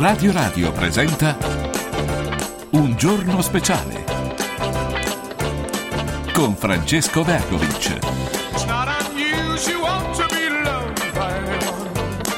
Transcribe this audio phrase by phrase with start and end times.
[0.00, 1.36] Radio Radio presenta
[2.70, 4.02] Un giorno speciale
[6.32, 7.98] con Francesco Vergovic.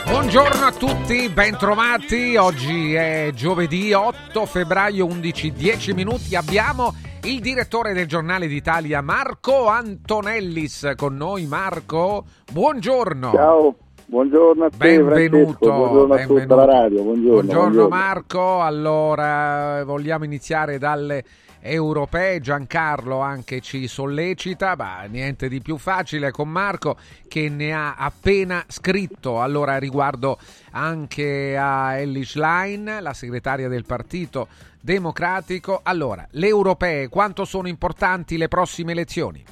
[0.09, 2.35] Buongiorno a tutti, bentrovati.
[2.35, 6.35] Oggi è giovedì 8 febbraio 11, 10 minuti.
[6.35, 6.93] Abbiamo
[7.23, 11.47] il direttore del giornale d'Italia Marco Antonellis con noi.
[11.47, 13.31] Marco, buongiorno.
[13.33, 13.77] Ciao.
[14.07, 16.41] Buongiorno a te, benvenuto, buongiorno a benvenuto.
[16.41, 17.03] tutta la radio.
[17.03, 17.89] Buongiorno, buongiorno, buongiorno.
[17.89, 18.61] Marco.
[18.61, 21.25] Allora, vogliamo iniziare dalle
[21.61, 22.41] europee.
[22.41, 26.97] Giancarlo anche ci sollecita, ma niente di più facile con Marco
[27.29, 29.41] che ne ha appena scritto.
[29.41, 30.39] Allora, riguardo
[30.73, 34.49] anche a Ellie Schlein, la segretaria del Partito
[34.81, 35.81] Democratico.
[35.83, 39.43] Allora, le europee, quanto sono importanti le prossime elezioni?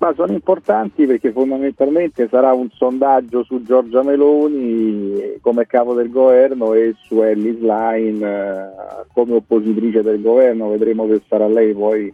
[0.00, 6.72] Ma sono importanti perché fondamentalmente sarà un sondaggio su Giorgia Meloni come capo del governo
[6.72, 10.70] e su Ellie Line eh, come oppositrice del governo.
[10.70, 12.10] Vedremo se sarà lei poi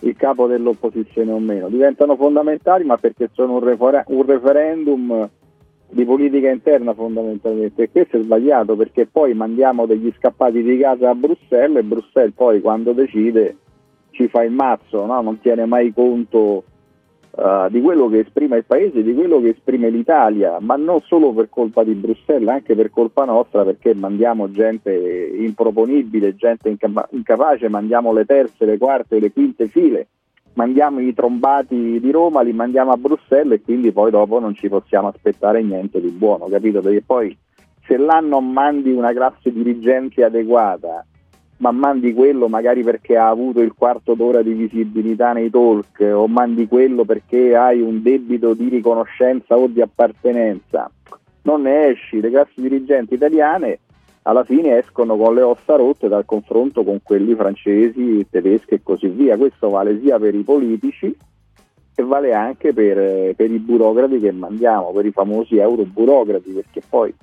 [0.00, 1.70] il capo dell'opposizione o meno.
[1.70, 5.30] Diventano fondamentali ma perché sono un, refer- un referendum
[5.88, 11.08] di politica interna fondamentalmente e questo è sbagliato perché poi mandiamo degli scappati di casa
[11.08, 13.56] a Bruxelles e Bruxelles poi quando decide
[14.10, 15.22] ci fa il mazzo, no?
[15.22, 16.64] non tiene mai conto
[17.34, 21.32] Uh, di quello che esprime il paese, di quello che esprime l'Italia, ma non solo
[21.32, 27.70] per colpa di Bruxelles, anche per colpa nostra, perché mandiamo gente improponibile, gente inca- incapace,
[27.70, 30.08] mandiamo le terze, le quarte, le quinte file,
[30.54, 34.68] mandiamo i trombati di Roma, li mandiamo a Bruxelles e quindi poi dopo non ci
[34.68, 36.82] possiamo aspettare niente di buono, capito?
[36.82, 37.34] Perché poi
[37.86, 41.06] se là non mandi una classe dirigente adeguata,
[41.62, 46.26] ma mandi quello magari perché ha avuto il quarto d'ora di visibilità nei talk o
[46.26, 50.90] mandi quello perché hai un debito di riconoscenza o di appartenenza,
[51.42, 52.20] non ne esci.
[52.20, 53.78] Le classi dirigenti italiane
[54.22, 59.06] alla fine escono con le ossa rotte dal confronto con quelli francesi, tedeschi e così
[59.06, 59.36] via.
[59.36, 61.16] Questo vale sia per i politici
[61.94, 67.14] e vale anche per, per i burocrati che mandiamo, per i famosi euroburocrati, perché poi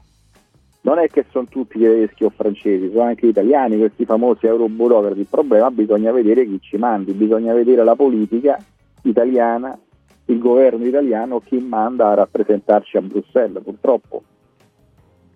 [0.81, 5.19] non è che sono tutti tedeschi o francesi, sono anche italiani questi famosi euroburocrati.
[5.19, 8.57] Il problema bisogna vedere chi ci mandi, bisogna vedere la politica
[9.03, 9.78] italiana,
[10.25, 13.63] il governo italiano, chi manda a rappresentarci a Bruxelles.
[13.63, 14.23] Purtroppo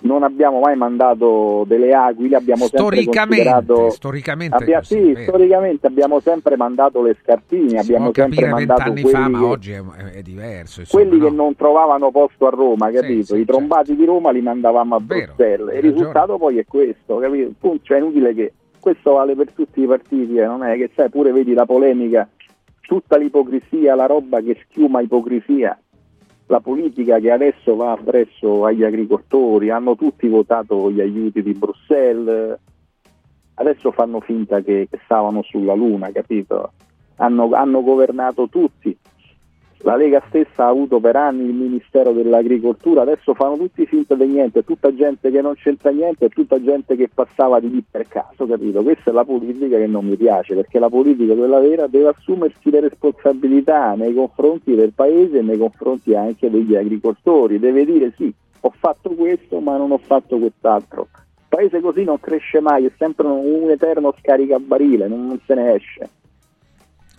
[0.04, 6.56] non abbiamo mai mandato delle aquile, abbiamo sempre considerato storicamente, abbia, sì, storicamente abbiamo sempre
[6.58, 9.82] mandato le scarpine, Si abbiamo sempre mandato quelli fa, ma che- oggi è,
[10.16, 10.82] è diverso.
[10.82, 11.44] insomma, quelli che no?
[11.44, 13.36] non trovavano posto a Roma, Sì, capito?
[13.36, 14.02] sì, I trombati certo.
[14.02, 15.60] di Roma li mandavamo a Vero, Bruxelles.
[15.60, 15.94] Il ragione.
[15.94, 17.52] risultato poi è questo, capito?
[17.60, 20.92] Punto, cioè è inutile che questo vale per tutti i partiti, eh, non è che
[20.94, 22.28] sai pure vedi la polemica,
[22.82, 25.80] tutta l'ipocrisia, la roba che schiuma ipocrisia,
[26.48, 32.60] la politica che adesso va appresso agli agricoltori, hanno tutti votato gli aiuti di Bruxelles,
[33.56, 36.74] adesso fanno finta che, che stavano sulla luna, capito?
[37.18, 38.96] Hanno, hanno governato tutti.
[39.86, 44.28] La Lega stessa ha avuto per anni il Ministero dell'Agricoltura, adesso fanno tutti finta di
[44.28, 47.84] niente, è tutta gente che non c'entra niente, è tutta gente che passava di lì
[47.92, 48.82] per caso, capito?
[48.82, 52.70] Questa è la politica che non mi piace, perché la politica, quella vera, deve assumersi
[52.70, 58.34] le responsabilità nei confronti del paese e nei confronti anche degli agricoltori, deve dire sì,
[58.62, 61.10] ho fatto questo ma non ho fatto quest'altro.
[61.12, 66.10] Il paese così non cresce mai, è sempre un, eterno scaricabarile, non se ne esce.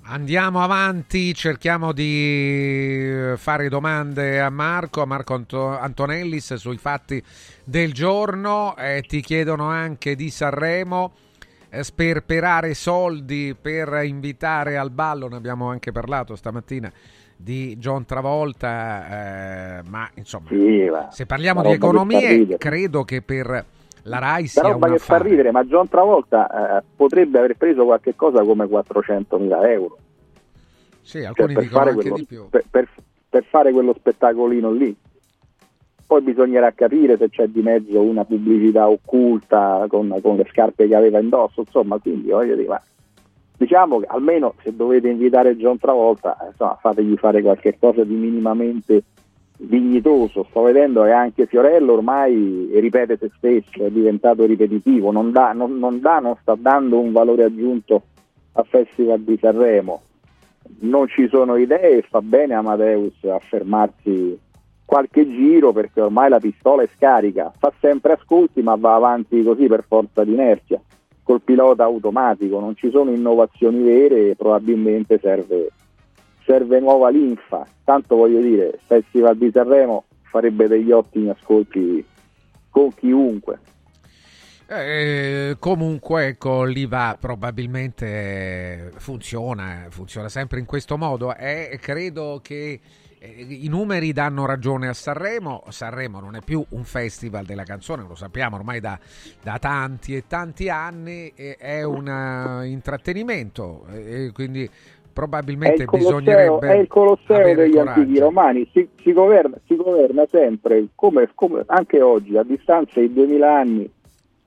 [0.07, 7.23] Andiamo avanti, cerchiamo di eh, fare domande a Marco, a Marco Anto- Antonellis sui fatti
[7.65, 8.77] del giorno.
[8.77, 11.15] Eh, ti chiedono anche di Sanremo,
[11.71, 16.93] eh, sperperare soldi per invitare al ballo, ne abbiamo anche parlato stamattina
[17.35, 23.65] di John Travolta, eh, ma insomma, Sì, se parliamo di economie, credo che per
[24.05, 27.57] la RAI La sia roba un che fa ridere, ma John Travolta eh, potrebbe aver
[27.57, 29.99] preso qualche cosa come 400.000 euro
[31.03, 32.49] Sì, cioè, alcuni per, dicono fare anche quello, di più.
[32.49, 32.89] per- per-
[33.29, 34.95] per fare quello spettacolino lì.
[36.07, 40.95] Poi bisognerà capire se c'è di mezzo una pubblicità occulta con, con le scarpe che
[40.95, 42.81] aveva indosso, insomma, quindi voglio dire, ma
[43.57, 48.15] diciamo che almeno se dovete invitare John Travolta, eh, insomma, fategli fare qualche cosa di
[48.15, 49.03] minimamente
[49.67, 50.47] dignitoso.
[50.49, 55.79] Sto vedendo che anche Fiorello ormai ripete se stesso, è diventato ripetitivo, non, dà, non,
[55.79, 58.03] non dà, non sta dando un valore aggiunto
[58.53, 60.03] al Festival di Sanremo.
[60.81, 64.39] Non ci sono idee e fa bene Amadeus a fermarsi
[64.85, 69.67] qualche giro perché ormai la pistola è scarica, fa sempre ascolti ma va avanti così
[69.67, 70.81] per forza di inerzia,
[71.23, 75.71] col pilota automatico, non ci sono innovazioni vere e probabilmente serve,
[76.45, 77.67] serve nuova linfa.
[77.85, 82.05] Tanto voglio dire, Festival di Sanremo farebbe degli ottimi ascolti
[82.71, 83.59] con chiunque.
[84.67, 92.81] Eh, comunque, ecco, l'IVA probabilmente funziona, funziona sempre in questo modo e credo che
[93.19, 95.65] eh, i numeri danno ragione a Sanremo.
[95.69, 98.99] Sanremo non è più un festival della canzone, lo sappiamo ormai da,
[99.43, 103.87] da tanti e tanti anni, è un uh, intrattenimento
[104.33, 104.69] quindi
[105.15, 106.69] probabilmente è bisognerebbe.
[106.69, 108.01] È il Colosseo degli coraggio.
[108.01, 113.11] antichi romani, si, si, governa, si governa, sempre, come, come, anche oggi, a distanza di
[113.11, 113.91] 2000 anni,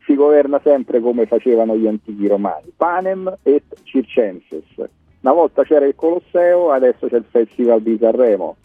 [0.06, 4.66] si governa sempre come facevano gli antichi romani, panem et circenses.
[5.22, 8.58] Una volta c'era il Colosseo, adesso c'è il Festival di Sanremo,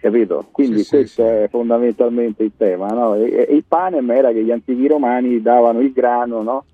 [0.00, 0.46] capito?
[0.52, 2.86] Quindi sì, questo sì, è fondamentalmente il tema.
[2.88, 3.14] No?
[3.16, 6.64] E, e il panem era che gli antichi romani davano il grano, no?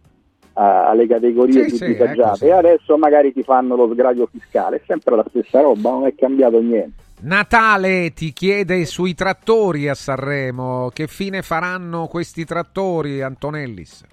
[0.58, 4.80] Alle categorie sì, più disagiate sì, e adesso magari ti fanno lo sgravio fiscale, è
[4.86, 7.06] sempre la stessa roba, non è cambiato niente.
[7.20, 14.04] Natale ti chiede sui trattori a Sanremo, che fine faranno questi trattori Antonellis?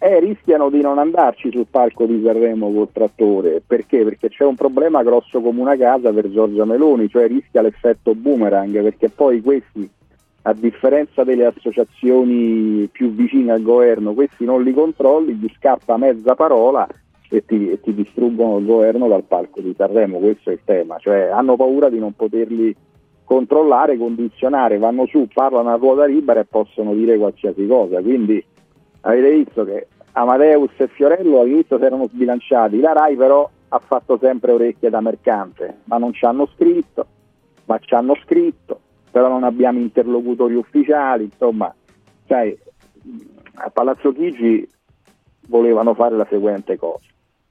[0.00, 4.04] Eh, rischiano di non andarci sul palco di Sanremo col trattore, perché?
[4.04, 8.82] Perché c'è un problema grosso come una casa per Giorgia Meloni, cioè rischia l'effetto boomerang,
[8.82, 9.88] perché poi questi
[10.42, 16.34] a differenza delle associazioni più vicine al governo, questi non li controlli, gli scappa mezza
[16.34, 16.86] parola
[17.28, 20.98] e ti, e ti, distruggono il governo dal palco di Sanremo, questo è il tema,
[20.98, 22.74] cioè hanno paura di non poterli
[23.24, 28.42] controllare, condizionare, vanno su, parlano a ruota libera e possono dire qualsiasi cosa, quindi
[29.02, 34.18] avete visto che Amadeus e Fiorello all'inizio si erano sbilanciati, la RAI però ha fatto
[34.18, 37.06] sempre orecchie da mercante, ma non ci hanno scritto,
[37.66, 41.74] ma ci hanno scritto, però non abbiamo interlocutori ufficiali, insomma,
[42.26, 42.56] sai,
[43.54, 44.68] a Palazzo Chigi
[45.48, 47.06] volevano fare la seguente cosa.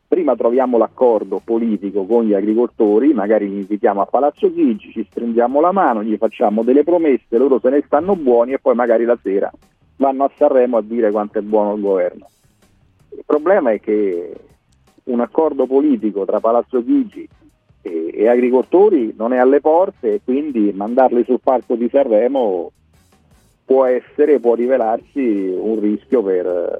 [0.07, 5.59] Prima troviamo l'accordo politico con gli agricoltori, magari li invitiamo a Palazzo Chigi, ci stringiamo
[5.59, 9.17] la mano, gli facciamo delle promesse, loro se ne stanno buoni e poi magari la
[9.21, 9.51] sera
[9.97, 12.27] vanno a Sanremo a dire quanto è buono il governo.
[13.09, 14.33] Il problema è che
[15.05, 17.27] un accordo politico tra Palazzo Chigi
[17.81, 22.71] e, e agricoltori non è alle porte e quindi mandarli sul palco di Sanremo
[23.65, 26.79] può essere, può rivelarsi un rischio per,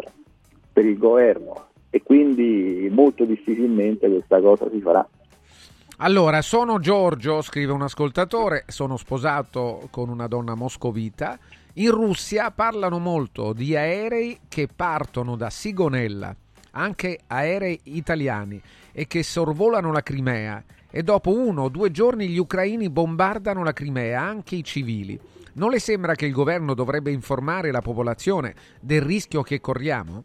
[0.71, 5.07] per il governo e quindi molto difficilmente questa cosa si farà.
[5.99, 11.39] Allora, sono Giorgio, scrive un ascoltatore, sono sposato con una donna moscovita.
[11.73, 16.35] In Russia parlano molto di aerei che partono da Sigonella,
[16.71, 18.61] anche aerei italiani,
[18.91, 23.73] e che sorvolano la Crimea e dopo uno o due giorni gli ucraini bombardano la
[23.73, 25.19] Crimea, anche i civili.
[25.53, 30.23] Non le sembra che il governo dovrebbe informare la popolazione del rischio che corriamo?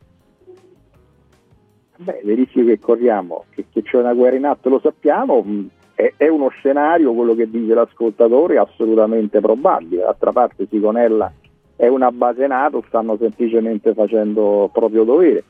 [1.97, 5.67] Beh, del rischio che corriamo, che, che c'è una guerra in atto lo sappiamo, mm,
[5.95, 10.03] è, è, uno scenario, quello che dice l'ascoltatore, assolutamente probabile.
[10.03, 11.33] D'altra parte Sigonella
[11.77, 15.45] è una base NATO, stanno semplicemente facendo proprio dovere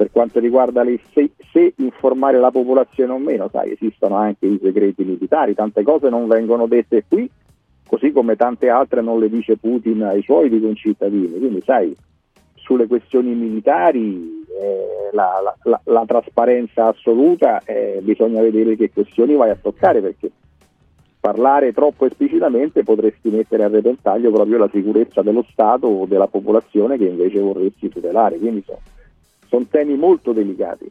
[0.00, 4.58] per quanto riguarda le, se, se, informare la popolazione o meno, sai, esistono anche i
[4.62, 7.30] segreti militari, tante cose non vengono dette qui,
[7.86, 11.38] così come tante altre non le dice Putin ai suoi di concittadini.
[11.38, 11.94] Quindi, sai,
[12.54, 19.34] sulle questioni militari eh, la, la, la, la, trasparenza assoluta eh, bisogna vedere che questioni
[19.34, 20.30] vai a toccare perché
[21.20, 26.96] parlare troppo esplicitamente potresti mettere a repentaglio proprio la sicurezza dello Stato o della popolazione
[26.96, 28.38] che invece vorresti tutelare.
[28.38, 28.78] Quindi so,
[29.50, 30.90] sono temi molto delicati.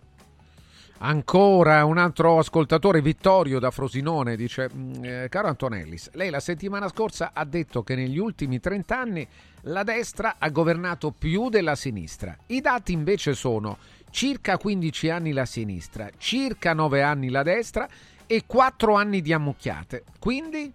[1.01, 6.89] Ancora un altro ascoltatore, Vittorio da Frosinone, dice: mm, eh, Caro Antonellis, lei la settimana
[6.89, 9.25] scorsa ha detto che negli ultimi 30 anni
[9.63, 12.36] la destra ha governato più della sinistra.
[12.48, 13.78] I dati invece sono
[14.10, 17.88] circa 15 anni la sinistra, circa 9 anni la destra
[18.28, 20.04] e 4 anni di ammucchiate.
[20.20, 20.70] Quindi?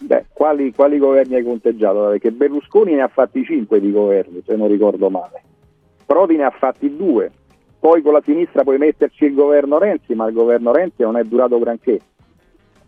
[0.00, 2.08] Beh, quali, quali governi hai conteggiato?
[2.08, 5.42] Perché Berlusconi ne ha fatti 5 di governi, se non ricordo male.
[6.14, 7.28] Prodi ne ha fatti due,
[7.80, 11.24] poi con la sinistra puoi metterci il governo Renzi, ma il governo Renzi non è
[11.24, 11.98] durato granché.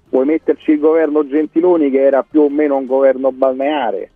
[0.09, 4.11] Puoi metterci il governo Gentiloni che era più o meno un governo balneare.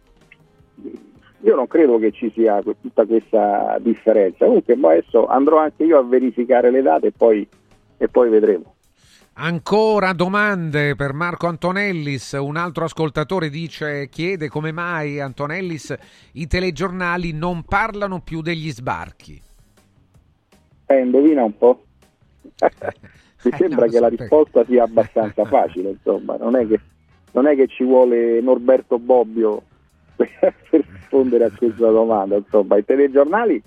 [1.40, 4.44] Io non credo che ci sia tutta questa differenza.
[4.44, 7.44] Comunque adesso andrò anche io a verificare le date e poi,
[7.96, 8.74] e poi vedremo.
[9.34, 12.32] Ancora domande per Marco Antonellis.
[12.32, 15.94] Un altro ascoltatore dice, chiede come mai Antonellis
[16.32, 19.40] i telegiornali non parlano più degli sbarchi.
[20.86, 21.84] Eh, indovina un po'.
[23.42, 26.80] Mi eh, sembra che la risposta sia abbastanza facile, insomma, non è che,
[27.32, 29.62] non è che ci vuole Norberto Bobbio
[30.16, 33.62] per, rispondere a questa domanda, insomma, i telegiornali,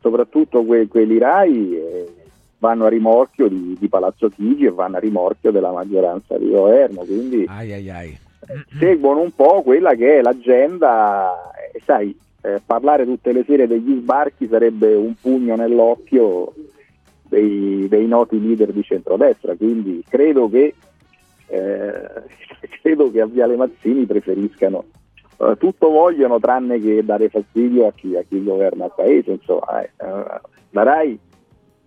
[0.00, 2.14] soprattutto que, quelli RAI, eh,
[2.60, 7.00] vanno a rimorchio di, di, Palazzo Chigi e vanno a rimorchio della maggioranza di governo,
[7.00, 8.18] quindi ai ai ai.
[8.78, 13.98] seguono un po' quella che è l'agenda, eh, sai, eh, parlare tutte le sere degli
[13.98, 16.52] sbarchi sarebbe un pugno nell'occhio
[17.28, 20.74] dei, dei noti leader di centrodestra, quindi credo che,
[21.46, 22.02] eh,
[22.82, 24.84] credo che a Viale Mazzini preferiscano
[25.38, 29.80] eh, tutto vogliono tranne che dare fastidio a chi, a chi governa il paese, insomma,
[29.82, 29.90] eh,
[30.72, 31.18] la RAI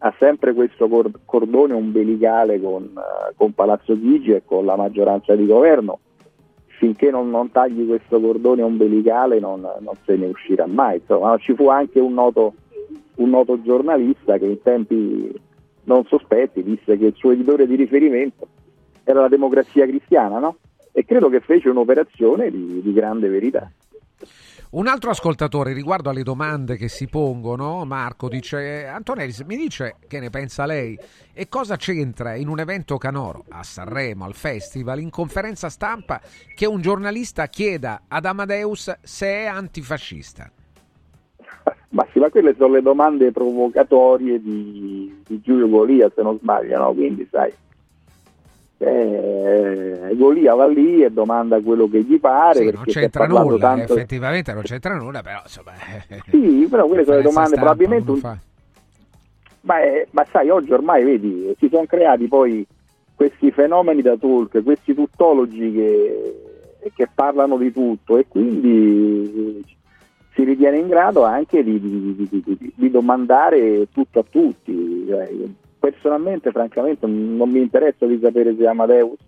[0.06, 0.90] ha sempre questo
[1.24, 6.00] cordone ombelicale con, uh, con Palazzo Chigi e con la maggioranza di governo.
[6.78, 10.98] Finché non, non tagli questo cordone ombelicale non, non, se ne uscirà mai.
[10.98, 12.54] Insomma, ci fu anche un noto,
[13.16, 15.34] un noto giornalista che in tempi
[15.86, 18.48] non sospetti disse che il suo editore di riferimento
[19.06, 20.58] era la democrazia cristiana, no?
[20.92, 23.72] E credo che fece un'operazione di, di grande verità.
[24.74, 30.20] Un altro ascoltatore riguardo alle domande che si pongono, Marco dice Antonelli, mi dice che
[30.20, 30.98] ne pensa lei
[31.32, 36.20] e cosa c'entra in un evento canoro a Sanremo, al festival, in conferenza stampa
[36.56, 40.50] che un giornalista chieda ad Amadeus se è antifascista?
[41.90, 46.80] Ma sì, ma quelle sono le domande provocatorie di, di Giulio Golia, se non sbaglio,
[46.80, 46.94] no?
[46.94, 47.54] Quindi sai,
[48.84, 52.60] eh, Golia va lì e domanda quello che gli pare.
[52.60, 53.94] Sì, non c'entra nulla, tanto...
[53.94, 55.72] effettivamente non c'entra nulla, però insomma...
[56.30, 58.12] Sì, però quelle sono le domande probabilmente...
[58.12, 58.38] Un...
[59.62, 62.66] Ma, è, ma, sai, oggi ormai vedi, si sono creati poi
[63.16, 69.64] questi fenomeni da talk, questi tuttologi che, che parlano di tutto e quindi
[70.34, 75.06] si ritiene in grado anche di, di, di, di domandare tutto a tutti.
[75.08, 75.30] Cioè,
[75.84, 79.20] personalmente, francamente, non mi interessa di sapere se Amadeus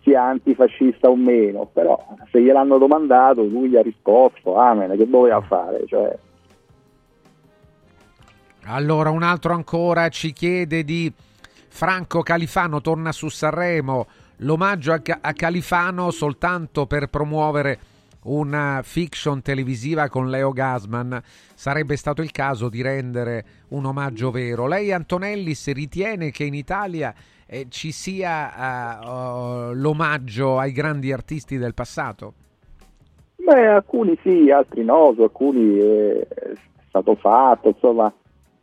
[0.00, 5.40] sia antifascista o meno, però se gliel'hanno domandato lui gli ha risposto, amen, che doveva
[5.40, 5.84] fare?
[5.86, 6.16] Cioè...
[8.66, 11.12] Allora, un altro ancora ci chiede di
[11.66, 17.78] Franco Califano, torna su Sanremo, l'omaggio a, a Califano soltanto per promuovere
[18.24, 21.20] una fiction televisiva con Leo Gasman,
[21.54, 24.66] sarebbe stato il caso di rendere un omaggio vero.
[24.66, 27.14] Lei, Antonellis, ritiene che in Italia
[27.46, 32.34] eh, ci sia uh, uh, l'omaggio ai grandi artisti del passato?
[33.36, 36.26] Beh, alcuni sì, altri no, su alcuni è
[36.88, 38.12] stato fatto, insomma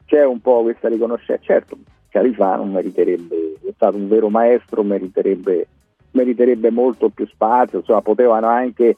[0.06, 1.44] c'è un po' questa riconoscenza.
[1.44, 5.68] Certo, Califano meriterebbe, è stato un vero maestro, meriterebbe,
[6.12, 8.96] meriterebbe molto più spazio, insomma potevano anche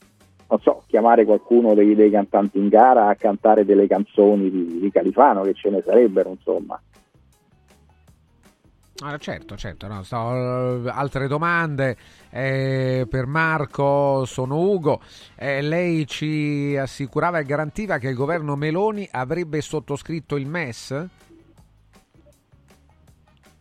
[0.51, 4.91] non so, chiamare qualcuno dei, dei, cantanti in gara a cantare delle canzoni di, di
[4.91, 6.79] Califano, che ce ne sarebbero, insomma.
[9.03, 11.95] Ah, certo, certo, no, so, altre domande
[12.29, 15.01] eh, per Marco, sono Ugo,
[15.37, 21.07] eh, lei ci assicurava e garantiva che il governo Meloni avrebbe sottoscritto il MES?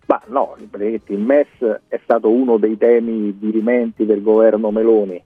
[0.07, 5.23] Ma no, il MES è stato uno dei temi dirimenti del governo Meloni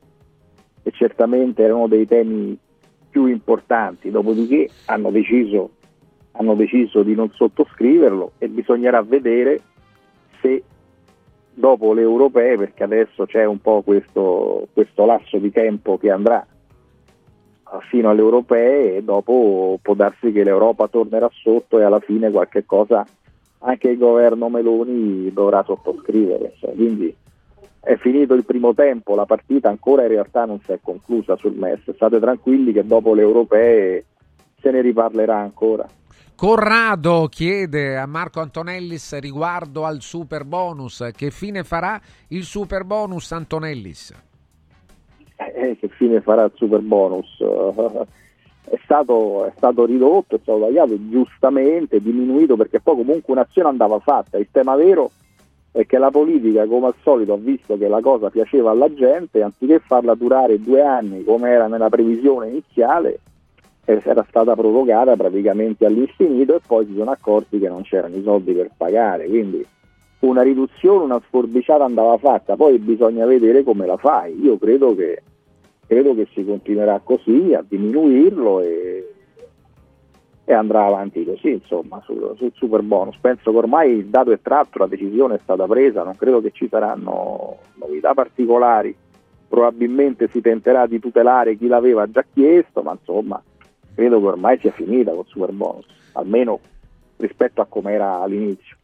[0.84, 2.56] e certamente erano dei temi
[3.10, 5.70] più importanti, dopodiché hanno deciso,
[6.32, 9.60] hanno deciso di non sottoscriverlo e bisognerà vedere
[10.40, 10.62] se
[11.52, 16.46] dopo le europee, perché adesso c'è un po' questo, questo lasso di tempo che andrà
[17.88, 22.64] fino alle europee e dopo può darsi che l'Europa tornerà sotto e alla fine qualche
[22.64, 23.04] cosa
[23.66, 26.54] anche il governo Meloni dovrà sottoscrivere.
[26.74, 27.14] Quindi
[27.84, 31.54] è finito il primo tempo, la partita ancora in realtà non si è conclusa sul
[31.54, 34.04] MES, state tranquilli che dopo le europee
[34.60, 35.86] se ne riparlerà ancora.
[36.34, 43.30] Corrado chiede a Marco Antonellis riguardo al super bonus, che fine farà il super bonus
[43.32, 44.12] Antonellis?
[45.36, 47.36] Eh, che fine farà il super bonus?
[48.66, 53.98] È stato, è stato, ridotto, è stato tagliato giustamente, diminuito perché poi comunque un'azione andava
[53.98, 54.38] fatta.
[54.38, 55.23] Il tema vero è
[55.86, 59.80] che la politica, come al solito, ha visto che la cosa piaceva alla gente, anziché
[59.80, 63.18] farla durare due anni come era nella previsione iniziale,
[63.84, 68.52] era stata provocata praticamente all'infinito e poi si sono accorti che non c'erano i soldi
[68.52, 69.26] per pagare.
[69.26, 69.66] Quindi
[70.20, 74.40] una riduzione, una sforbiciata andava fatta, poi bisogna vedere come la fai.
[74.40, 75.22] Io credo che,
[75.86, 79.13] credo che si continuerà così a diminuirlo e
[80.44, 84.40] e andrà avanti così insomma sul, sul super bonus penso che ormai il dato è
[84.42, 88.94] tratto la decisione è stata presa non credo che ci saranno novità particolari
[89.48, 93.42] probabilmente si tenterà di tutelare chi l'aveva già chiesto ma insomma
[93.94, 96.60] credo che ormai sia finita col super bonus almeno
[97.16, 98.76] rispetto a come era all'inizio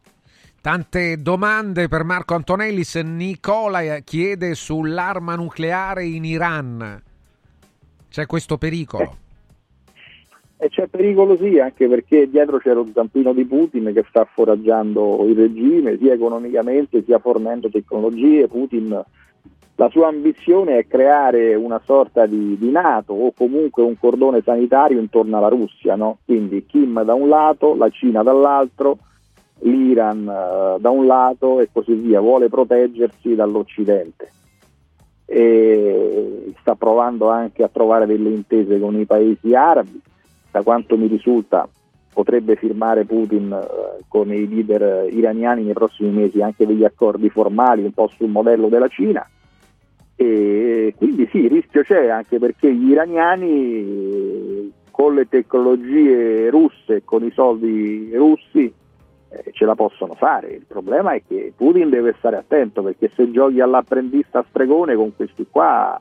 [0.61, 2.93] Tante domande per Marco Antonellis.
[2.97, 7.01] Nicola chiede sull'arma nucleare in Iran.
[8.07, 9.03] C'è questo pericolo?
[9.03, 9.30] Eh
[10.63, 15.25] e c'è pericolo sì, anche perché dietro c'è lo zampino di Putin che sta foraggiando
[15.25, 18.47] il regime sia economicamente sia fornendo tecnologie.
[18.47, 19.03] Putin
[19.73, 24.99] la sua ambizione è creare una sorta di, di, Nato o comunque un cordone sanitario
[24.99, 26.19] intorno alla Russia, no?
[26.25, 28.99] quindi Kim da un lato, la Cina dall'altro,
[29.61, 34.31] l'Iran uh, da un lato e così via, vuole proteggersi dall'Occidente.
[35.25, 39.99] E sta provando anche a trovare delle intese con i paesi arabi,
[40.51, 41.67] da quanto mi risulta
[42.13, 47.83] potrebbe firmare Putin uh, con i leader iraniani nei prossimi mesi anche degli accordi formali
[47.83, 49.25] un po' sul modello della Cina
[50.21, 57.23] e quindi sì, il rischio c'è anche perché gli iraniani con le tecnologie russe, con
[57.23, 58.71] i soldi russi,
[59.29, 60.49] eh, ce la possono fare.
[60.49, 65.47] Il problema è che Putin deve stare attento perché se giochi all'apprendista stregone con questi
[65.49, 65.99] qua,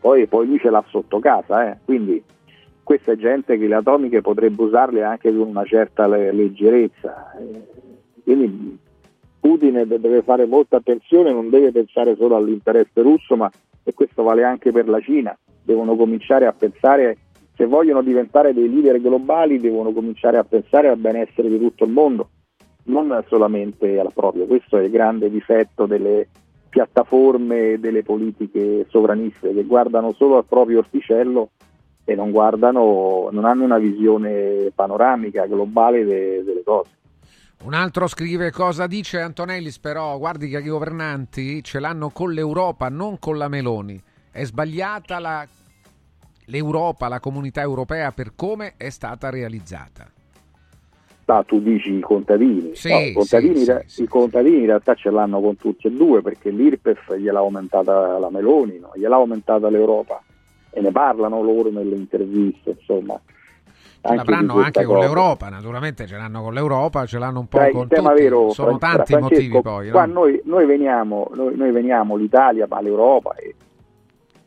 [0.00, 1.70] poi, poi lui ce l'ha sotto casa.
[1.70, 1.76] Eh.
[1.84, 2.20] Quindi
[2.88, 7.36] questa è gente che le atomiche potrebbe usarle anche con una certa leggerezza.
[7.38, 7.62] Eh,
[8.22, 8.78] quindi
[9.38, 13.50] Putin deve fare molta attenzione, non deve pensare solo all'interesse russo, ma
[13.84, 17.18] e questo vale anche per la Cina, devono cominciare a pensare,
[17.54, 21.90] se vogliono diventare dei leader globali, devono cominciare a pensare al benessere di tutto il
[21.90, 22.30] mondo,
[22.84, 24.46] non solamente al proprio.
[24.46, 26.26] Questo è il grande difetto delle
[26.70, 31.50] piattaforme e delle politiche sovraniste che guardano solo al proprio orticello
[32.08, 36.90] e non, guardano, non hanno una visione panoramica globale de, delle cose.
[37.64, 42.88] Un altro scrive cosa dice Antonellis, però guardi che i governanti ce l'hanno con l'Europa,
[42.88, 44.00] non con la Meloni.
[44.30, 45.46] È sbagliata la,
[46.46, 50.10] l'Europa, la comunità europea per come è stata realizzata.
[51.26, 54.94] Ah, tu dici i contadini, sì, no, i, contadini sì, sì, i contadini in realtà
[54.94, 58.92] ce l'hanno con tutti e due perché l'IRPEF gliel'ha aumentata la Meloni, no?
[58.94, 60.22] gliel'ha aumentata l'Europa
[60.78, 63.20] e ne parlano loro nelle interviste, insomma
[64.00, 65.06] ce l'avranno anche con cosa.
[65.06, 68.00] l'Europa, naturalmente ce l'hanno con l'Europa, ce l'hanno un po' Dai, con tutti.
[68.00, 69.90] Vero, Sono Fra- tanti i motivi poi.
[69.90, 70.12] Qua no?
[70.12, 73.54] noi, noi, veniamo, noi, noi, veniamo, l'Italia, ma l'Europa e,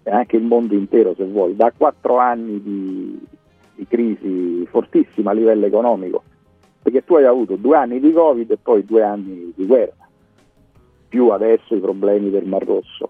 [0.04, 3.20] e, anche il mondo intero, se vuoi, da quattro anni di,
[3.76, 6.24] di crisi fortissima a livello economico,
[6.82, 10.08] perché tu hai avuto due anni di Covid e poi due anni di guerra,
[11.10, 13.10] più adesso i problemi del Mar Rosso.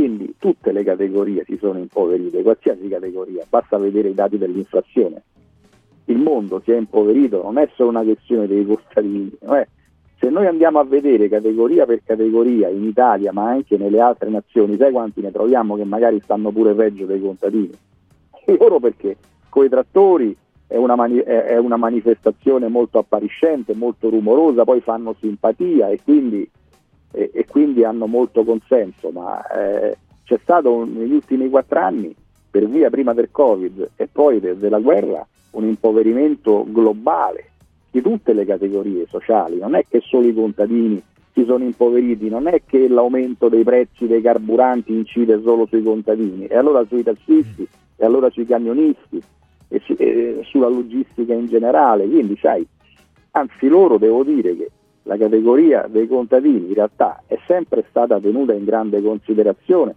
[0.00, 5.22] Quindi tutte le categorie si sono impoverite, qualsiasi categoria, basta vedere i dati dell'inflazione
[6.10, 9.30] il mondo si è impoverito, non è solo una questione dei contadini.
[10.18, 14.76] Se noi andiamo a vedere categoria per categoria in Italia, ma anche nelle altre nazioni,
[14.76, 17.70] sai quanti ne troviamo che magari stanno pure peggio dei contadini?
[18.44, 19.16] E loro perché?
[19.48, 20.36] Con i trattori
[20.66, 26.48] è una, mani- è una, manifestazione molto appariscente, molto rumorosa, poi fanno simpatia e quindi,
[27.12, 32.14] e, e quindi hanno molto consenso, ma eh, c'è stato un, negli ultimi quattro anni,
[32.50, 37.50] per via prima del Covid e poi de- della guerra, un impoverimento globale
[37.90, 42.46] di tutte le categorie sociali, non è che solo i contadini si sono impoveriti, non
[42.46, 47.66] è che l'aumento dei prezzi dei carburanti incide solo sui contadini, e allora sui tassisti,
[47.96, 49.22] e allora sui camionisti,
[49.68, 52.66] e, su, e sulla logistica in generale, quindi sai,
[53.32, 54.70] anzi loro devo dire che
[55.04, 59.94] la categoria dei contadini in realtà è sempre stata tenuta in grande considerazione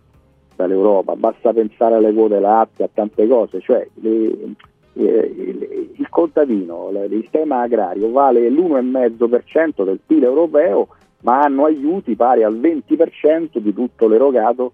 [0.56, 4.56] dall'Europa, basta pensare alle quote latte, a tante cose, cioè le,
[4.94, 10.88] eh, il contadino, il sistema agrario vale l'1,5% del PIL europeo,
[11.22, 14.74] ma hanno aiuti pari al 20% di tutto l'erogato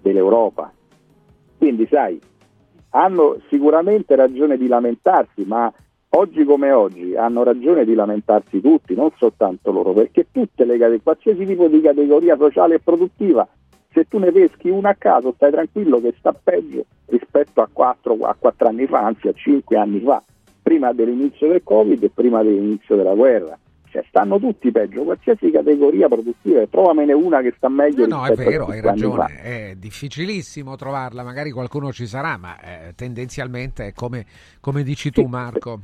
[0.00, 0.72] dell'Europa.
[1.56, 2.20] Quindi, sai,
[2.90, 5.72] hanno sicuramente ragione di lamentarsi, ma
[6.10, 11.44] oggi come oggi hanno ragione di lamentarsi tutti, non soltanto loro, perché tutte le qualsiasi
[11.44, 13.46] tipo di categoria sociale e produttiva
[13.92, 18.18] se tu ne peschi una a caso stai tranquillo che sta peggio rispetto a 4,
[18.20, 20.22] a 4 anni fa, anzi a 5 anni fa,
[20.62, 23.58] prima dell'inizio del Covid e prima dell'inizio della guerra.
[23.90, 28.06] Cioè, stanno tutti peggio, qualsiasi categoria produttiva, trovamene una che sta meglio.
[28.06, 32.92] No, no è vero, hai ragione, è difficilissima trovarla, magari qualcuno ci sarà, ma eh,
[32.94, 34.26] tendenzialmente è come,
[34.60, 35.80] come dici tu Marco.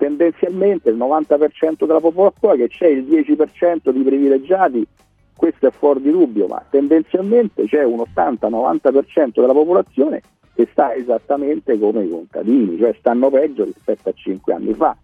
[0.00, 4.86] Tendenzialmente il 90% della popolazione che c'è il 10% di privilegiati
[5.36, 10.22] questo è fuori di dubbio, ma tendenzialmente c'è un 80-90% della popolazione
[10.54, 14.96] che sta esattamente come i contadini, cioè stanno peggio rispetto a 5 anni fa.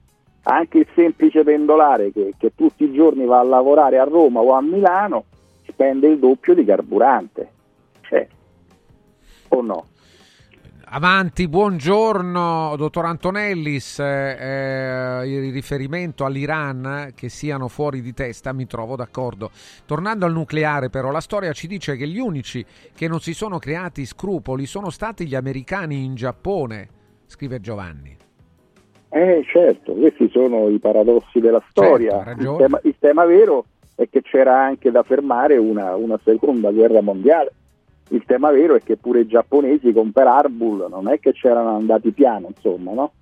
[0.45, 4.53] Anche il semplice pendolare che, che tutti i giorni va a lavorare a Roma o
[4.53, 5.25] a Milano
[5.67, 7.51] spende il doppio di carburante,
[8.01, 8.27] cioè,
[9.49, 9.85] o no?
[10.89, 14.37] Avanti, buongiorno dottor Antonellis, eh,
[15.21, 19.51] eh, il riferimento all'Iran che siano fuori di testa mi trovo d'accordo.
[19.85, 23.59] Tornando al nucleare però, la storia ci dice che gli unici che non si sono
[23.59, 26.89] creati scrupoli sono stati gli americani in Giappone,
[27.27, 28.17] scrive Giovanni.
[29.09, 32.23] Eh certo, questi sono i paradossi della storia.
[32.23, 33.65] Certo, il, tema, il, tema, vero
[33.97, 37.53] è che c'era anche da fermare una, una seconda guerra mondiale
[38.11, 41.77] il tema vero è che pure i giapponesi con Per Arbul non è che c'erano
[41.77, 43.13] andati piano, insomma, no?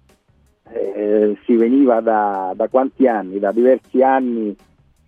[0.70, 3.38] eh, si veniva da, da, quanti anni?
[3.38, 4.54] Da diversi anni,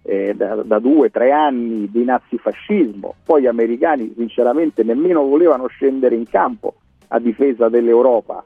[0.02, 3.14] eh, da, da, due, tre anni di nazifascismo.
[3.24, 6.74] Poi gli americani sinceramente nemmeno volevano scendere in campo
[7.08, 8.44] a difesa dell'Europa.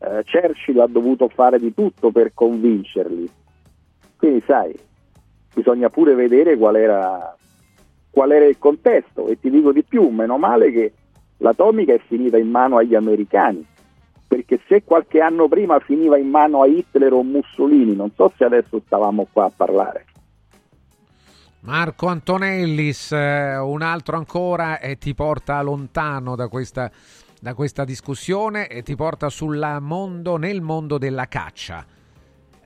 [0.00, 3.28] Eh, Churchill ha dovuto fare di tutto per convincerli.
[4.16, 4.74] Quindi sai,
[5.54, 7.36] bisogna pure vedere qual era,
[8.10, 10.92] qual era il contesto e ti dico di più, meno male che
[11.38, 13.64] l'atomica è finita in mano agli americani
[14.28, 18.44] perché se qualche anno prima finiva in mano a Hitler o Mussolini, non so se
[18.44, 20.04] adesso stavamo qua a parlare.
[21.60, 26.90] Marco Antonellis, eh, un altro ancora e ti porta lontano da questa,
[27.40, 29.28] da questa discussione e ti porta
[29.80, 31.84] mondo, nel mondo della caccia.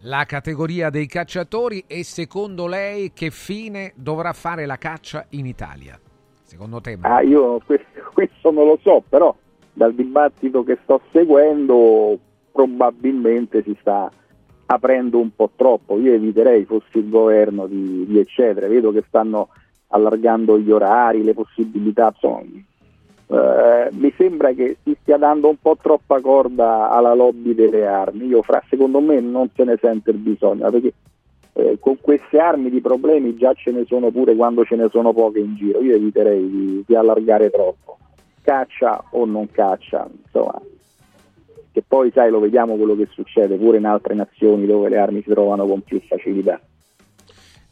[0.06, 5.96] La categoria dei cacciatori e secondo lei che fine dovrà fare la caccia in Italia?
[6.42, 6.98] Secondo te?
[7.02, 7.60] Ah, io
[8.12, 9.32] questo, non lo so, però
[9.72, 12.18] dal dibattito che sto seguendo
[12.50, 14.10] probabilmente si sta
[14.66, 15.96] aprendo un po' troppo.
[16.00, 18.66] Io eviterei, fossi il governo, di, di eccedere.
[18.66, 19.50] Vedo che stanno
[19.88, 22.10] allargando gli orari, le possibilità.
[22.12, 22.42] Insomma,
[23.28, 28.26] eh, mi sembra che si stia dando un po' troppa corda alla lobby delle armi.
[28.26, 30.92] Io, fra, secondo me, non se ne sente il bisogno perché
[31.54, 35.12] eh, con queste armi di problemi già ce ne sono pure quando ce ne sono
[35.12, 35.80] poche in giro.
[35.80, 37.98] Io eviterei di, di allargare troppo
[38.42, 40.60] caccia o non caccia, insomma,
[41.72, 45.22] che poi sai lo vediamo quello che succede pure in altre nazioni dove le armi
[45.22, 46.60] si trovano con più facilità.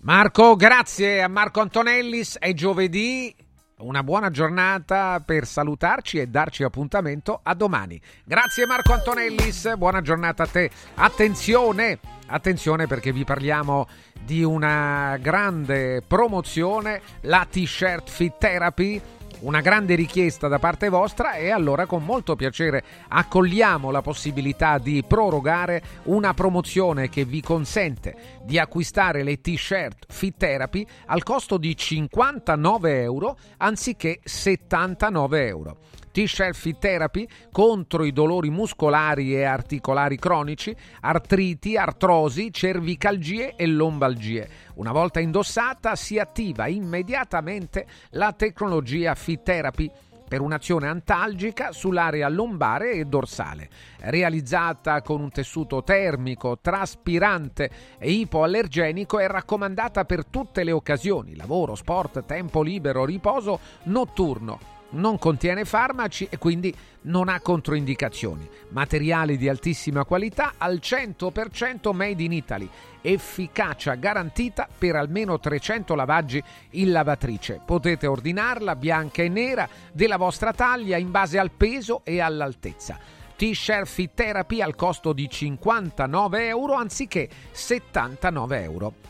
[0.03, 3.35] Marco, grazie a Marco Antonellis, è giovedì,
[3.81, 8.01] una buona giornata per salutarci e darci appuntamento a domani.
[8.25, 10.71] Grazie Marco Antonellis, buona giornata a te.
[10.95, 13.89] Attenzione, attenzione perché vi parliamo
[14.23, 19.01] di una grande promozione, la T-shirt Fit Therapy
[19.41, 25.03] una grande richiesta da parte vostra e allora con molto piacere accogliamo la possibilità di
[25.07, 31.77] prorogare una promozione che vi consente di acquistare le t-shirt Fit Therapy al costo di
[31.77, 35.77] 59 euro anziché 79 euro.
[36.13, 44.49] Fit Therapy contro i dolori muscolari e articolari cronici, artriti, artrosi, cervicalgie e lombalgie.
[44.75, 49.91] Una volta indossata si attiva immediatamente la tecnologia Fit Therapy
[50.27, 53.69] per un'azione antalgica sull'area lombare e dorsale.
[53.99, 61.75] Realizzata con un tessuto termico, traspirante e ipoallergenico, è raccomandata per tutte le occasioni: lavoro,
[61.75, 68.49] sport, tempo libero, riposo notturno non contiene farmaci e quindi non ha controindicazioni.
[68.71, 72.69] Materiali di altissima qualità al 100% made in Italy.
[73.01, 77.61] Efficacia garantita per almeno 300 lavaggi in lavatrice.
[77.65, 82.99] Potete ordinarla bianca e nera della vostra taglia in base al peso e all'altezza.
[83.37, 89.10] T-shirt Fit Therapy al costo di 59 euro anziché 79 euro.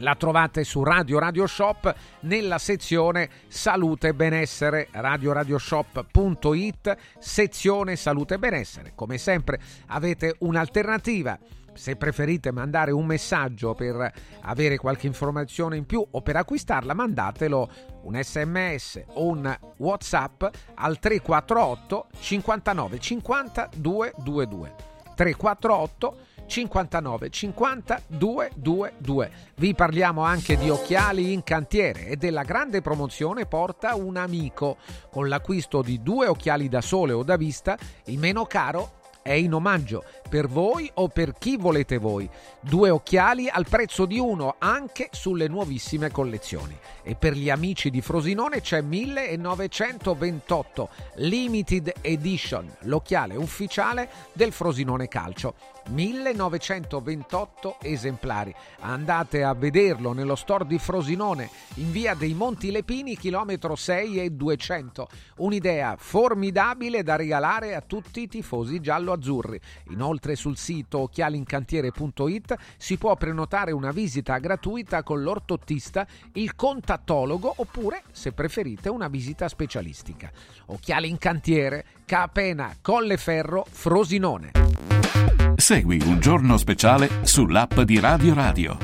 [0.00, 8.38] La trovate su Radio Radio Shop nella sezione Salute e Benessere, radioradioshop.it, sezione Salute e
[8.38, 8.92] Benessere.
[8.94, 11.38] Come sempre avete un'alternativa.
[11.72, 17.70] Se preferite mandare un messaggio per avere qualche informazione in più o per acquistarla, mandatelo
[18.02, 24.74] un sms o un whatsapp al 348 59 50 222
[25.14, 29.30] 348 59 50 222.
[29.56, 34.76] Vi parliamo anche di occhiali in cantiere e della grande promozione Porta un amico.
[35.10, 39.54] Con l'acquisto di due occhiali da sole o da vista, il meno caro è in
[39.54, 42.30] omaggio per voi o per chi volete voi.
[42.60, 46.78] Due occhiali al prezzo di uno anche sulle nuovissime collezioni.
[47.02, 55.75] E per gli amici di Frosinone c'è 1928 Limited Edition, l'occhiale ufficiale del Frosinone Calcio.
[55.88, 58.54] 1928 esemplari.
[58.80, 64.30] Andate a vederlo nello store di Frosinone in via dei Monti Lepini, chilometro 6 e
[64.30, 65.08] 200.
[65.38, 69.60] Un'idea formidabile da regalare a tutti i tifosi giallo-azzurri.
[69.90, 78.02] Inoltre sul sito occhialincantiere.it si può prenotare una visita gratuita con l'ortottista, il contattologo oppure,
[78.12, 80.30] se preferite, una visita specialistica.
[80.66, 85.35] Occhiali in cantiere, Capena, Colleferro, Frosinone.
[85.66, 88.78] Segui un giorno speciale sull'app di Radio Radio.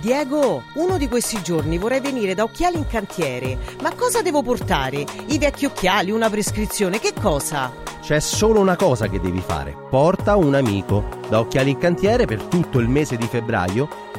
[0.00, 3.56] Diego, uno di questi giorni vorrei venire da Occhiali in Cantiere.
[3.82, 5.06] Ma cosa devo portare?
[5.28, 7.72] I vecchi occhiali, una prescrizione, che cosa?
[8.00, 9.76] C'è solo una cosa che devi fare.
[9.88, 11.04] Porta un amico.
[11.28, 14.10] Da Occhiali in Cantiere per tutto il mese di febbraio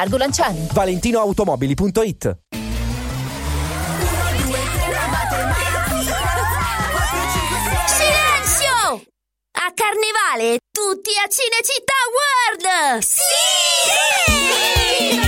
[0.00, 0.66] Largo Lanciani.
[0.72, 2.38] ValentinoAutomobili.it
[7.86, 9.02] Silenzio!
[9.52, 13.02] A Carnevale tutti a Cinecittà World!
[13.02, 14.39] Sì!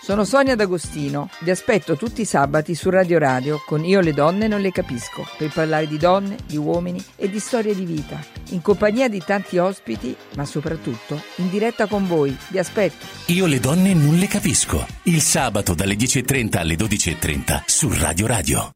[0.00, 1.28] sono Sonia D'Agostino.
[1.40, 5.26] Vi aspetto tutti i sabati su Radio Radio con Io le donne non le capisco,
[5.36, 8.18] per parlare di donne, di uomini e di storie di vita,
[8.50, 12.36] in compagnia di tanti ospiti, ma soprattutto in diretta con voi.
[12.48, 13.06] Vi aspetto.
[13.26, 14.86] Io le donne non le capisco.
[15.04, 18.70] Il sabato dalle 10.30 alle 12.30 su Radio Radio.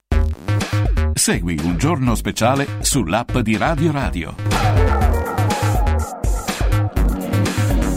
[1.14, 5.13] Segui un giorno speciale sull'app di Radio Radio.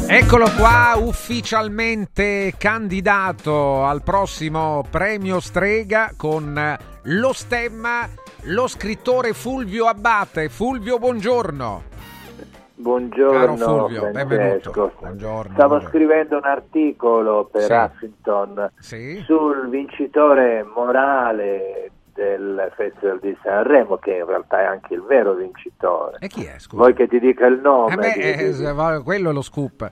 [0.10, 8.08] Eccolo qua, ufficialmente candidato al prossimo premio Strega con lo stemma,
[8.44, 10.48] lo scrittore Fulvio Abbate.
[10.50, 11.84] Fulvio, buongiorno.
[12.80, 14.72] Buongiorno Caro Fulvio, benvenuto.
[15.00, 15.54] Buongiorno.
[15.54, 15.88] Stavo buongiorno.
[15.90, 17.74] scrivendo un articolo per Sì.
[17.74, 19.24] Huffington Sì.
[19.26, 26.18] sul vincitore morale del Festival di Sanremo, che in realtà è anche il vero vincitore.
[26.20, 26.82] E chi è, scusa?
[26.82, 27.94] Vuoi che ti dica il nome?
[27.94, 29.90] Eh beh, Di- eh, di- va- quello è lo scoop.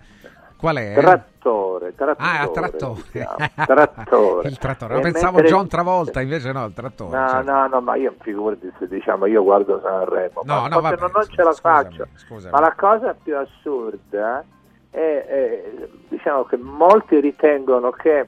[0.57, 0.93] Qual è?
[0.95, 2.27] Trattore, trattore.
[2.29, 3.01] Ah, trattore.
[3.01, 3.49] si chiama.
[3.65, 4.47] Trattore.
[4.49, 4.93] il trattore.
[4.95, 7.15] No, pensavo mentre- John Travolta, invece no, il trattore.
[7.15, 7.51] No, certo.
[7.51, 11.11] no, no, ma io figurati se diciamo io guardo Sanremo, No, ma no, vabbè, non,
[11.13, 12.07] non ce la scusami, faccio.
[12.15, 12.51] scusami.
[12.51, 14.43] Ma la cosa più assurda
[14.89, 15.63] è, è,
[16.07, 18.27] diciamo che molti ritengono che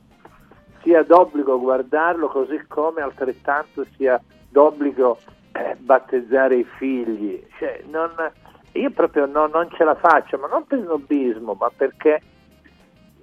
[0.87, 5.17] sia d'obbligo guardarlo così come altrettanto sia d'obbligo
[5.51, 7.45] eh, battezzare i figli.
[7.59, 8.31] Cioè, non-
[8.71, 12.21] io proprio no- non ce la faccio, ma non per snobismo, ma perché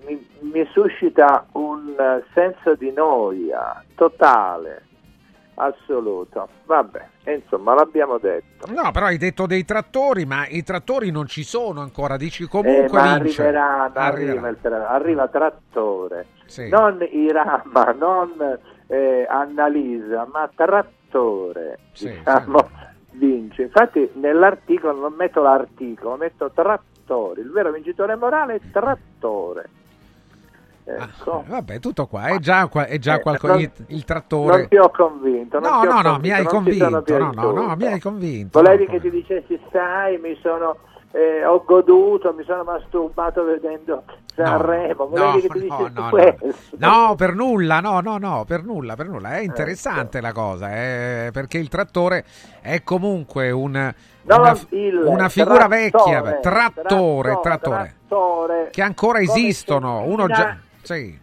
[0.07, 4.83] mi, mi suscita un eh, senso di noia totale,
[5.55, 6.47] assoluto.
[6.67, 8.71] Vabbè, insomma, l'abbiamo detto.
[8.71, 12.19] No, però hai detto dei trattori, ma i trattori non ci sono ancora.
[12.19, 13.41] Dici Eh, comunque ma vince.
[13.43, 14.49] arriverà, arriva, Arriverà.
[14.49, 16.69] il tra- arriva Trattore, Sì.
[16.69, 22.69] non Irama, non eh, Annalisa, ma Trattore, Sì, diciamo,
[23.13, 23.63] vince.
[23.63, 29.69] Infatti nell'articolo non metto l'articolo, metto Trattore, il vero vincitore morale è Trattore.
[30.87, 31.45] Ecco.
[31.47, 32.27] Vabbè, tutto qua.
[32.27, 33.55] È già, è già Eh, qualcosa.
[33.55, 34.59] Il, il trattore.
[34.59, 35.59] Non ti ho convinto.
[35.59, 37.19] No, no, no, mi hai convinto.
[37.19, 38.61] No, no, mi hai convinto.
[38.61, 40.77] Volevi no, che ti dicessi, sai, mi sono,
[41.15, 44.03] eh, ho goduto, mi sono masturbato vedendo
[44.35, 45.09] Sanremo.
[45.15, 46.37] No, no, no, no.
[46.77, 49.37] No, per nulla, no, no, no, per nulla, per nulla.
[49.37, 52.25] È interessante la cosa, eh, perché il trattore
[52.61, 53.75] è comunque un,
[54.23, 54.57] una,
[55.05, 60.03] una figura trattore, vecchia, trattore, trattore, trattore, che ancora esistono.
[60.03, 60.57] Uno Mina- già...
[60.83, 61.17] Sì,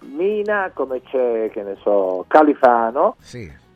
[0.00, 3.16] Mina, come c'è, che ne so, Califano.
[3.20, 3.66] sì.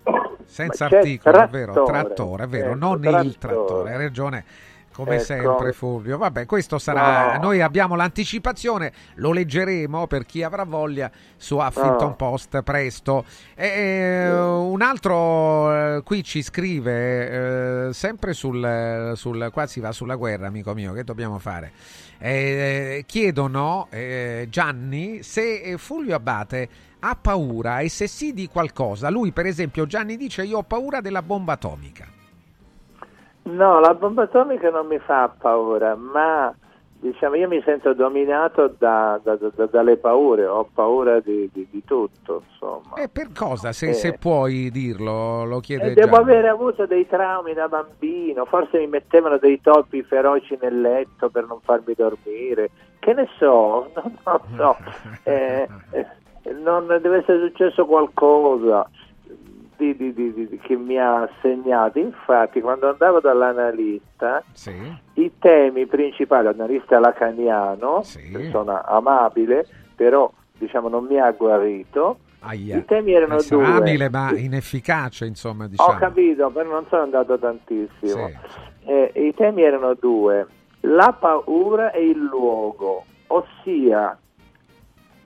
[0.44, 3.38] Senza articolo, è vero, trattore, trattore, è vero, ecco, non il trattore.
[3.38, 4.44] trattore, hai ragione.
[4.92, 5.24] Come Ecco.
[5.24, 7.42] sempre Fulvio, vabbè questo sarà, No.
[7.44, 12.14] noi abbiamo l'anticipazione, lo leggeremo per chi avrà voglia su Huffington No.
[12.16, 13.24] Post presto.
[13.54, 19.92] E, eh, un altro eh, qui ci scrive, eh, sempre sul, sul, qua si va
[19.92, 21.72] sulla guerra amico mio, che dobbiamo fare?
[22.18, 26.68] Eh, chiedono eh, Gianni se eh, Fulvio Abate
[27.00, 29.08] ha paura e se sì di qualcosa.
[29.10, 32.06] Lui per esempio Gianni dice io ho paura della bomba atomica.
[33.44, 36.54] No, la bomba atomica non mi fa paura, ma
[37.00, 41.82] diciamo io mi sento dominato da- da- da- dalle paure, ho paura di, di- di
[41.84, 42.94] tutto, insomma.
[42.94, 43.72] E per cosa?
[43.72, 43.92] Se, Eh.
[43.94, 48.86] se puoi dirlo, lo chiede E devo avere avuto dei traumi da bambino, forse mi
[48.86, 54.40] mettevano dei topi feroci nel letto per non farmi dormire, che ne so, non, non
[54.56, 54.76] so,
[55.24, 56.06] Eh, eh,
[56.62, 58.88] non deve essere successo qualcosa
[59.76, 61.98] di- di- di- di- che mi ha segnato.
[61.98, 64.72] Infatti quando andavo dall'analista, Sì.
[65.14, 72.76] i temi principali, l'analista lacaniano, persona amabile, però diciamo non mi ha guarito, Aia.
[72.76, 73.72] i temi erano Essere due.
[73.74, 75.98] abile ma inefficace, insomma, Ho diciamo.
[75.98, 78.30] capito, però non sono andato tantissimo.
[78.84, 80.46] Eh, I temi erano due,
[80.80, 84.16] la paura e il luogo, ossia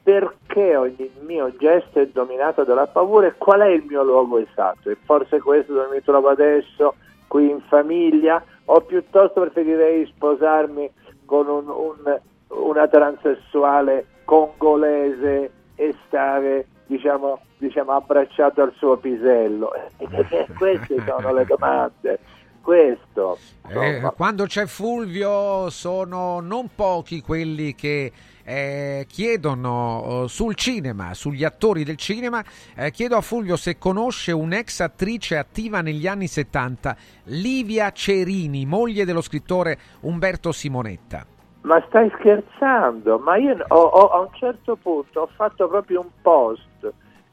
[0.06, 4.88] perché ogni mio gesto è dominato dalla paura e qual è il mio luogo esatto.
[4.88, 6.94] E forse questo dove mi trovo adesso,
[7.26, 10.88] qui in famiglia, o piuttosto preferirei sposarmi
[11.24, 19.72] con un- un- una transessuale congolese e stare diciamo, diciamo abbracciato al suo pisello.
[20.56, 22.20] Queste sono le domande.
[22.62, 23.38] Questo.
[23.70, 28.12] Eh, quando c'è Fulvio sono non pochi quelli che
[28.48, 32.44] eh, chiedono eh, sul cinema, sugli attori del cinema,
[32.76, 39.04] eh, chiedo a Fulvio se conosce un'ex attrice attiva negli anni 70, Livia Cerini, moglie
[39.04, 41.26] dello scrittore Umberto Simonetta.
[41.62, 43.18] Ma stai scherzando?
[43.18, 46.92] Ma io ho- ho- a un certo punto ho fatto proprio un post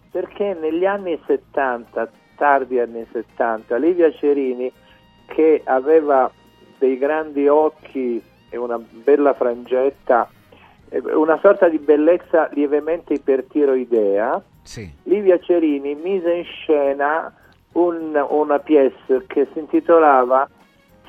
[0.09, 4.71] perché negli anni 70, tardi anni 70, Livia Cerini,
[5.27, 6.31] che aveva
[6.79, 10.27] dei grandi occhi e una bella frangetta,
[11.15, 14.89] una sorta di bellezza lievemente ipertiroidea, Sì.
[15.03, 17.33] Livia Cerini mise in scena
[17.73, 20.47] un- una pièce che si intitolava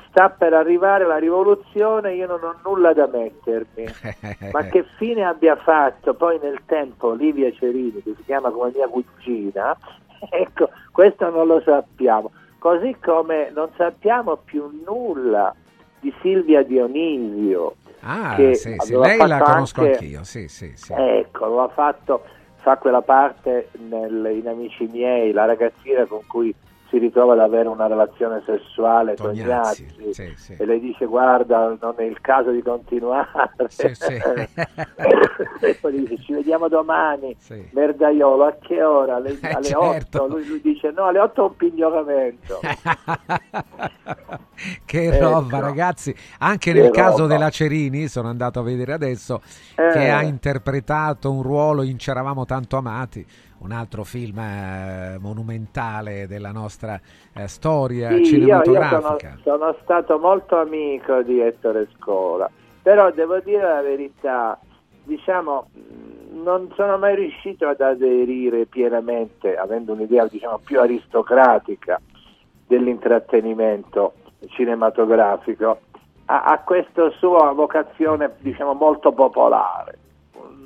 [0.09, 3.83] Sta per arrivare la rivoluzione, io non ho nulla da mettermi.
[4.53, 8.87] Ma che fine abbia fatto poi nel tempo Livia Cerini, che si chiama come mia
[8.87, 9.75] cugina,
[10.31, 12.31] ecco, questo non lo sappiamo.
[12.59, 15.53] Così come non sappiamo più nulla
[15.99, 17.75] di Silvia Dionisio.
[18.07, 20.93] Ah, che sì, sì, lei la conosco anche- anch'io, sì, sì, sì.
[20.93, 22.23] Ecco, lo ha fatto,
[22.57, 26.53] fa quella parte nel- in Amici miei, la ragazzina con cui
[26.89, 30.55] si ritrova ad avere una relazione sessuale con Tognazzi, Ignazzi sì, sì.
[30.57, 33.27] e lei dice guarda non è il caso di continuare
[33.67, 33.87] Sì,
[35.61, 37.35] e poi dice ci vediamo domani
[37.71, 39.15] merdaiolo a che ora?
[39.15, 40.23] alle, Eh, alle certo.
[40.23, 42.59] 8 lui, lui dice no alle 8 ho un pignoramento
[44.85, 45.29] Che Ecco.
[45.29, 46.15] roba, ragazzi.
[46.39, 47.33] Anche Che nel caso roba.
[47.33, 49.41] della Cerini, sono andato a vedere adesso,
[49.75, 49.89] Eh.
[49.91, 53.25] che ha interpretato un ruolo in C'eravamo tanto amati,
[53.59, 56.99] un altro film eh, monumentale della nostra
[57.33, 59.37] eh, storia Sì, io, io sono, cinematografica.
[59.43, 62.49] sono stato molto amico di Ettore Scola,
[62.81, 64.59] però devo dire la verità,
[65.03, 71.99] diciamo, mh, non sono mai riuscito ad aderire pienamente, avendo un'idea diciamo, più aristocratica
[72.67, 74.13] dell'intrattenimento
[74.49, 75.79] cinematografico,
[76.25, 79.97] a, a questa sua vocazione diciamo, molto popolare.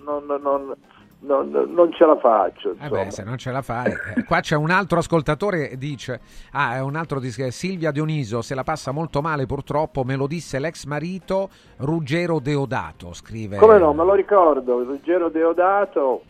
[0.04, 0.76] Non, non-
[1.22, 2.76] non- non- non ce la faccio.
[2.80, 3.92] Eh beh, se non ce la fai.
[4.16, 8.42] eh, qua c'è un altro ascoltatore che dice: Ah, è un altro dice Silvia Dioniso
[8.42, 10.04] se la passa molto male, purtroppo.
[10.04, 13.14] Me lo disse l'ex marito Ruggero Deodato.
[13.14, 13.58] Scrive.
[13.58, 16.24] Come no, me lo ricordo, Ruggero Deodato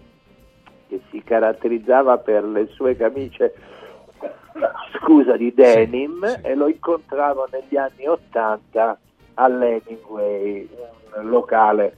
[0.87, 3.53] che si caratterizzava per le sue camicie
[4.99, 8.97] scusa di denim e lo incontravo negli anni 80
[9.35, 10.67] all'Hemingway,
[11.15, 11.97] un locale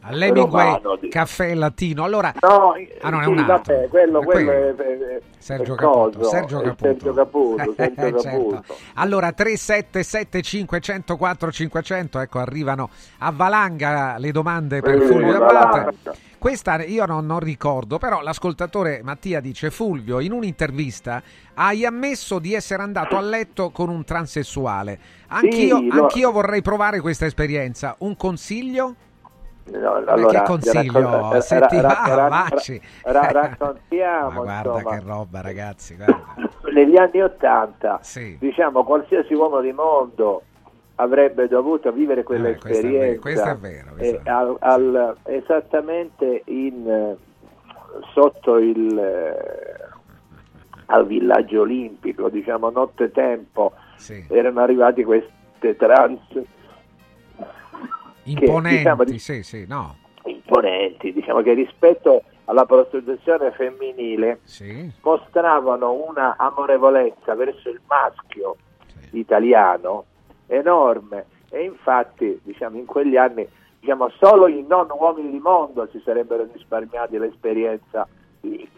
[0.00, 0.80] All'Hemingway
[1.10, 2.04] Caffè Latino.
[2.04, 3.74] Allora, No, ah, no, è sì, un altro.
[3.74, 6.84] vabbè, quello, È quello è, è- è- Sergio è Caputo, Sergio è Caputo.
[6.84, 8.64] Sergio Caputo, Sergio Eh, certo.
[8.94, 15.44] Allora 377 504 500, ecco arrivano a valanga le domande per Eh, Fulvio.
[15.44, 15.96] Abate.
[16.38, 21.20] Questa io non, non ricordo, però l'ascoltatore Mattia dice Fulvio in un'intervista
[21.54, 24.98] hai ammesso di essere andato a letto con un transessuale.
[25.28, 27.96] Anch'io, Sì, anch'io vorrei provare questa esperienza.
[27.98, 28.94] Un consiglio?
[29.72, 31.00] No, allora, che consiglio?
[31.00, 32.80] raccon- Se ti ra- va, ra- vacci.
[33.04, 35.94] ra- raccontiamo, Ma guarda insomma, che roba, ragazzi.
[35.96, 36.24] Guarda.
[36.72, 38.36] negli anni 80, Sì.
[38.38, 40.42] diciamo, qualsiasi uomo di mondo
[40.96, 47.14] avrebbe dovuto vivere Eh, è quell'esperienza vero, questo è vero, e al- al- esattamente in,
[48.12, 49.86] sotto il eh,
[50.86, 54.24] al villaggio olimpico, diciamo nottetempo, Sì.
[54.30, 56.20] erano arrivati queste trans
[58.30, 59.96] Imponenti, diciamo, di- sì, sì, no.
[60.24, 64.90] imponenti, diciamo che rispetto alla prostituzione femminile Sì.
[65.02, 68.56] mostravano una amorevolezza verso il maschio
[69.10, 70.04] italiano
[70.46, 73.46] enorme e infatti diciamo, in quegli anni
[73.80, 78.06] diciamo, solo i non uomini di mondo si sarebbero risparmiati l'esperienza
[78.40, 78.68] di-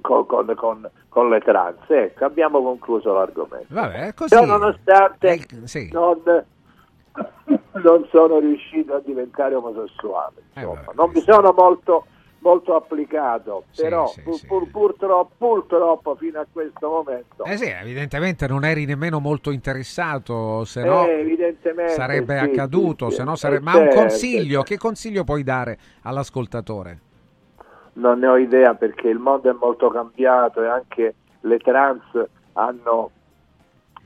[0.00, 1.78] con, con- con- con le trans.
[1.88, 3.66] Ecco, abbiamo concluso l'argomento.
[3.68, 4.34] Vabbè, così.
[4.34, 5.88] Ciò nonostante sì.
[5.92, 6.20] non,
[7.82, 10.42] non sono riuscito a diventare omosessuale.
[10.54, 10.92] insomma.
[10.94, 12.06] non mi sono molto,
[12.38, 14.46] molto applicato, Sì, però sì, pur- sì.
[14.46, 20.64] pur- purtroppo, purtroppo fino a questo momento Eh sì, evidentemente non eri nemmeno molto interessato,
[20.64, 21.56] se no Eh,
[21.86, 23.40] sarebbe accaduto, se no sì.
[23.40, 23.60] sarebbe...
[23.70, 23.98] Eh, Ma un certo.
[24.00, 27.00] consiglio, che consiglio puoi dare all'ascoltatore?
[27.94, 32.02] non ne ho idea perché il mondo è molto cambiato e anche le trans
[32.54, 33.10] hanno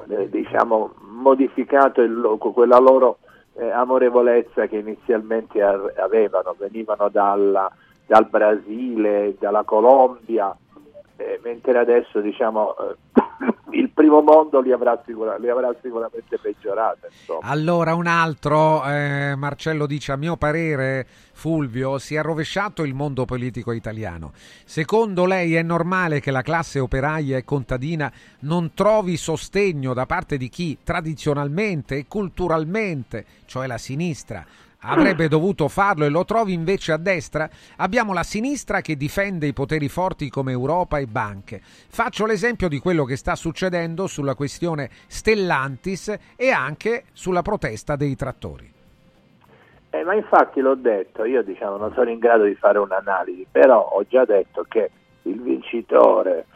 [0.08, 3.18] eh, diciamo modificato il quella loro
[3.54, 7.70] eh, amorevolezza che inizialmente avevano, venivano dalla-
[8.06, 10.56] dal Brasile, dalla Colombia,
[11.18, 12.96] eh, mentre adesso diciamo eh,
[13.76, 17.08] il primo mondo li avrà, sicura- li avrà sicuramente peggiorate.
[17.40, 23.24] Allora, un altro, eh, Marcello dice, a mio parere, Fulvio, si è rovesciato il mondo
[23.24, 24.32] politico italiano.
[24.64, 28.10] Secondo lei è normale che la classe operaia e contadina
[28.40, 34.44] non trovi sostegno da parte di chi tradizionalmente e culturalmente, cioè la sinistra,
[34.80, 37.48] avrebbe dovuto farlo e lo trovi invece a destra?
[37.76, 41.60] Abbiamo la sinistra che difende i poteri forti come Europa e banche.
[41.62, 48.14] Faccio l'esempio di quello che sta succedendo sulla questione Stellantis e anche sulla protesta dei
[48.14, 48.72] trattori.
[49.90, 53.80] Eh, ma infatti l'ho detto, io diciamo non sono in grado di fare un'analisi, però
[53.80, 54.90] ho già detto che
[55.22, 56.46] il vincitore,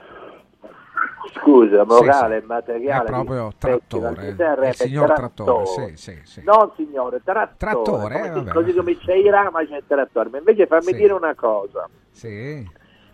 [1.34, 2.44] scusa, morale sì.
[2.44, 6.42] e materiale È proprio Trattore, Valterra il signor Trattore, sì, sì, sì.
[6.44, 8.50] Non signore, Trattore, Trattore, come eh, vabbè.
[8.53, 10.94] così come c'è Irama c'è Trattore, ma invece fammi Sì.
[10.96, 12.68] dire una cosa, Sì.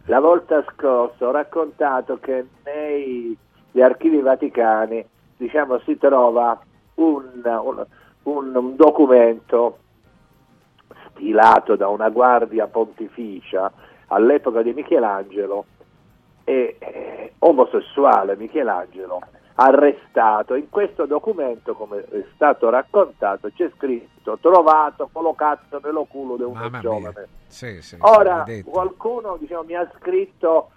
[0.06, 3.36] la volta scorsa ho raccontato che negli
[3.80, 5.04] archivi vaticani
[5.36, 6.58] diciamo, si trova
[6.94, 7.86] un, un-
[8.24, 9.78] un- un documento
[11.10, 13.70] stilato da una guardia pontificia
[14.08, 15.64] all'epoca di Michelangelo
[16.48, 19.20] e eh, omosessuale Michelangelo
[19.56, 20.54] arrestato.
[20.54, 26.80] In questo documento, come è stato raccontato, c'è scritto trovato collocato nello culo di Mamma
[26.80, 27.26] giovane.
[27.48, 30.70] Sì, sì, Ora, qualcuno diciamo, mi ha scritto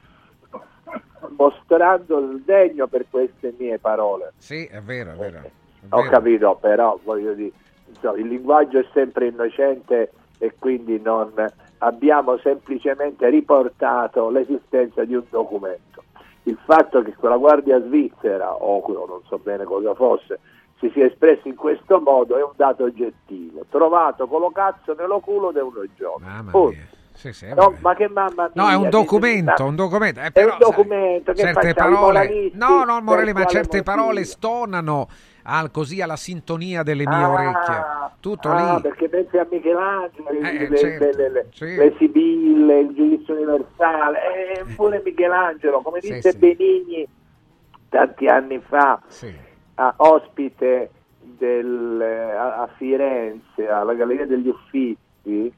[1.37, 4.33] mostrando il degno per queste mie parole.
[4.37, 5.37] Sì, è vero, è vero.
[5.39, 5.49] è
[5.89, 6.09] Ho vero.
[6.09, 7.51] capito, però voglio dire,
[7.87, 10.11] insomma, il linguaggio è sempre innocente
[10.41, 11.31] e quindi non
[11.77, 16.03] abbiamo semplicemente riportato l'esistenza di un documento.
[16.43, 20.39] Il fatto che quella guardia svizzera, o non so bene cosa fosse,
[20.79, 23.63] si sia espresso in questo modo è un dato oggettivo.
[23.69, 26.99] Trovato con lo cazzo nello culo di uno mia.
[27.13, 28.63] Sì, sì, è No, ma che mamma mia!
[28.63, 30.21] No, è un documento, un documento.
[30.21, 33.95] Eh, È però, un documento che certe parole, no, no, Morelli, ma certe motivo?
[33.95, 35.07] parole stonano
[35.43, 37.85] al- così alla sintonia delle mie Ah, orecchie.
[38.19, 38.81] Tutto ah, lì.
[38.81, 41.75] perché pensi a Michelangelo, Eh, le, certo, le- le- sì.
[41.75, 44.19] le Sibille, il giudizio universale,
[44.59, 46.37] eh, pure Michelangelo, come Sì, disse sì.
[46.37, 47.07] Benigni
[47.89, 49.01] tanti anni fa,
[49.75, 55.51] a- ospite del- a, a Firenze, alla Galleria degli Uffizi,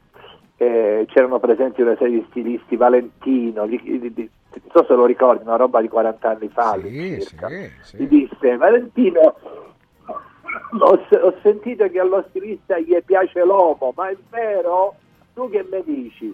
[0.56, 5.06] eh, c'erano presenti una serie di stilisti, Valentino, gli- gli- gli- non so se lo
[5.06, 7.50] ricordi, una roba di 40 anni fa, all'incirca.
[7.50, 9.36] gli disse Valentino
[10.80, 14.96] ho, ho sentito che allo stilista gli piace l'uomo, ma è vero?
[15.34, 16.34] Tu che mi dici?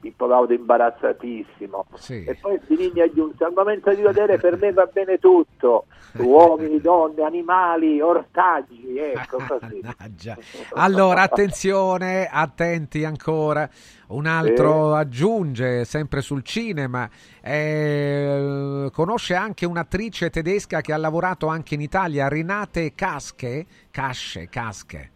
[0.00, 5.18] Pippo Baudo imbarazzatissimo e poi Benigni aggiunse al momento di vedere per me va bene
[5.18, 5.86] tutto
[6.18, 9.80] uomini, donne, animali, ortaggi ecco così.
[10.74, 13.68] Allora, attenzione, attenti ancora.
[14.08, 17.08] Un altro aggiunge, sempre sul cinema,
[17.42, 25.10] eh, conosce anche un'attrice tedesca che ha lavorato anche in Italia, Renate Casche, Casce, Casche.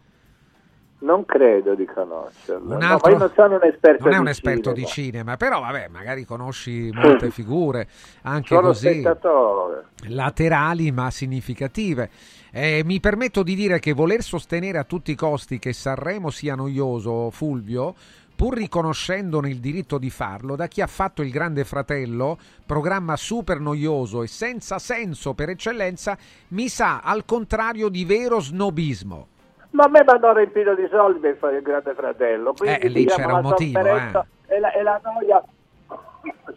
[1.01, 4.21] Non credo di conoscerlo Un No, altro- io non sono un esperto Non è di
[4.21, 4.91] un esperto di cinema.
[4.93, 7.87] cinema, però vabbè, magari conosci molte figure,
[8.23, 8.89] anche sono così.
[8.89, 12.09] spettatore laterali ma significative.
[12.51, 16.55] Eh, mi permetto di dire che voler sostenere a tutti i costi che Sanremo sia
[16.55, 17.95] noioso, Fulvio,
[18.35, 23.59] pur riconoscendone il diritto di farlo, da chi ha fatto il Grande Fratello, programma super
[23.59, 26.17] noioso e senza senso per eccellenza,
[26.49, 29.27] mi sa al contrario di vero snobismo.
[29.71, 32.53] Ma a me mi hanno riempito di soldi per fare il grande fratello.
[32.53, 34.55] Quindi, Eh, lì diciamo, c'era un motivo, eh.
[34.55, 35.43] e, la, e la noia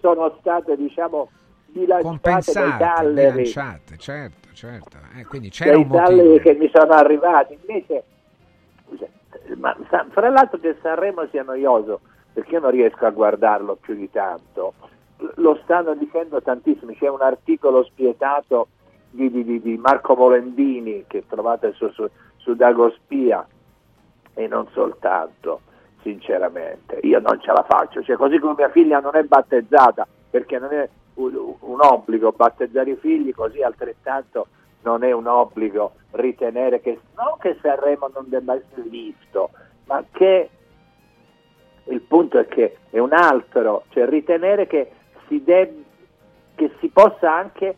[0.00, 1.30] sono state, diciamo,
[1.66, 4.96] bilanciate dai galleri, bilanciate, certo, certo.
[5.16, 6.38] Eh, quindi c'era un motivo.
[6.38, 7.56] che mi sono arrivati.
[7.66, 8.04] Invece,
[9.56, 9.76] ma
[10.10, 12.00] fra l'altro che Sanremo sia noioso,
[12.32, 14.74] perché io non riesco a guardarlo più di tanto,
[15.36, 16.96] lo stanno dicendo tantissimi.
[16.96, 18.68] C'è un articolo spietato
[19.10, 22.08] di, di- di- di Marco Molendini che trovate su, su,
[22.44, 23.46] su Dagospia
[24.34, 25.62] e non soltanto,
[26.02, 27.00] sinceramente.
[27.02, 30.72] Io non ce la faccio, cioè, così come mia figlia non è battezzata, perché non
[30.72, 34.48] è un, un obbligo battezzare i figli, così altrettanto
[34.82, 39.50] non è un obbligo ritenere che non che Sanremo non debba essere visto,
[39.86, 40.50] ma che
[41.86, 44.90] il punto è che è un altro, cioè ritenere che
[45.28, 45.82] si, deb-
[46.54, 47.76] che si possa anche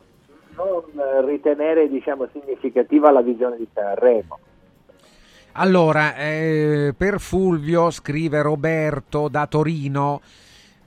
[0.56, 0.82] non
[1.24, 4.38] ritenere diciamo, significativa la visione di Sanremo.
[5.58, 10.20] Allora, eh, per Fulvio, scrive Roberto da Torino,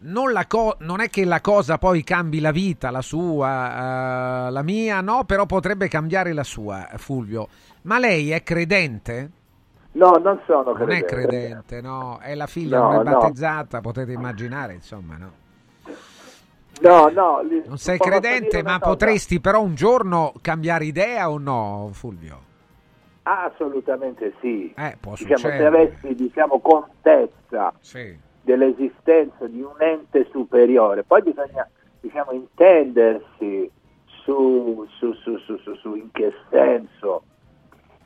[0.02, 4.62] non, co- non è che la cosa poi cambi la vita, la sua, eh, la
[4.62, 7.48] mia, no, però potrebbe cambiare la sua, Fulvio.
[7.84, 9.32] Ma lei è credente?
[9.94, 11.06] No, non sono Non è credente.
[11.06, 13.02] credente, no, è la figlia, No, non è no.
[13.02, 15.32] battezzata, potete immaginare, insomma, no.
[16.82, 21.90] No, no, li- Non sei credente, ma potresti però un giorno cambiare idea o no,
[21.92, 22.49] Fulvio?
[23.32, 24.74] Assolutamente sì.
[24.76, 28.18] Eh, può diciamo, se avessi diciamo, contezza Sì.
[28.42, 31.68] dell'esistenza di un ente superiore, poi bisogna
[32.00, 33.70] diciamo, intendersi
[34.24, 37.24] su, su, su, su, su- su in che senso,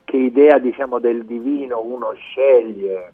[0.03, 3.13] che idea diciamo, del divino uno sceglie,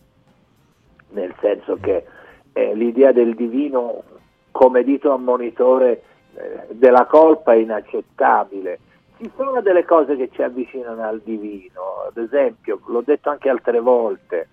[1.09, 2.05] nel senso che
[2.53, 4.03] eh, l'idea del divino
[4.49, 6.01] come dito ammonitore
[6.33, 8.79] eh, della colpa è inaccettabile.
[9.19, 13.81] Ci sono delle cose che ci avvicinano al divino, ad esempio, l'ho detto anche altre
[13.81, 14.47] volte,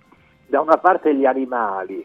[0.49, 2.05] da una parte gli animali,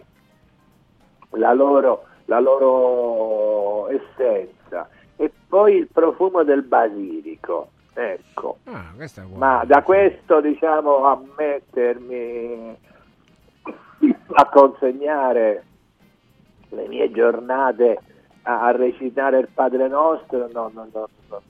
[1.32, 7.72] la loro, la loro essenza, e poi il profumo del basilico.
[7.94, 8.60] Ecco.
[8.66, 8.94] Ah.
[9.34, 12.78] Ma da questo diciamo a mettermi
[14.34, 15.66] a consegnare
[16.70, 18.00] le mie giornate
[18.44, 21.42] a, recitare il Padre Nostro, no, no, no, no,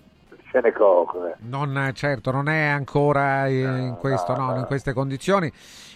[0.52, 1.38] ce ne cocole.
[1.40, 5.52] Non, certo, non è ancora in, questo, no, in queste condizioni.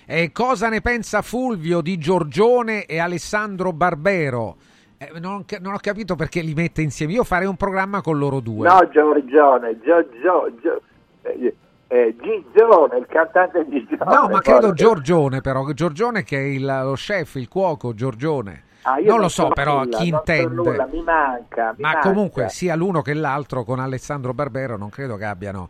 [0.06, 4.56] E cosa ne pensa Fulvio di Giorgione e Alessandro Barbero?
[4.98, 7.14] Eh, non, non ho capito perché li mette insieme.
[7.14, 8.68] Io farei un programma con loro due.
[8.68, 10.82] No, Giorgione, Giorgio, Gio-
[11.24, 11.56] eh,
[11.88, 14.16] eh, Gigione, il cantante Gigione.
[14.16, 14.74] No, ma credo.
[14.74, 18.64] Giorgione però, Giorgione che è il, lo chef, il cuoco, Giorgione.
[18.88, 20.54] Ah, io non lo so però nulla, chi non intende.
[20.54, 21.74] nulla, mi manca.
[21.76, 22.08] mi Ma manca.
[22.08, 25.70] comunque sia l'uno che l'altro con Alessandro Barbero non credo che abbiano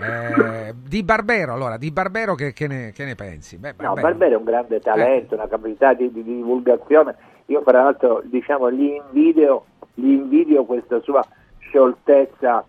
[0.00, 3.58] eh, di Barbero allora di Barbero che, che ne, che ne pensi?
[3.58, 7.14] Beh, No, Barbero- Barbero è un grande talento, una capacità di, di- di divulgazione.
[7.46, 11.22] Io, fra l'altro, diciamo, gli invidio, gli invidio questa sua
[11.58, 12.64] scioltezza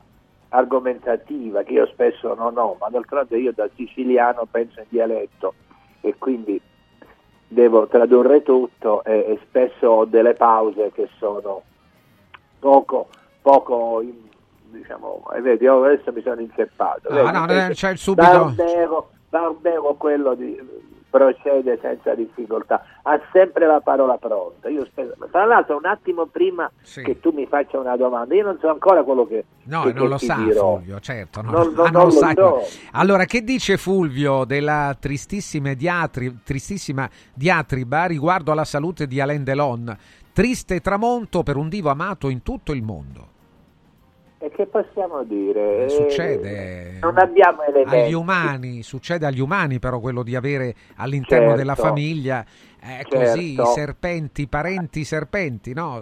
[0.49, 5.53] argomentativa che io spesso non ho, ma d'altronde io da siciliano penso in dialetto
[6.01, 6.59] e quindi
[7.47, 11.61] devo tradurre tutto e, e spesso ho delle pause che sono
[12.59, 13.07] poco,
[13.41, 14.23] poco in-
[14.71, 17.07] diciamo, e vedi, io adesso mi sono inceppato.
[17.09, 20.59] Ah, vedi, no, invece c'è il subito- Barbero, Barbero quello di,
[21.16, 24.68] procede senza difficoltà, ha sempre la parola pronta.
[24.68, 27.03] Io spesso, tra l'altro un attimo prima Sì.
[27.03, 30.01] che tu mi faccia una domanda, io non so ancora quello che, No, che- non
[30.03, 30.76] che lo sa dirò.
[30.76, 31.41] Fulvio, certo.
[31.41, 32.34] no, Non- no, non- ah, non lo lo sai.
[32.36, 32.61] so.
[32.91, 39.97] Allora, che dice Fulvio della tristissima, diatri- tristissima diatriba riguardo alla salute di Alain Delon?
[40.34, 43.28] Triste tramonto per un divo amato in tutto il mondo.
[44.45, 45.79] E che possiamo dire?
[45.79, 47.95] Eh, Eh, succede Non abbiamo elementi.
[47.95, 51.57] agli umani, succede agli umani però quello di avere all'interno Certo.
[51.57, 52.45] della famiglia
[52.79, 53.17] eh, Certo.
[53.17, 55.99] così serpenti, parenti serpenti, no?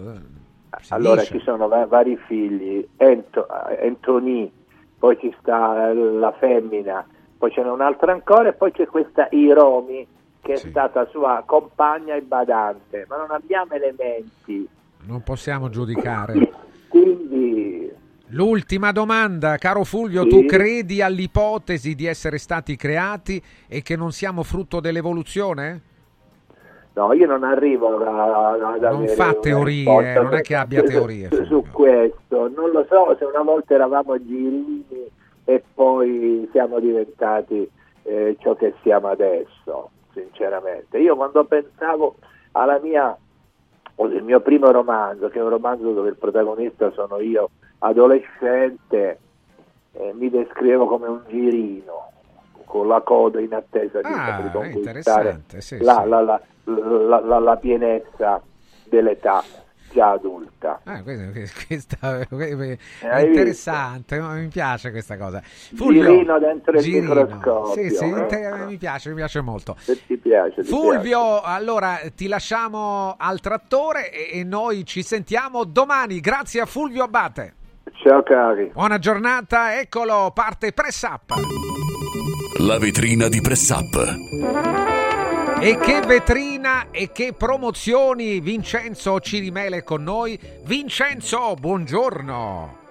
[0.81, 1.37] Si Allora dice.
[1.37, 3.47] ci sono va- vari figli, Ento-
[3.81, 4.51] Anthony,
[4.99, 10.05] poi ci sta la femmina, poi ce n'è un'altra ancora e poi c'è questa Iromi
[10.41, 14.67] che è stata sua compagna e badante, ma non abbiamo elementi.
[15.05, 16.33] Non possiamo giudicare.
[18.33, 20.29] L'ultima domanda, caro Fulvio, Sì.
[20.29, 25.81] tu credi all'ipotesi di essere stati creati e che non siamo frutto dell'evoluzione?
[26.95, 31.29] no, io non arrivo a, a- ad Non fa teorie, non è che abbia teorie,
[31.31, 32.49] su, su questo.
[32.55, 34.85] Non lo so se una volta eravamo girini
[35.45, 37.67] e poi siamo diventati
[38.03, 40.97] eh, ciò che siamo adesso, sinceramente.
[40.99, 42.15] Io quando pensavo
[42.51, 43.15] alla mia
[43.95, 49.19] il mio primo romanzo, che è un romanzo dove il protagonista sono io, adolescente,
[49.93, 52.11] eh, mi descrivevo come un girino
[52.65, 56.07] con la coda in attesa di, Ah, conquistare sì, la, sì.
[56.09, 58.41] la- la- la- la- la pienezza
[58.85, 59.43] dell'età
[59.93, 60.81] già adulta.
[60.83, 61.25] Ah, questa,
[61.67, 62.77] questa- è
[63.07, 64.29] Hai interessante, no?
[64.33, 65.41] mi piace questa cosa.
[65.69, 67.13] Girino dentro il Girino.
[67.13, 68.25] microscopio, Sì, sì, eh.
[68.25, 69.75] te- mi piace, mi piace molto.
[69.79, 75.63] Se ti piace, ti Fulvio, allora ti lasciamo al trattore e, e noi ci sentiamo
[75.63, 76.19] domani.
[76.19, 77.53] Grazie a Fulvio Abate.
[77.83, 78.07] piace.
[78.09, 78.71] Ciao cari.
[78.73, 81.33] Buona giornata, eccolo, parte Press Up.
[82.59, 84.92] La vetrina di Press Up.
[85.63, 90.37] E che vetrina e che promozioni Vincenzo Cirimele è con noi.
[90.65, 92.81] Vincenzo, buongiorno.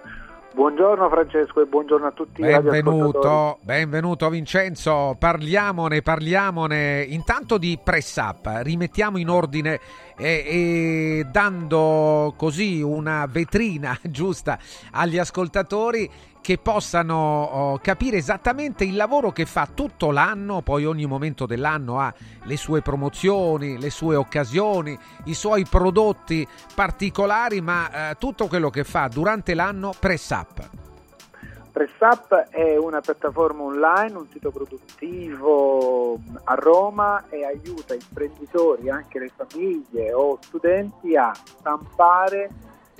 [0.55, 2.41] Buongiorno Francesco e buongiorno a tutti.
[2.41, 5.15] Benvenuto, benvenuto Vincenzo.
[5.19, 8.49] Parliamone, parliamone intanto di press up.
[8.63, 9.79] Rimettiamo in ordine
[10.17, 14.57] e, e dando così una vetrina giusta
[14.89, 16.09] agli ascoltatori
[16.43, 21.99] che possano oh, capire esattamente il lavoro che fa tutto l'anno, poi ogni momento dell'anno
[22.01, 22.13] ha
[22.43, 28.83] le sue promozioni, le sue occasioni, i suoi prodotti particolari, ma eh, tutto quello che
[28.83, 30.69] fa durante l'anno press up.
[31.71, 39.31] PressUp è una piattaforma online, un sito produttivo a Roma e aiuta imprenditori, anche le
[39.33, 42.49] famiglie o studenti a stampare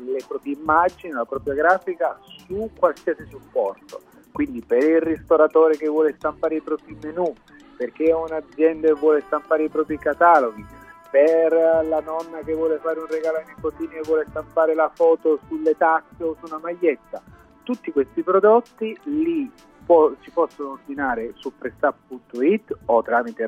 [0.03, 4.01] le proprie immagini, la propria grafica su qualsiasi supporto.
[4.31, 7.33] Quindi per il ristoratore che vuole stampare i propri menù,
[7.77, 10.65] perché è un'azienda che vuole stampare i propri cataloghi,
[11.11, 15.39] per la nonna che vuole fare un regalo ai nipotini e vuole stampare la foto
[15.47, 17.21] sulle tazze o su una maglietta.
[17.61, 19.51] Tutti questi prodotti li
[19.85, 23.45] po- si possono ordinare su pressup.it o tramite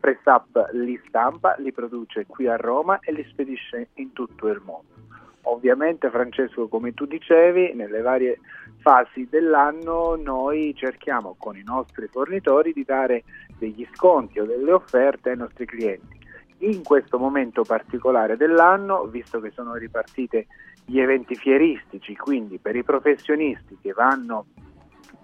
[0.00, 4.88] Pressup li stampa, li produce qui a Roma e li spedisce in tutto il mondo.
[5.42, 8.40] Ovviamente Francesco, come tu dicevi, nelle varie
[8.80, 13.24] fasi dell'anno noi cerchiamo con i nostri fornitori di dare
[13.58, 16.18] degli sconti o delle offerte ai nostri clienti.
[16.58, 20.46] In questo momento particolare dell'anno, visto che sono ripartite
[20.84, 24.46] gli eventi fieristici, quindi per i professionisti che vanno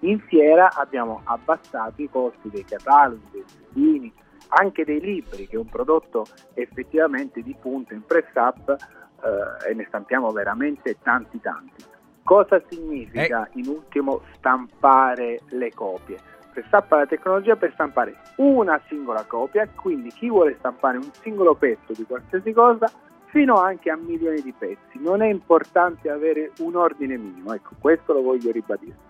[0.00, 4.12] in fiera abbiamo abbassato i costi dei cataloghi, dei listini,
[4.48, 6.24] anche dei libri, che è un prodotto
[6.54, 8.76] effettivamente di punta in press up
[9.22, 11.84] eh, e ne stampiamo veramente tanti tanti.
[12.22, 16.18] Cosa significa in ultimo stampare le copie?
[16.52, 21.08] Press Up ha la tecnologia per stampare una singola copia, quindi chi vuole stampare un
[21.20, 22.90] singolo pezzo di qualsiasi cosa
[23.26, 24.98] fino anche a milioni di pezzi.
[24.98, 29.05] Non è importante avere un ordine minimo, ecco, questo lo voglio ribadire.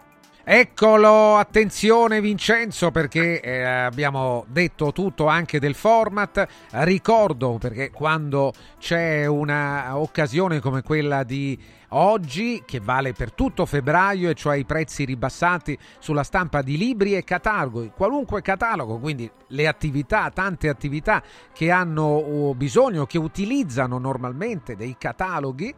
[0.49, 6.47] Eccolo, attenzione Vincenzo perché eh, abbiamo detto tutto anche del format.
[6.71, 14.35] Ricordo perché quando c'è un'occasione come quella di oggi che vale per tutto febbraio e
[14.35, 20.31] cioè i prezzi ribassati sulla stampa di libri e cataloghi, qualunque catalogo, quindi le attività,
[20.31, 25.75] tante attività che hanno bisogno, che utilizzano normalmente dei cataloghi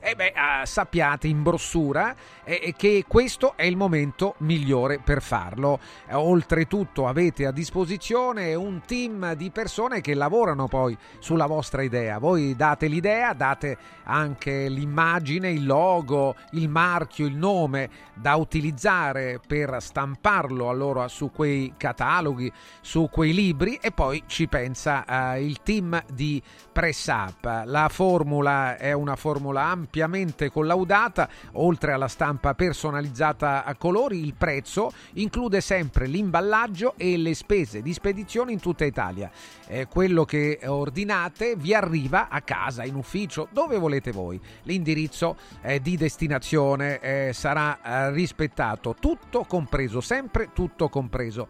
[0.00, 5.78] e beh, ah, sappiate in brossura eh, che questo è il momento migliore per farlo.
[6.08, 12.18] Eh, oltretutto avete a disposizione un team di persone che lavorano poi sulla vostra idea.
[12.18, 19.76] Voi date l'idea, date anche l'immagine, il logo, il marchio, il nome da utilizzare per
[19.80, 26.02] stamparlo allora su quei cataloghi, su quei libri e poi ci pensa eh, il team
[26.10, 26.42] di
[26.72, 27.64] Press Up.
[27.66, 34.34] La formula è una formula ampia ampiamente collaudata, oltre alla stampa personalizzata a colori, il
[34.34, 39.30] prezzo include sempre l'imballaggio e le spese di spedizione in tutta Italia.
[39.66, 44.40] Eh, quello che ordinate vi arriva a casa, in ufficio, dove volete voi.
[44.62, 51.48] L'indirizzo eh, di destinazione eh, sarà eh, rispettato, tutto compreso, sempre tutto compreso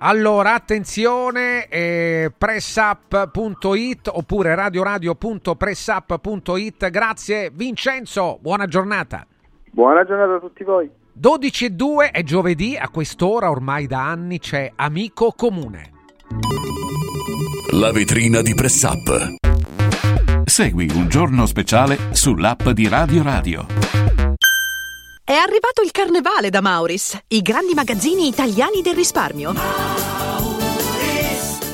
[0.04, 6.90] Allora, attenzione, eh, pressup.it oppure radioradio.pressup.it.
[6.90, 9.28] Grazie Vincenzo, buona giornata.
[9.70, 10.90] Buona giornata a tutti voi.
[11.14, 16.01] 12 e 2 è giovedì, a quest'ora ormai da anni c'è Amico Comune.
[17.74, 19.36] La vetrina di Pressup.
[20.44, 23.66] Segui un giorno speciale sull'app di Radio Radio.
[25.24, 30.31] È arrivato il carnevale da Mauris, i grandi magazzini italiani del risparmio.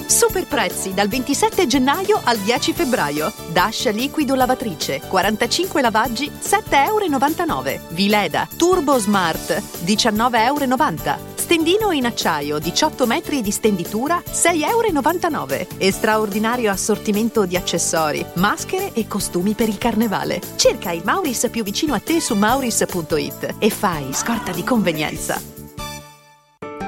[0.07, 3.31] Super prezzi dal 27 gennaio al 10 febbraio.
[3.51, 7.81] Dash liquido lavatrice, 45 lavaggi, 7,99 euro.
[7.89, 11.35] Vileda Turbo Smart, 19,90 euro.
[11.35, 18.91] Stendino in acciaio 18 metri di stenditura 6,99 euro e straordinario assortimento di accessori, maschere
[18.93, 20.41] e costumi per il carnevale.
[20.55, 25.56] Cerca il Mauris più vicino a te su mauris.it e fai scorta di convenienza.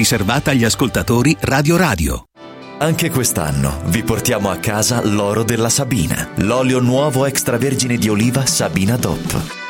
[0.00, 2.24] riservata agli ascoltatori Radio Radio.
[2.78, 8.96] Anche quest'anno vi portiamo a casa l'oro della Sabina, l'olio nuovo extravergine di oliva Sabina
[8.96, 9.69] DOP.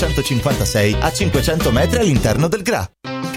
[0.01, 2.89] 956 a 500 metri all'interno del GRA.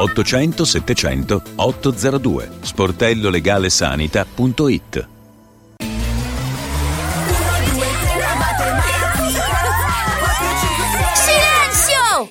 [0.00, 5.08] 800 700 802 sportellolegalesanita.it
[11.14, 12.30] Silenzio!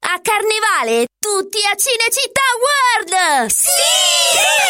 [0.00, 3.50] A Carnevale tutti a Cinecittà World!
[3.50, 4.69] Sì!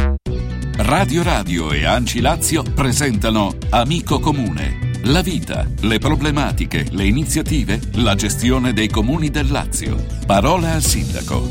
[0.91, 4.91] Radio Radio e Anci Lazio presentano Amico Comune.
[5.05, 9.95] La vita, le problematiche, le iniziative, la gestione dei comuni del Lazio.
[10.25, 11.43] Parola al sindaco.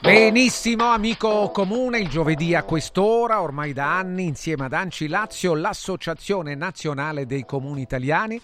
[0.00, 6.54] Benissimo, amico comune, il giovedì a quest'ora, ormai da anni, insieme ad Anci Lazio, l'Associazione
[6.54, 8.40] Nazionale dei Comuni Italiani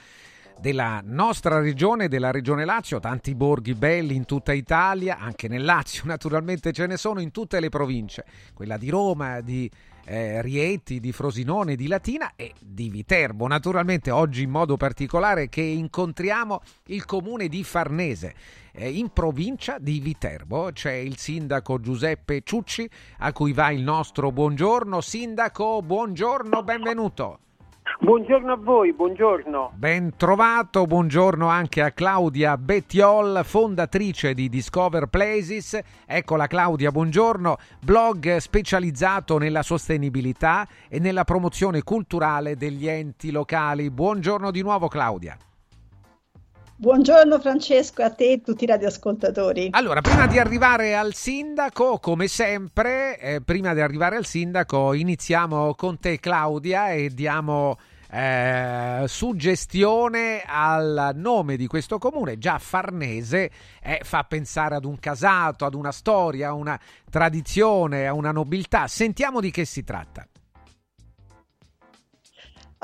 [0.62, 6.04] della nostra regione, della regione Lazio, tanti borghi belli in tutta Italia, anche nel Lazio
[6.06, 9.68] naturalmente ce ne sono in tutte le province, quella di Roma, di
[10.04, 13.48] eh, Rieti, di Frosinone, di Latina e di Viterbo.
[13.48, 18.32] Naturalmente oggi in modo particolare che incontriamo il comune di Farnese.
[18.70, 22.88] Eh, in provincia di Viterbo c'è il sindaco Giuseppe Ciucci
[23.18, 25.00] a cui va il nostro buongiorno.
[25.00, 27.40] Sindaco, buongiorno, benvenuto.
[28.02, 29.74] Buongiorno a voi, buongiorno.
[29.76, 35.78] Ben trovato, buongiorno anche a Claudia Bettiol, fondatrice di Discover Places.
[36.04, 37.58] Eccola Claudia, buongiorno.
[37.80, 43.88] Blog specializzato nella sostenibilità e nella promozione culturale degli enti locali.
[43.88, 45.36] Buongiorno di nuovo Claudia.
[46.74, 49.68] Buongiorno Francesco, a te e a tutti i radioascoltatori.
[49.70, 55.76] Allora, prima di arrivare al sindaco, come sempre, eh, prima di arrivare al sindaco, iniziamo
[55.76, 57.76] con te Claudia e diamo
[58.12, 63.50] eh, suggestione al nome di questo comune, già Farnese,
[63.82, 68.86] eh, fa pensare ad un casato, ad una storia, a una tradizione, a una nobiltà.
[68.86, 70.26] Sentiamo di che si tratta.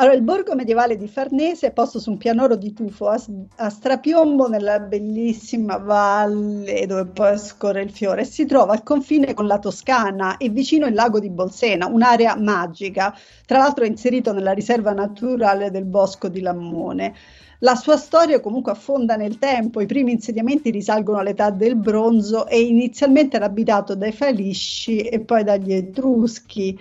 [0.00, 3.20] Allora, il borgo medievale di Farnese è posto su un pianoro di tufo a,
[3.56, 8.24] a, strapiombo nella bellissima valle dove poi scorre il fiore.
[8.24, 13.12] Si trova al confine con la Toscana e vicino il lago di Bolsena, un'area magica.
[13.44, 17.14] Tra l'altro è inserito nella riserva naturale del bosco di Lammone.
[17.58, 22.60] La sua storia comunque affonda nel tempo, i primi insediamenti risalgono all'età del bronzo e
[22.60, 26.78] inizialmente era abitato dai Falisci e poi dagli Etruschi.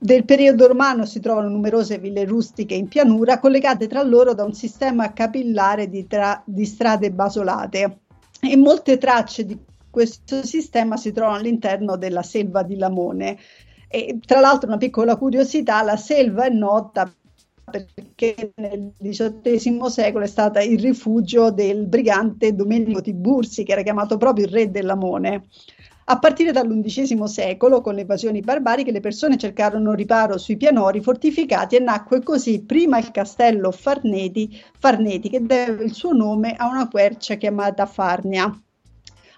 [0.00, 4.54] Del periodo romano si trovano numerose ville rustiche in pianura collegate tra loro da un
[4.54, 7.98] sistema capillare di, tra- di strade basolate
[8.40, 9.58] e molte tracce di
[9.90, 13.38] questo sistema si trovano all'interno della selva di Lamone.
[13.88, 17.10] E, tra l'altro, una piccola curiosità: la selva è nota
[17.68, 24.16] perché nel XVIII secolo è stata il rifugio del brigante Domenico Tibursi, che era chiamato
[24.16, 25.46] proprio il re dell'Amone.
[26.10, 31.76] A partire dall'undicesimo secolo, con le invasioni barbariche, le persone cercarono riparo sui pianori fortificati
[31.76, 36.88] e nacque così prima il castello Farneti, Farneti che deve il suo nome a una
[36.88, 38.50] quercia chiamata Farnia.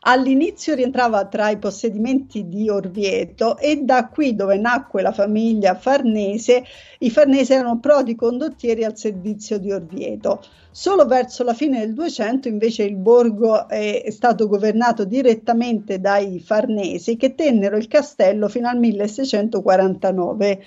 [0.03, 6.65] All'inizio rientrava tra i possedimenti di Orvieto e da qui dove nacque la famiglia Farnese,
[7.01, 10.43] i Farnese erano prodi condottieri al servizio di Orvieto.
[10.71, 17.17] Solo verso la fine del 200 invece il borgo è stato governato direttamente dai Farnesi
[17.17, 20.65] che tennero il castello fino al 1649.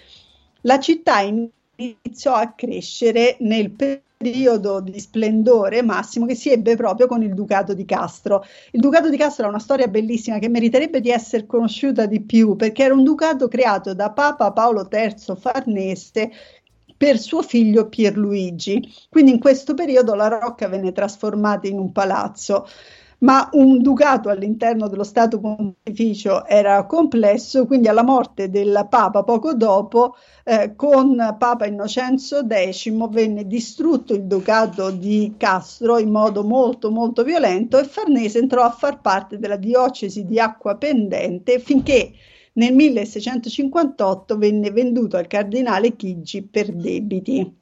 [0.61, 7.07] La città iniziò a crescere nel periodo periodo di splendore massimo che si ebbe proprio
[7.07, 8.43] con il Ducato di Castro.
[8.71, 12.55] Il Ducato di Castro ha una storia bellissima che meriterebbe di essere conosciuta di più
[12.55, 16.31] perché era un ducato creato da Papa Paolo III Farnese
[16.95, 18.81] per suo figlio Pierluigi.
[19.09, 22.65] Quindi in questo periodo la Rocca venne trasformata in un palazzo
[23.23, 29.53] ma un ducato all'interno dello Stato Pontificio era complesso, quindi alla morte del Papa poco
[29.53, 36.91] dopo, eh, con Papa Innocenzo X venne distrutto il ducato di Castro in modo molto
[36.91, 42.11] molto violento e Farnese entrò a far parte della diocesi di Acqua Pendente finché
[42.53, 47.61] nel 1658 venne venduto al cardinale Chigi per debiti.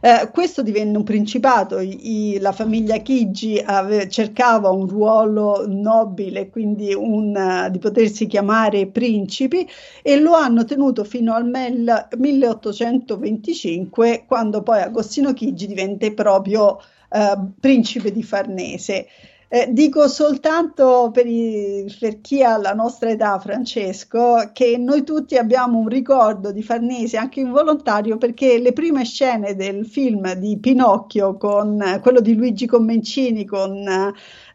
[0.00, 6.94] Eh, questo divenne un principato, I, la famiglia Chigi ave, cercava un ruolo nobile, quindi
[6.94, 9.66] un, uh, di potersi chiamare principi
[10.02, 17.52] e lo hanno tenuto fino al mel, 1825 quando poi Agostino Chigi divenne proprio uh,
[17.58, 19.06] principe di Farnese.
[19.48, 25.36] Eh, dico soltanto per, i, per, chi ha la nostra età, Francesco, che noi tutti
[25.36, 31.36] abbiamo un ricordo di Farnese, anche involontario, perché le prime scene del film di Pinocchio,
[31.36, 33.86] con eh, quello di Luigi Commencini, con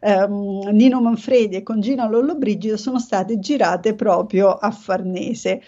[0.00, 5.62] ehm, Nino Manfredi e con Gino Lollobrigida, sono state girate proprio a Farnese.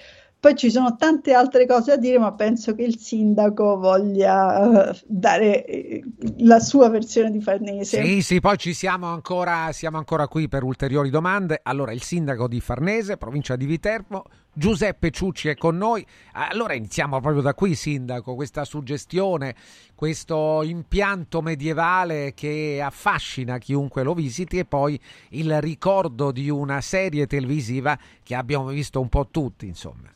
[0.45, 4.95] Poi ci sono tante altre cose da dire, ma penso che il sindaco voglia uh,
[5.07, 6.05] dare eh,
[6.41, 8.05] la sua versione di Farnese.
[8.05, 11.61] Sì, sì, poi ci siamo ancora, siamo ancora qui per ulteriori domande.
[11.63, 16.05] Allora, il sindaco di Farnese, provincia di Viterbo, Giuseppe Ciucci è con noi.
[16.33, 19.55] Allora iniziamo proprio da qui, sindaco, questa suggestione,
[19.95, 27.27] questo impianto medievale che affascina chiunque lo visiti e poi il ricordo di una serie
[27.27, 30.14] televisiva che abbiamo visto un po' tutti, insomma.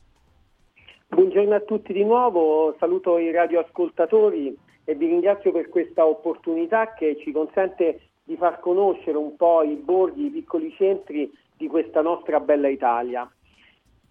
[1.10, 4.54] Buongiorno a tutti di nuovo, saluto i radioascoltatori
[4.84, 9.74] e vi ringrazio per questa opportunità che ci consente di far conoscere un po' i
[9.74, 13.28] borghi, i piccoli centri di questa nostra bella Italia.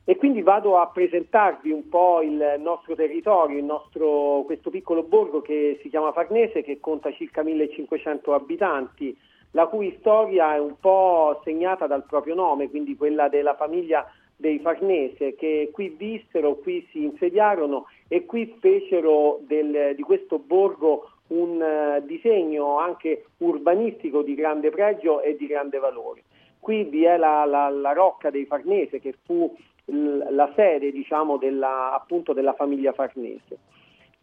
[0.03, 5.41] E quindi vado a presentarvi un po' il nostro territorio, il nostro, questo piccolo borgo
[5.41, 9.15] che si chiama Farnese, che conta circa 1500 abitanti,
[9.51, 14.03] la cui storia è un po' segnata dal proprio nome, quindi quella della famiglia
[14.37, 21.09] dei Farnese che qui vissero, qui si insediarono e qui fecero del, di questo borgo
[21.27, 26.23] un uh, disegno anche urbanistico di grande pregio e di grande valore.
[26.59, 29.53] Qui vi è la, la, la Rocca dei Farnese che fu
[29.85, 33.57] l, la sede diciamo, della, appunto, della famiglia Farnese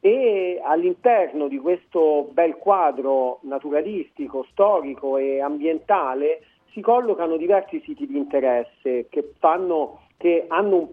[0.00, 6.42] e all'interno di questo bel quadro naturalistico, storico e ambientale
[6.72, 10.88] si collocano diversi siti di interesse che fanno che un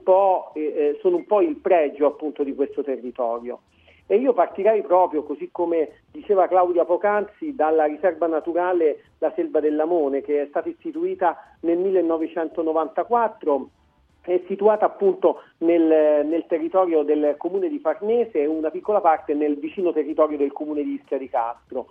[0.53, 3.61] eh, eh, sono un po' il pregio appunto di questo territorio.
[4.07, 9.75] E io partirei proprio, così come diceva Claudia Pocanzi, dalla riserva naturale La Selva del
[9.75, 13.69] Lamone, che è stata istituita nel 1994
[14.23, 19.57] è situata appunto nel, nel, territorio del comune di Farnese e una piccola parte nel
[19.57, 21.87] vicino territorio del comune di Ischia di Castro.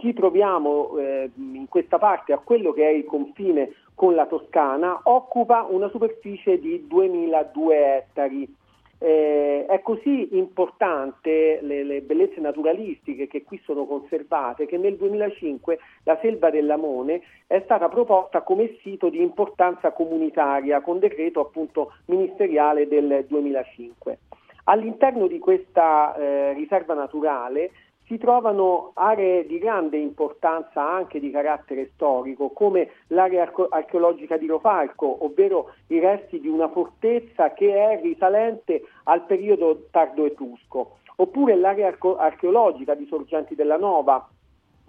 [0.00, 5.00] Ci troviamo eh, in questa parte a quello che è il confine con la Toscana,
[5.04, 8.58] occupa una superficie di 2002 ettari
[9.02, 15.78] eh, è così importante le, le, bellezze naturalistiche che qui sono conservate che nel 2005
[16.04, 22.86] la Selva dell'Amone è stata proposta come sito di importanza comunitaria con decreto appunto ministeriale
[22.88, 24.18] del 2005.
[24.64, 27.70] All'interno di questa eh, riserva naturale
[28.10, 35.24] si trovano aree di grande importanza anche di carattere storico, come l'area archeologica di Rofalco,
[35.24, 42.96] ovvero i resti di una fortezza che è risalente al periodo tardo-etrusco, oppure l'area archeologica
[42.96, 44.28] di Sorgenti della Nova.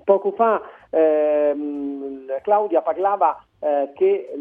[0.04, 4.34] Poco fa ehm, Claudia parlava eh, che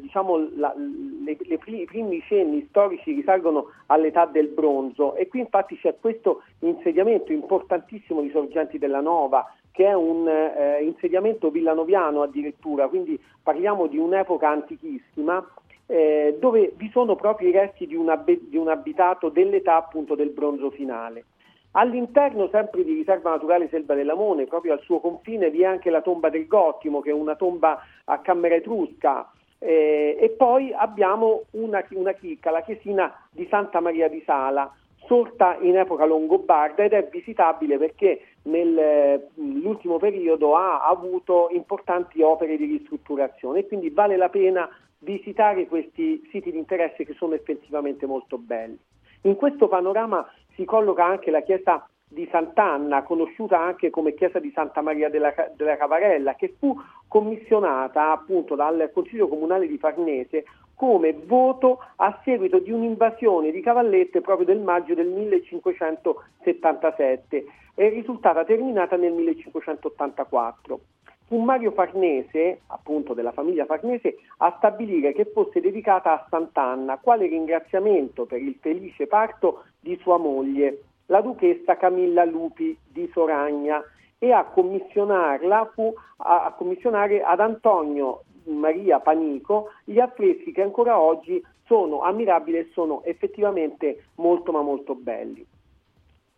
[0.00, 5.76] diciamo, la, le, le, i primi cenni storici risalgono all'età del bronzo e qui infatti
[5.78, 12.88] c'è questo insediamento importantissimo di Sorgenti della Nova che è un eh, insediamento villanoviano addirittura,
[12.88, 15.44] quindi parliamo di un'epoca antichissima
[15.86, 20.14] eh, dove vi sono proprio i resti di un, ab- di un abitato dell'età appunto
[20.14, 21.24] del bronzo finale.
[21.72, 26.00] All'interno sempre di Riserva Naturale Selva dell'Amone, proprio al suo confine, vi è anche la
[26.00, 31.84] tomba del Gottimo, che è una tomba a camera etrusca, eh, e poi abbiamo una,
[31.90, 34.72] una chicca, la chiesina di Santa Maria di Sala,
[35.06, 42.66] sorta in epoca longobarda ed è visitabile perché nell'ultimo periodo ha avuto importanti opere di
[42.66, 48.36] ristrutturazione e quindi vale la pena visitare questi siti di interesse che sono effettivamente molto
[48.36, 48.78] belli.
[49.22, 50.26] In questo panorama
[50.58, 55.32] si colloca anche la chiesa di Sant'Anna, conosciuta anche come chiesa di Santa Maria della,
[55.54, 62.58] della Cavarella, che fu commissionata appunto dal Consiglio Comunale di Farnese come voto a seguito
[62.58, 67.44] di un'invasione di cavallette proprio del maggio del 1577
[67.74, 70.80] è risultata terminata nel 1584.
[71.28, 77.26] Fu Mario Farnese, appunto della famiglia Farnese, a stabilire che fosse dedicata a Sant'Anna, quale
[77.26, 83.82] ringraziamento per il felice parto di sua moglie, la duchessa Camilla Lupi di Soragna,
[84.18, 90.98] e a commissionarla fu a, a commissionare ad Antonio Maria Panico gli affreschi che ancora
[90.98, 95.44] oggi sono ammirabili e sono effettivamente molto ma molto belli.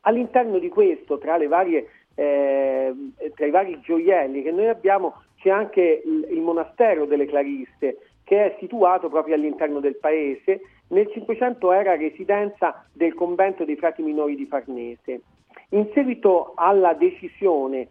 [0.03, 2.95] All'interno di questo, tra varie eh,
[3.35, 8.45] tra i vari gioielli che noi abbiamo c'è anche il, il monastero delle Clarisse che
[8.45, 10.61] è situato proprio all'interno del paese.
[10.91, 15.23] Nel Cinquecento era residenza del convento dei frati minori di Farnese.
[15.71, 17.89] In seguito alla decisione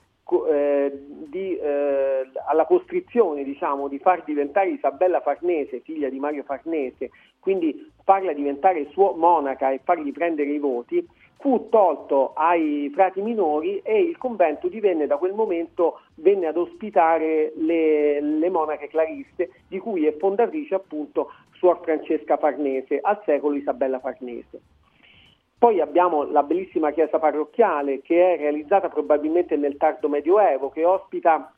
[0.47, 0.91] eh,
[1.27, 7.89] di, eh, alla costrizione diciamo, di far diventare Isabella Farnese, figlia di Mario Farnese, quindi
[8.03, 11.07] farla diventare sua monaca e fargli prendere i voti,
[11.39, 17.53] fu tolto ai frati minori e il convento divenne da quel momento venne ad ospitare
[17.55, 23.99] le, le monache clariste di cui è fondatrice appunto Suor Francesca Farnese, al secolo Isabella
[23.99, 24.59] Farnese.
[25.59, 31.53] Poi abbiamo la bellissima chiesa parrocchiale che è realizzata probabilmente nel tardo medioevo, che ospita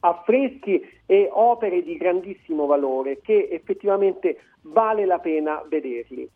[0.00, 6.28] affreschi e opere di grandissimo valore che effettivamente vale la pena vederli.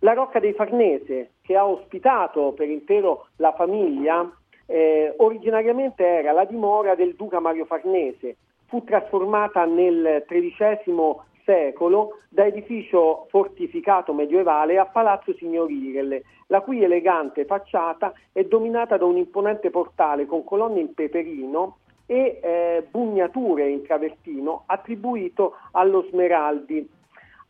[0.00, 4.26] La Rocca dei Farnese, che ha ospitato per intero la famiglia,
[4.64, 12.44] eh, originariamente era la dimora del duca Mario Farnese, fu trasformata nel XIII secolo da
[12.44, 19.70] edificio fortificato medievale a palazzo signorile, la cui elegante facciata è dominata da un imponente
[19.70, 26.96] portale con colonne in peperino e eh, bugnature in travertino attribuito allo Smeraldi,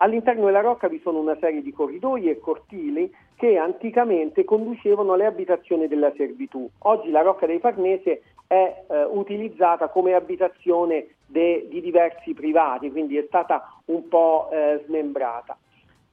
[0.00, 5.26] All'interno della rocca vi sono una serie di corridoi e cortili che anticamente conducevano alle
[5.26, 6.68] abitazioni della servitù.
[6.82, 13.16] Oggi la Rocca dei Farnese è eh, utilizzata come abitazione de, di diversi privati, quindi
[13.16, 15.56] è stata un po' eh, smembrata.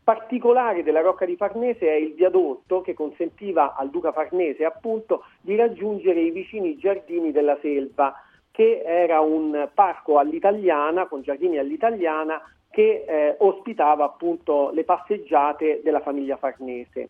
[0.03, 5.55] Particolare della Rocca di Farnese è il viadotto che consentiva al Duca Farnese appunto di
[5.55, 8.13] raggiungere i vicini giardini della selva,
[8.51, 16.01] che era un parco all'italiana, con giardini all'italiana, che eh, ospitava appunto le passeggiate della
[16.01, 17.09] famiglia Farnese.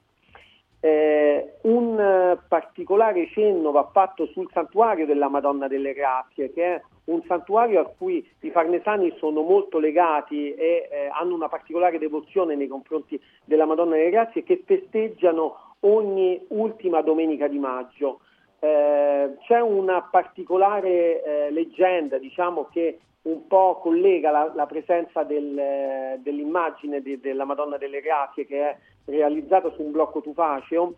[0.80, 6.82] Eh, un eh, particolare cenno va fatto sul santuario della Madonna delle Grazie, che è
[7.06, 12.56] un santuario a cui i farnesani sono molto legati e eh, hanno una particolare devozione
[12.56, 18.20] nei confronti della Madonna delle Grazie, che festeggiano ogni ultima domenica di maggio.
[18.60, 26.20] Eh, c'è una particolare eh, leggenda, diciamo, che un po' collega la, la presenza del,
[26.20, 30.94] dell'immagine de, della Madonna delle Grazie che è realizzata su un blocco tufaceo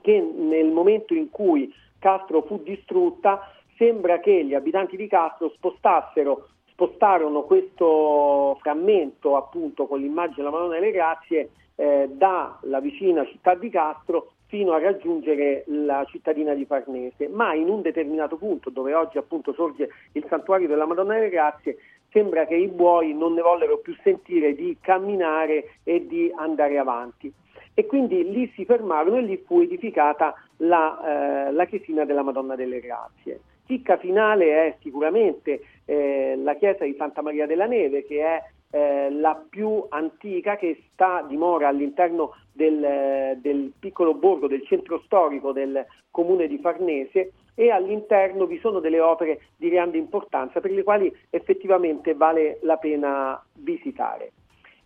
[0.00, 6.48] che nel momento in cui Castro fu distrutta sembra che gli abitanti di Castro spostassero,
[6.70, 13.68] spostarono questo frammento appunto con l'immagine della Madonna delle Grazie eh, dalla vicina città di
[13.68, 19.18] Castro fino a raggiungere la cittadina di Farnese, ma in un determinato punto dove oggi
[19.18, 21.76] appunto sorge il santuario della Madonna delle Grazie,
[22.10, 27.32] sembra che i buoi non ne vollero più sentire di camminare e di andare avanti.
[27.74, 32.56] E quindi lì si fermarono e lì fu edificata la, eh, la chiesina della Madonna
[32.56, 33.40] delle Grazie.
[33.66, 39.10] Chicca finale è sicuramente eh, la chiesa di Santa Maria della Neve, che è eh,
[39.10, 45.86] la più antica che sta dimora all'interno del, del, piccolo borgo, del centro storico del
[46.10, 51.12] comune di Farnese e all'interno vi sono delle opere di grande importanza per le quali
[51.30, 54.32] effettivamente vale la pena visitare.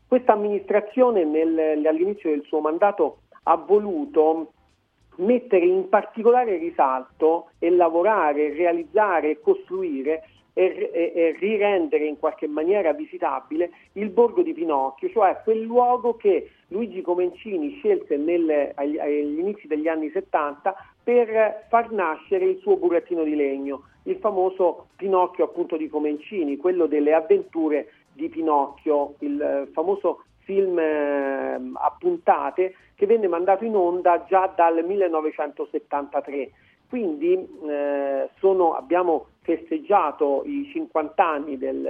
[0.07, 4.53] Questa amministrazione nel, all'inizio del suo mandato ha voluto
[5.17, 12.47] mettere in particolare risalto e lavorare, realizzare e costruire e, e, e, rirendere in qualche
[12.47, 18.99] maniera visitabile il borgo di Pinocchio, cioè quel luogo che Luigi Comencini scelse nel, agli,
[18.99, 24.89] agli, inizi degli anni 70 per far nascere il suo burattino di legno, il famoso
[24.97, 31.97] Pinocchio appunto di Comencini, quello delle avventure di Pinocchio, il eh, famoso film eh, a
[31.99, 36.51] puntate che venne mandato in onda già dal 1973
[36.93, 41.83] quindi eh, sono, abbiamo festeggiato i 50 anni del,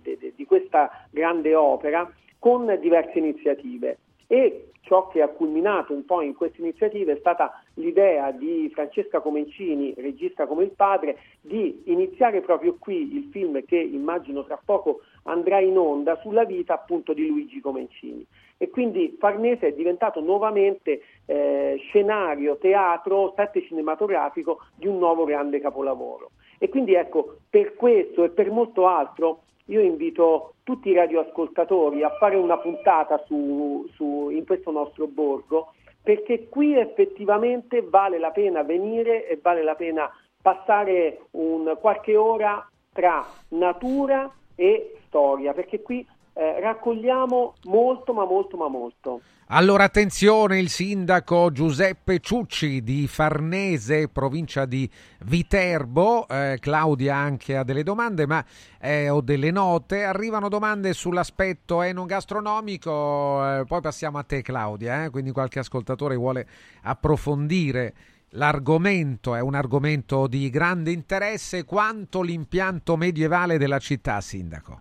[0.00, 6.04] de, de, di questa grande opera con diverse iniziative e ciò che ha culminato un
[6.04, 11.82] po' in queste iniziative è stata l'idea di Francesca Comencini, regista come il padre, di
[11.86, 17.12] iniziare proprio qui il film che immagino tra poco andrà in onda sulla vita appunto
[17.12, 18.26] di Luigi Comencini
[18.56, 25.60] e quindi Farnese è diventato nuovamente eh, scenario, teatro, set cinematografico di un nuovo grande
[25.60, 26.30] capolavoro.
[26.58, 32.10] E quindi ecco, per questo e per molto altro io invito tutti i radioascoltatori a
[32.18, 35.72] fare una puntata su, su, in questo nostro borgo
[36.02, 40.10] perché qui effettivamente vale la pena venire e vale la pena
[40.40, 48.56] passare un, qualche ora tra natura e storia, perché qui eh, raccogliamo molto, ma molto,
[48.56, 49.20] ma molto.
[49.48, 54.90] Allora attenzione, il sindaco Giuseppe Ciucci di Farnese, provincia di
[55.26, 58.42] Viterbo, eh, Claudia anche ha delle domande, ma
[58.80, 65.10] eh, ho delle note, arrivano domande sull'aspetto enogastronomico, eh, poi passiamo a te Claudia, eh,
[65.10, 66.48] quindi qualche ascoltatore vuole
[66.82, 67.94] approfondire
[68.30, 74.80] l'argomento, è un argomento di grande interesse, quanto l'impianto medievale della città, sindaco.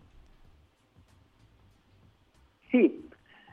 [2.73, 3.07] Sì,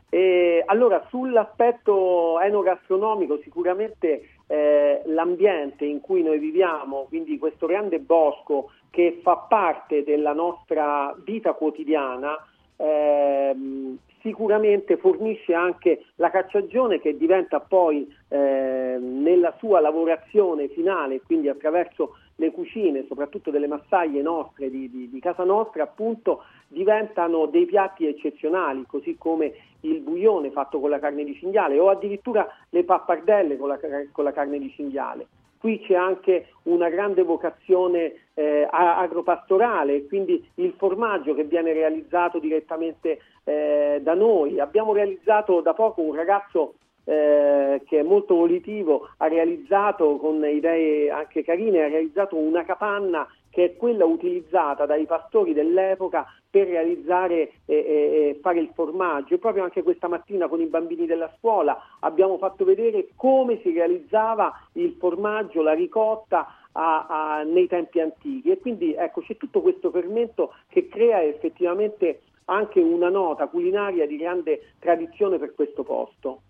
[0.08, 8.70] eh, allora sull'aspetto enogastronomico sicuramente eh, l'ambiente in cui noi viviamo, quindi questo grande bosco
[8.88, 12.34] che fa parte della nostra vita quotidiana,
[12.76, 21.48] ehm, sicuramente fornisce anche la cacciagione che diventa poi eh, nella sua lavorazione finale, quindi
[21.48, 27.66] attraverso le cucine, soprattutto delle massaie nostre di, di, di, casa nostra, appunto diventano dei
[27.66, 32.84] piatti eccezionali, così come il buglione fatto con la carne di cinghiale o addirittura le
[32.84, 33.78] pappardelle con la,
[34.10, 35.26] con la carne di cinghiale.
[35.60, 43.18] Qui c'è anche una grande vocazione eh, agropastorale, quindi il formaggio che viene realizzato direttamente
[43.44, 44.58] eh, da noi.
[44.58, 51.10] Abbiamo realizzato da poco un ragazzo eh, che è molto volitivo, ha realizzato con idee
[51.10, 57.52] anche carine, ha realizzato una capanna che è quella utilizzata dai pastori dell'epoca per realizzare
[57.66, 59.34] e, e, fare il formaggio.
[59.34, 63.72] E proprio anche questa mattina con i bambini della scuola abbiamo fatto vedere come si
[63.72, 68.50] realizzava il formaggio, la ricotta a, a, nei tempi antichi.
[68.50, 74.16] E quindi ecco, c'è tutto questo fermento che crea effettivamente anche una nota culinaria di
[74.16, 76.42] grande tradizione per questo posto.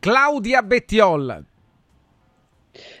[0.00, 1.52] Claudia Bettiol.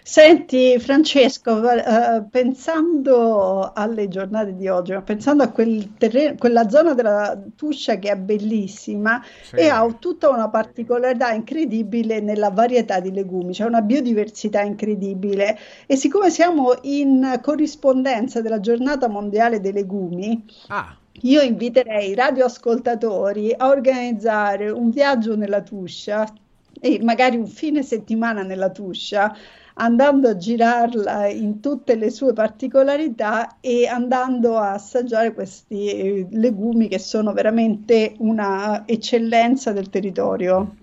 [0.02, 6.94] Senti Francesco, eh, pensando alle giornate di oggi, ma pensando a quel terreno, quella zona
[6.94, 9.56] della Tuscia che è bellissima sì.
[9.56, 15.96] e ha tutta una particolarità incredibile nella varietà di legumi, c'è una biodiversità incredibile e
[15.96, 20.96] siccome siamo in corrispondenza della giornata mondiale dei legumi, ah.
[21.22, 26.32] io inviterei i radioascoltatori a organizzare un viaggio nella Tuscia
[26.80, 29.34] e magari un fine settimana nella Tuscia
[29.74, 36.88] andando a girarla in tutte le sue particolarità e andando a assaggiare questi eh, legumi
[36.88, 40.76] che sono veramente una eccellenza del territorio.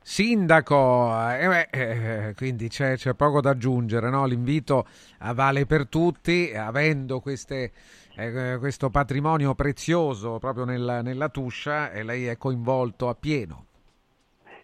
[0.00, 1.68] Sindaco, eh, beh,
[2.28, 4.24] eh, quindi c'è, c'è, poco da aggiungere, no?
[4.24, 4.86] l'invito
[5.34, 7.72] vale per tutti, avendo queste,
[8.16, 13.64] eh, questo patrimonio prezioso proprio nella, nella Tuscia e lei è coinvolto a pieno.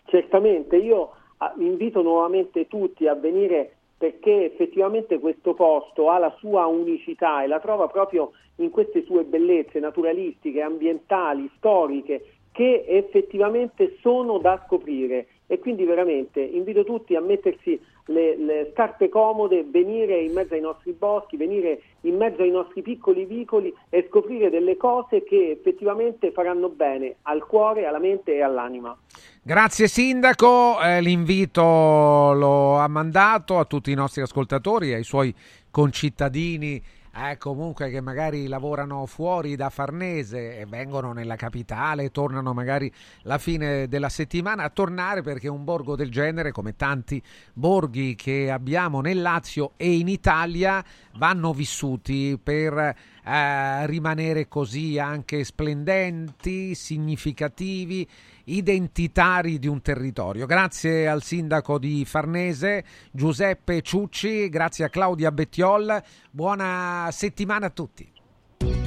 [0.05, 1.11] Certamente, io
[1.59, 7.61] invito nuovamente tutti a venire perché effettivamente questo posto ha la sua unicità e la
[7.61, 15.27] trova proprio in queste sue bellezze naturalistiche, ambientali, storiche che effettivamente sono da scoprire.
[15.47, 20.61] E quindi veramente invito tutti a mettersi le, le, scarpe comode, venire in mezzo ai
[20.61, 26.33] nostri boschi, venire in mezzo ai nostri piccoli vicoli e scoprire delle cose che effettivamente
[26.33, 28.97] faranno bene al cuore, alla mente e all'anima.
[29.43, 35.35] Grazie Sindaco, eh, l'invito lo ha mandato a tutti i nostri ascoltatori, ai suoi
[35.71, 36.83] concittadini
[37.15, 42.91] eh, comunque che magari lavorano fuori da Farnese e vengono nella capitale, tornano magari
[43.23, 47.23] la fine della settimana a tornare perché un borgo del genere, come tanti
[47.53, 50.83] borghi che abbiamo nel Lazio e in Italia,
[51.17, 52.79] vanno vissuti per
[53.25, 58.09] eh, rimanere così anche splendenti, significativi
[58.45, 60.47] identitari di un territorio.
[60.47, 68.11] Grazie al sindaco di Farnese, Giuseppe Ciucci, grazie a Claudia Bettiol, buona settimana a tutti.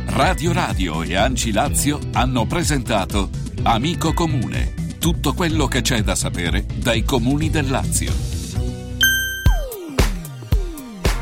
[0.08, 3.30] Radio Radio e Anci Lazio hanno presentato
[3.64, 8.35] Amico Comune, tutto quello che c'è da sapere dai comuni del Lazio.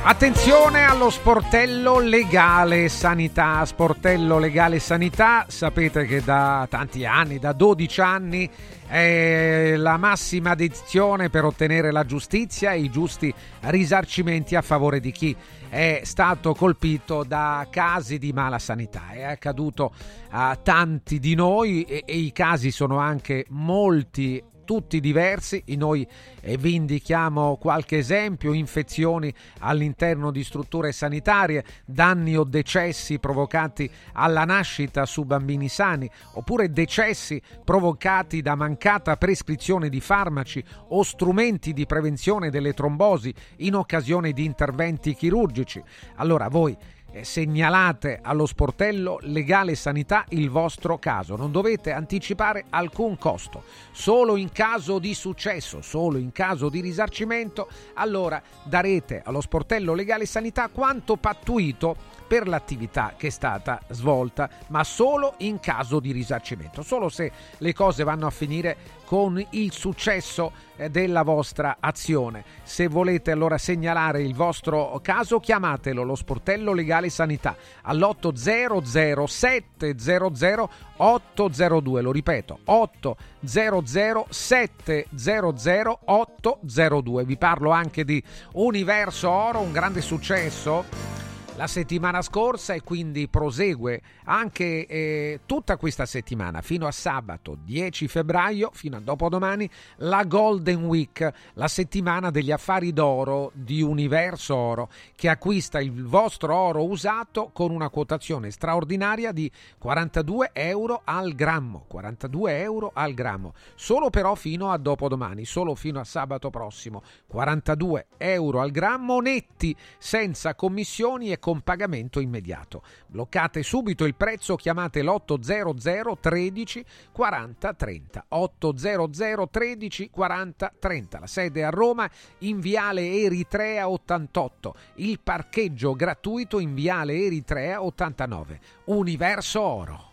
[0.05, 3.63] Attenzione allo sportello legale sanità.
[3.63, 8.49] Sportello legale sanità, sapete che da tanti anni, da 12 anni,
[8.85, 15.13] è la massima dedizione per ottenere la giustizia e i giusti risarcimenti a favore di
[15.13, 15.33] chi
[15.69, 19.11] è stato colpito da casi di mala sanità.
[19.11, 19.93] È accaduto
[20.31, 26.07] a tanti di noi e, e i casi sono anche molti tutti diversi, noi
[26.41, 34.45] eh, vi indichiamo qualche esempio, infezioni all'interno di strutture sanitarie, danni o decessi provocati alla
[34.45, 41.85] nascita su bambini sani, oppure decessi provocati da mancata prescrizione di farmaci o strumenti di
[41.85, 45.81] prevenzione delle trombosi in occasione di interventi chirurgici.
[46.15, 46.75] Allora voi
[47.21, 51.35] segnalate allo sportello legale sanità il vostro caso.
[51.35, 53.63] Non dovete anticipare alcun costo.
[53.91, 60.25] Solo in caso di successo, solo in caso di risarcimento, allora darete allo sportello legale
[60.25, 66.81] sanità quanto pattuito per l'attività che è stata svolta, ma solo in caso di risarcimento,
[66.81, 72.43] solo se le cose vanno a finire con il successo eh, della vostra azione.
[72.63, 82.01] Se volete allora segnalare il vostro caso, chiamatelo lo sportello legale sanità all'800 700 802,
[82.01, 87.25] lo ripeto, 800 700 802.
[87.25, 88.23] Vi parlo anche di
[88.53, 96.07] Universo Oro, un grande successo la settimana scorsa e quindi prosegue anche eh, tutta questa
[96.07, 102.51] settimana fino a sabato 10 febbraio fino a dopodomani la Golden Week, la settimana degli
[102.51, 109.31] affari d'oro di Universo Oro che acquista il vostro oro usato con una quotazione straordinaria
[109.31, 115.75] di 42 euro al grammo, 42 euro al grammo, solo però fino a dopodomani, solo
[115.75, 122.83] fino a sabato prossimo, 42 euro al grammo netti senza commissioni e con pagamento immediato.
[123.05, 128.25] Bloccate subito il prezzo, chiamate l'800 13 40 30.
[128.29, 131.19] 800 13 40 30.
[131.19, 132.09] La sede è a Roma
[132.39, 134.75] in Viale Eritrea 88.
[134.95, 138.59] Il parcheggio gratuito in Viale Eritrea 89.
[138.85, 140.11] Universo Oro.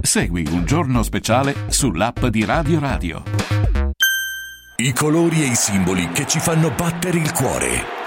[0.00, 3.22] Segui un giorno speciale sull'app di Radio Radio.
[4.76, 8.06] I colori e i simboli che ci fanno battere il cuore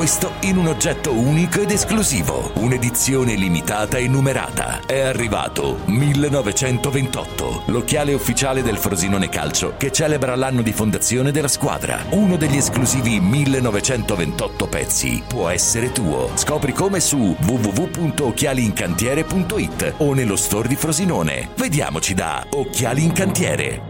[0.00, 4.80] Questo in un oggetto unico ed esclusivo, un'edizione limitata e numerata.
[4.86, 12.02] È arrivato 1928, l'occhiale ufficiale del Frosinone Calcio che celebra l'anno di fondazione della squadra.
[12.12, 16.30] Uno degli esclusivi 1928 pezzi può essere tuo.
[16.32, 21.50] Scopri come su www.occhialiincantiere.it o nello store di Frosinone.
[21.56, 23.82] Vediamoci da Occhiali in Cantiere.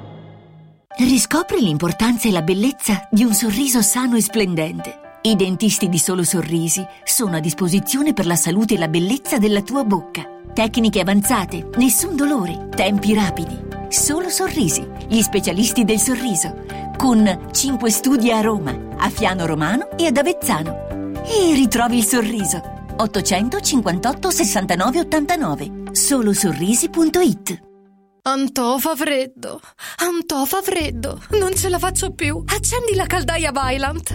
[0.98, 5.09] Riscopri l'importanza e la bellezza di un sorriso sano e splendente.
[5.22, 9.60] I dentisti di Solo Sorrisi sono a disposizione per la salute e la bellezza della
[9.60, 10.26] tua bocca.
[10.54, 13.58] Tecniche avanzate, nessun dolore, tempi rapidi.
[13.88, 16.64] Solo Sorrisi, gli specialisti del sorriso.
[16.96, 21.12] Con 5 studi a Roma, a Fiano Romano e ad Avezzano.
[21.22, 22.62] E ritrovi il sorriso
[22.96, 25.70] 858 69 89.
[25.92, 27.60] Solosorrisi.it
[28.22, 29.60] Antò fa freddo,
[29.96, 32.42] Antò fa freddo, non ce la faccio più.
[32.46, 34.14] Accendi la caldaia Vylant.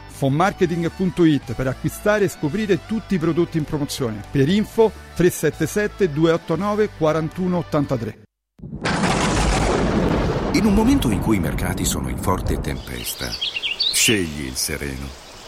[0.21, 4.21] fonmarketing.it per acquistare e scoprire tutti i prodotti in promozione.
[4.29, 8.21] Per info 377 289 4183.
[10.53, 15.30] In un momento in cui i mercati sono in forte tempesta, scegli il sereno.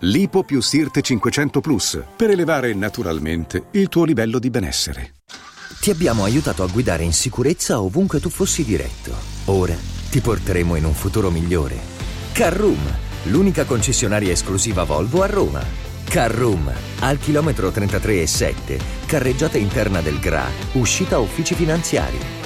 [0.00, 5.14] Lipo più Sirte 500 Plus per elevare naturalmente il tuo livello di benessere.
[5.80, 9.14] Ti abbiamo aiutato a guidare in sicurezza ovunque tu fossi diretto.
[9.46, 9.74] Ora
[10.10, 11.78] ti porteremo in un futuro migliore.
[12.32, 12.78] Carroom,
[13.24, 15.64] l'unica concessionaria esclusiva Volvo a Roma.
[16.04, 16.70] Carroom,
[17.00, 22.45] al chilometro 33 e 7, carreggiata interna del GRA, uscita uffici finanziari.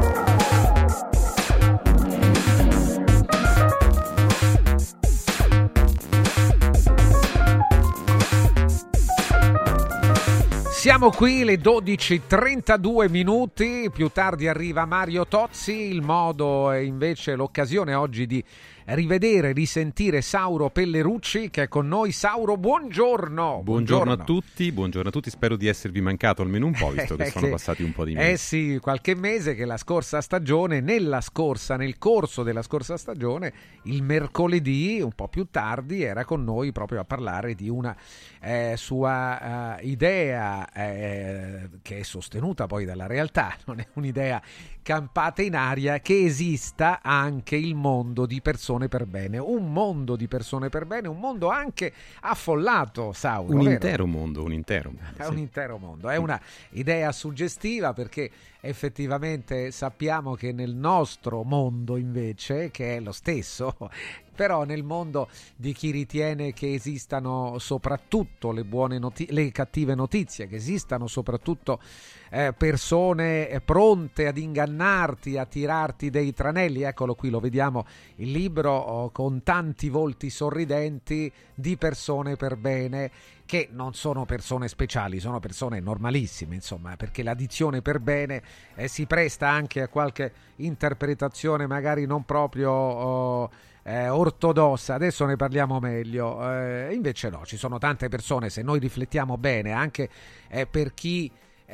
[10.81, 17.93] Siamo qui le 12.32 minuti, più tardi arriva Mario Tozzi, il modo è invece l'occasione
[17.93, 18.43] oggi di
[18.85, 22.11] rivedere, risentire Sauro Pellerucci che è con noi.
[22.11, 23.61] Sauro, buongiorno.
[23.63, 24.11] Buongiorno, buongiorno.
[24.13, 27.49] a tutti, buongiorno a tutti, spero di esservi mancato almeno un po', visto che sono
[27.49, 28.31] passati un po' di mesi.
[28.31, 33.53] Eh sì, qualche mese che la scorsa stagione, nella scorsa, nel corso della scorsa stagione,
[33.83, 37.95] il mercoledì, un po' più tardi, era con noi proprio a parlare di una
[38.41, 44.41] eh, sua uh, idea eh, che è sostenuta poi dalla realtà, non è un'idea
[44.81, 50.27] campata in aria, che esista anche il mondo di persone per bene, un mondo di
[50.27, 53.53] persone per bene, un mondo anche affollato, Sauro.
[53.53, 53.71] Un vero?
[53.71, 55.17] intero mondo, un intero mondo.
[55.21, 55.29] È sì.
[55.29, 56.39] un intero mondo, è una
[56.71, 58.29] idea suggestiva perché
[58.61, 63.75] effettivamente sappiamo che nel nostro mondo invece, che è lo stesso,
[64.33, 70.47] però nel mondo di chi ritiene che esistano soprattutto le buone notizie, le cattive notizie,
[70.47, 71.79] che esistano soprattutto
[72.29, 77.85] eh, persone pronte ad ingannarti, a tirarti dei tranelli, eccolo qui, lo vediamo
[78.15, 83.11] il libro oh, con tanti volti sorridenti di persone per bene
[83.51, 88.41] che non sono persone speciali, sono persone normalissime, insomma, perché l'addizione per bene
[88.75, 93.51] eh, si presta anche a qualche interpretazione magari non proprio oh,
[93.83, 98.79] eh, ortodossa, adesso ne parliamo meglio, eh, invece no, ci sono tante persone, se noi
[98.79, 100.07] riflettiamo bene, anche
[100.47, 101.29] eh, per chi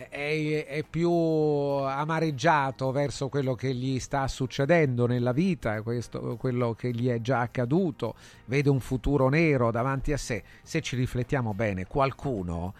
[0.09, 6.91] è, è, più amareggiato verso quello che gli sta succedendo nella vita, questo, quello che
[6.91, 8.15] gli è già accaduto,
[8.45, 10.43] vede un futuro nero davanti a sé.
[10.61, 12.73] Se ci riflettiamo bene, qualcuno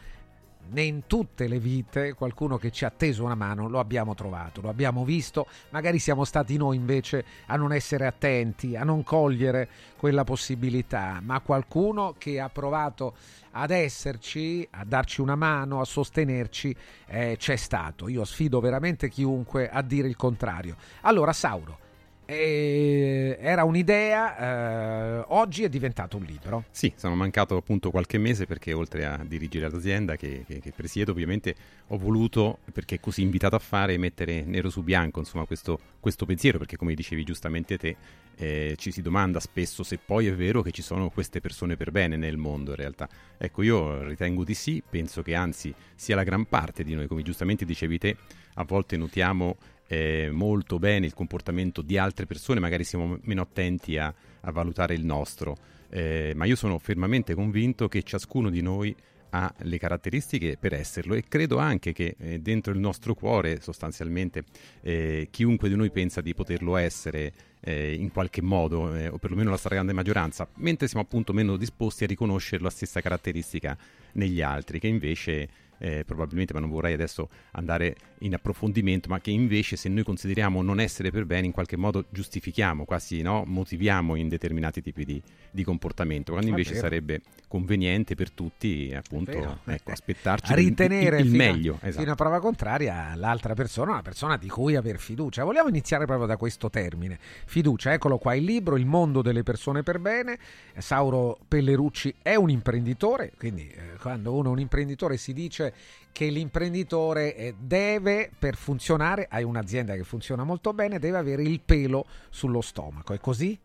[0.75, 4.69] in tutte le vite qualcuno che ci ha teso una mano lo abbiamo trovato, lo
[4.69, 10.23] abbiamo visto, magari siamo stati noi invece a non essere attenti, a non cogliere quella
[10.23, 13.15] possibilità, ma qualcuno che ha provato
[13.51, 16.75] ad esserci, a darci una mano, a sostenerci,
[17.07, 18.07] eh, c'è stato.
[18.07, 20.75] Io sfido veramente chiunque a dire il contrario.
[21.01, 21.85] Allora, Sauro
[22.29, 26.65] e era un'idea, eh, oggi è diventato un libro.
[26.71, 31.11] Sì, sono mancato appunto qualche mese perché oltre a dirigere l'azienda che, che, che, presiedo
[31.11, 31.55] ovviamente
[31.87, 36.57] ho voluto, perché così invitato a fare, mettere nero su bianco insomma questo, questo pensiero,
[36.57, 37.95] perché come dicevi giustamente te,
[38.35, 41.91] eh, ci si domanda spesso se poi è vero che ci sono queste persone per
[41.91, 43.07] bene nel mondo in realtà.
[43.37, 47.21] Ecco, io ritengo di sì, penso che anzi sia la gran parte di noi, come
[47.21, 48.17] giustamente dicevi te,
[48.55, 49.55] a volte notiamo
[49.87, 54.93] eh, molto bene il comportamento di altre persone, magari siamo meno attenti a, a valutare
[54.93, 55.57] il nostro,
[55.89, 58.95] eh, ma io sono fermamente convinto che ciascuno di noi
[59.31, 64.43] ha le caratteristiche per esserlo e credo anche che eh, dentro il nostro cuore sostanzialmente
[64.81, 69.49] eh, chiunque di noi pensa di poterlo essere eh, in qualche modo eh, o perlomeno
[69.49, 73.77] la stragrande maggioranza mentre siamo appunto meno disposti a riconoscere la stessa caratteristica
[74.13, 75.49] negli altri che invece
[75.79, 80.61] eh, probabilmente, ma non vorrei adesso andare in approfondimento, ma che invece se noi consideriamo
[80.61, 83.43] non essere per bene, in qualche modo giustifichiamo, quasi no?
[83.45, 85.21] motiviamo in determinati tipi di,
[85.51, 91.31] di comportamento, quando invece sarebbe conveniente per tutti appunto ecco, aspettarci a ritenere il, il,
[91.31, 91.73] il meglio.
[91.81, 92.01] A, esatto.
[92.01, 95.43] Fino a prova contraria l'altra persona, una persona di cui aver fiducia.
[95.43, 99.83] Vogliamo iniziare proprio da questo termine, fiducia, eccolo qua il libro, Il mondo delle persone
[99.83, 100.37] per bene,
[100.77, 105.66] Sauro Pellerucci è un imprenditore, quindi eh, quando uno è un imprenditore si dice
[106.11, 111.61] che l'imprenditore eh, deve, per funzionare, hai un'azienda che funziona molto bene, deve avere il
[111.61, 113.13] pelo sullo stomaco.
[113.13, 113.57] È così?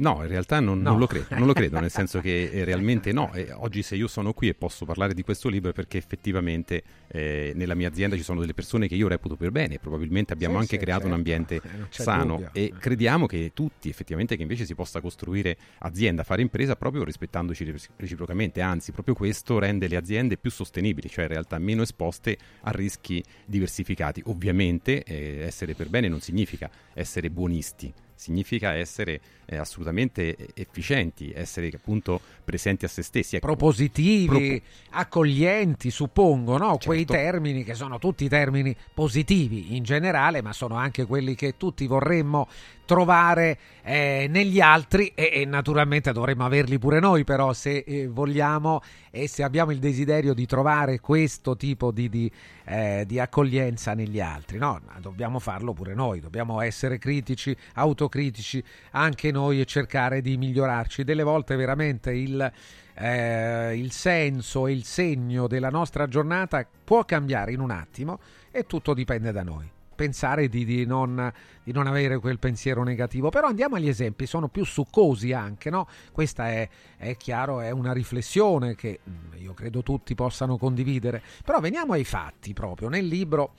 [0.00, 0.90] No, in realtà non, no.
[0.90, 3.32] non, lo credo, non, lo credo, nel senso che eh, realmente no.
[3.34, 6.82] E oggi se io sono qui e posso parlare di questo libro è perché effettivamente
[7.08, 10.54] eh, nella mia azienda ci sono delle persone che io reputo per bene probabilmente abbiamo
[10.54, 11.14] sì, anche sì, creato certo.
[11.14, 11.60] un ambiente eh,
[11.90, 12.50] sano dubbio.
[12.52, 17.72] e crediamo che tutti effettivamente che invece si possa costruire azienda, fare impresa proprio rispettandoci
[17.96, 22.70] reciprocamente, anzi proprio questo rende le aziende più sostenibili, cioè in realtà meno esposte a
[22.70, 24.22] rischi diversificati.
[24.26, 31.70] Ovviamente eh, essere per bene non significa essere buonisti significa essere eh, assolutamente efficienti, essere
[31.74, 33.36] appunto presenti a se stessi.
[33.36, 36.72] Ecco, Propositivi, Propo- accoglienti, suppongo, no?
[36.72, 36.86] Certo.
[36.88, 41.86] Quei termini che sono tutti termini positivi in generale, ma sono anche quelli che tutti
[41.86, 42.46] vorremmo
[42.90, 48.80] trovare eh, negli altri e, e, naturalmente dovremmo averli pure noi però se eh, vogliamo
[49.12, 52.28] e se abbiamo il desiderio di trovare questo tipo di, di,
[52.64, 58.60] eh, di, accoglienza negli altri no dobbiamo farlo pure noi dobbiamo essere critici autocritici
[58.90, 61.04] anche noi e cercare di migliorarci.
[61.04, 62.52] Delle volte veramente il
[62.94, 68.18] eh, il senso e il segno della nostra giornata può cambiare in un attimo
[68.50, 71.30] e tutto dipende da noi pensare di, di, non,
[71.62, 73.28] di, non, avere quel pensiero negativo.
[73.28, 75.86] Però andiamo agli esempi, sono più succosi anche, no?
[76.10, 76.66] Questa è,
[76.96, 81.22] è chiaro, è una riflessione che mm, io credo tutti possano condividere.
[81.44, 82.88] Però veniamo ai fatti proprio.
[82.88, 83.52] Nel libro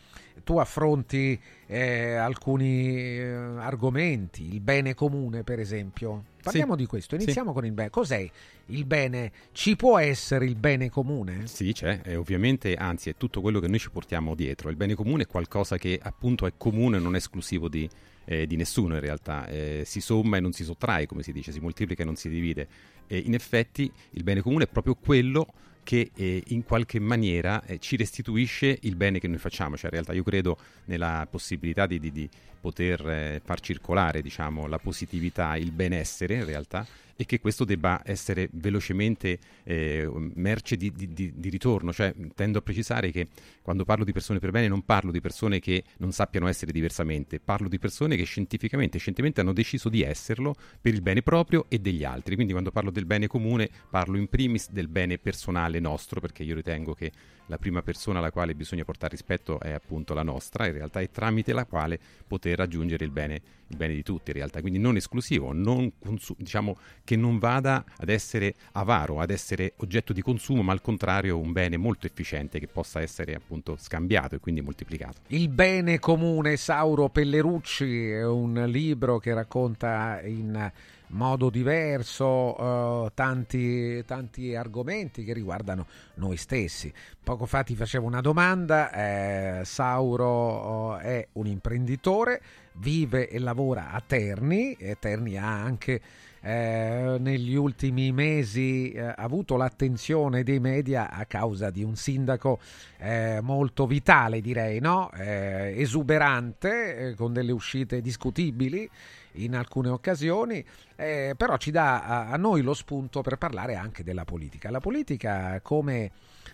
[0.44, 6.26] tu affronti eh, alcuni eh, argomenti, il bene comune per esempio.
[6.42, 7.56] Parliamo sì, di questo, iniziamo sì.
[7.56, 7.90] con il bene.
[7.90, 8.30] Cos'è
[8.68, 9.32] il bene?
[9.52, 11.46] Ci può essere il bene comune?
[11.46, 14.70] Sì, c'è, e ovviamente, anzi è tutto quello che noi ci portiamo dietro.
[14.70, 17.88] Il bene comune è qualcosa che appunto è comune, non esclusivo di,
[18.26, 21.52] eh, di nessuno in realtà, eh, si somma e non si sottrae, come si dice,
[21.52, 22.68] si moltiplica e non si divide.
[23.08, 25.48] E in effetti il bene comune è proprio quello
[25.84, 29.92] che eh, in qualche maniera eh, ci restituisce il bene che noi facciamo, cioè in
[29.92, 32.30] realtà io credo nella possibilità di, di, di
[32.60, 36.86] poter eh, far circolare diciamo, la positività, il benessere in realtà
[37.22, 41.94] e che questo debba essere velocemente eh, merce di, di, di, di, ritorno.
[41.94, 43.28] Cioè, tendo a precisare che
[43.62, 47.40] quando parlo di persone per bene non parlo di persone che non sappiano essere diversamente,
[47.40, 51.78] parlo di persone che scientificamente scientemente hanno deciso di esserlo per il bene proprio e
[51.78, 52.34] degli altri.
[52.34, 56.56] Quindi quando parlo del bene comune parlo in primis del bene personale nostro, perché io
[56.56, 57.12] ritengo che
[57.46, 61.12] la prima persona alla quale bisogna portare rispetto è appunto la nostra, in realtà è
[61.12, 63.42] tramite la quale poter raggiungere il bene,
[63.72, 64.62] il bene di tutti, in realtà.
[64.62, 70.14] Quindi non esclusivo, non consu- diciamo che non vada ad essere avaro, ad essere oggetto
[70.14, 74.40] di consumo, ma al contrario un bene molto efficiente che possa essere appunto scambiato e
[74.40, 75.22] quindi moltiplicato.
[75.28, 80.72] Il bene comune, Sauro Pellerucci, è un libro che racconta in
[81.12, 85.86] modo diverso uh, tanti, tanti, argomenti che riguardano
[86.16, 86.92] noi stessi.
[87.24, 92.42] Poco fa ti facevo una domanda, eh, Sauro uh, è un imprenditore,
[92.74, 96.02] vive e lavora a Terni, e Terni ha anche
[96.42, 102.60] eh, negli ultimi mesi eh, avuto l'attenzione dei media a causa di un sindaco
[102.98, 105.12] eh, molto vitale, direi, no?
[105.12, 108.90] Eh, esuberante, eh, con delle uscite discutibili
[109.34, 110.64] in alcune occasioni,
[110.96, 114.70] eh, però ci dà a, a, noi lo spunto per parlare anche della politica.
[114.70, 116.12] La politica come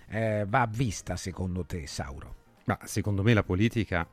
[0.09, 2.35] va vista secondo te, Sauro?
[2.65, 4.07] Ma secondo me la politica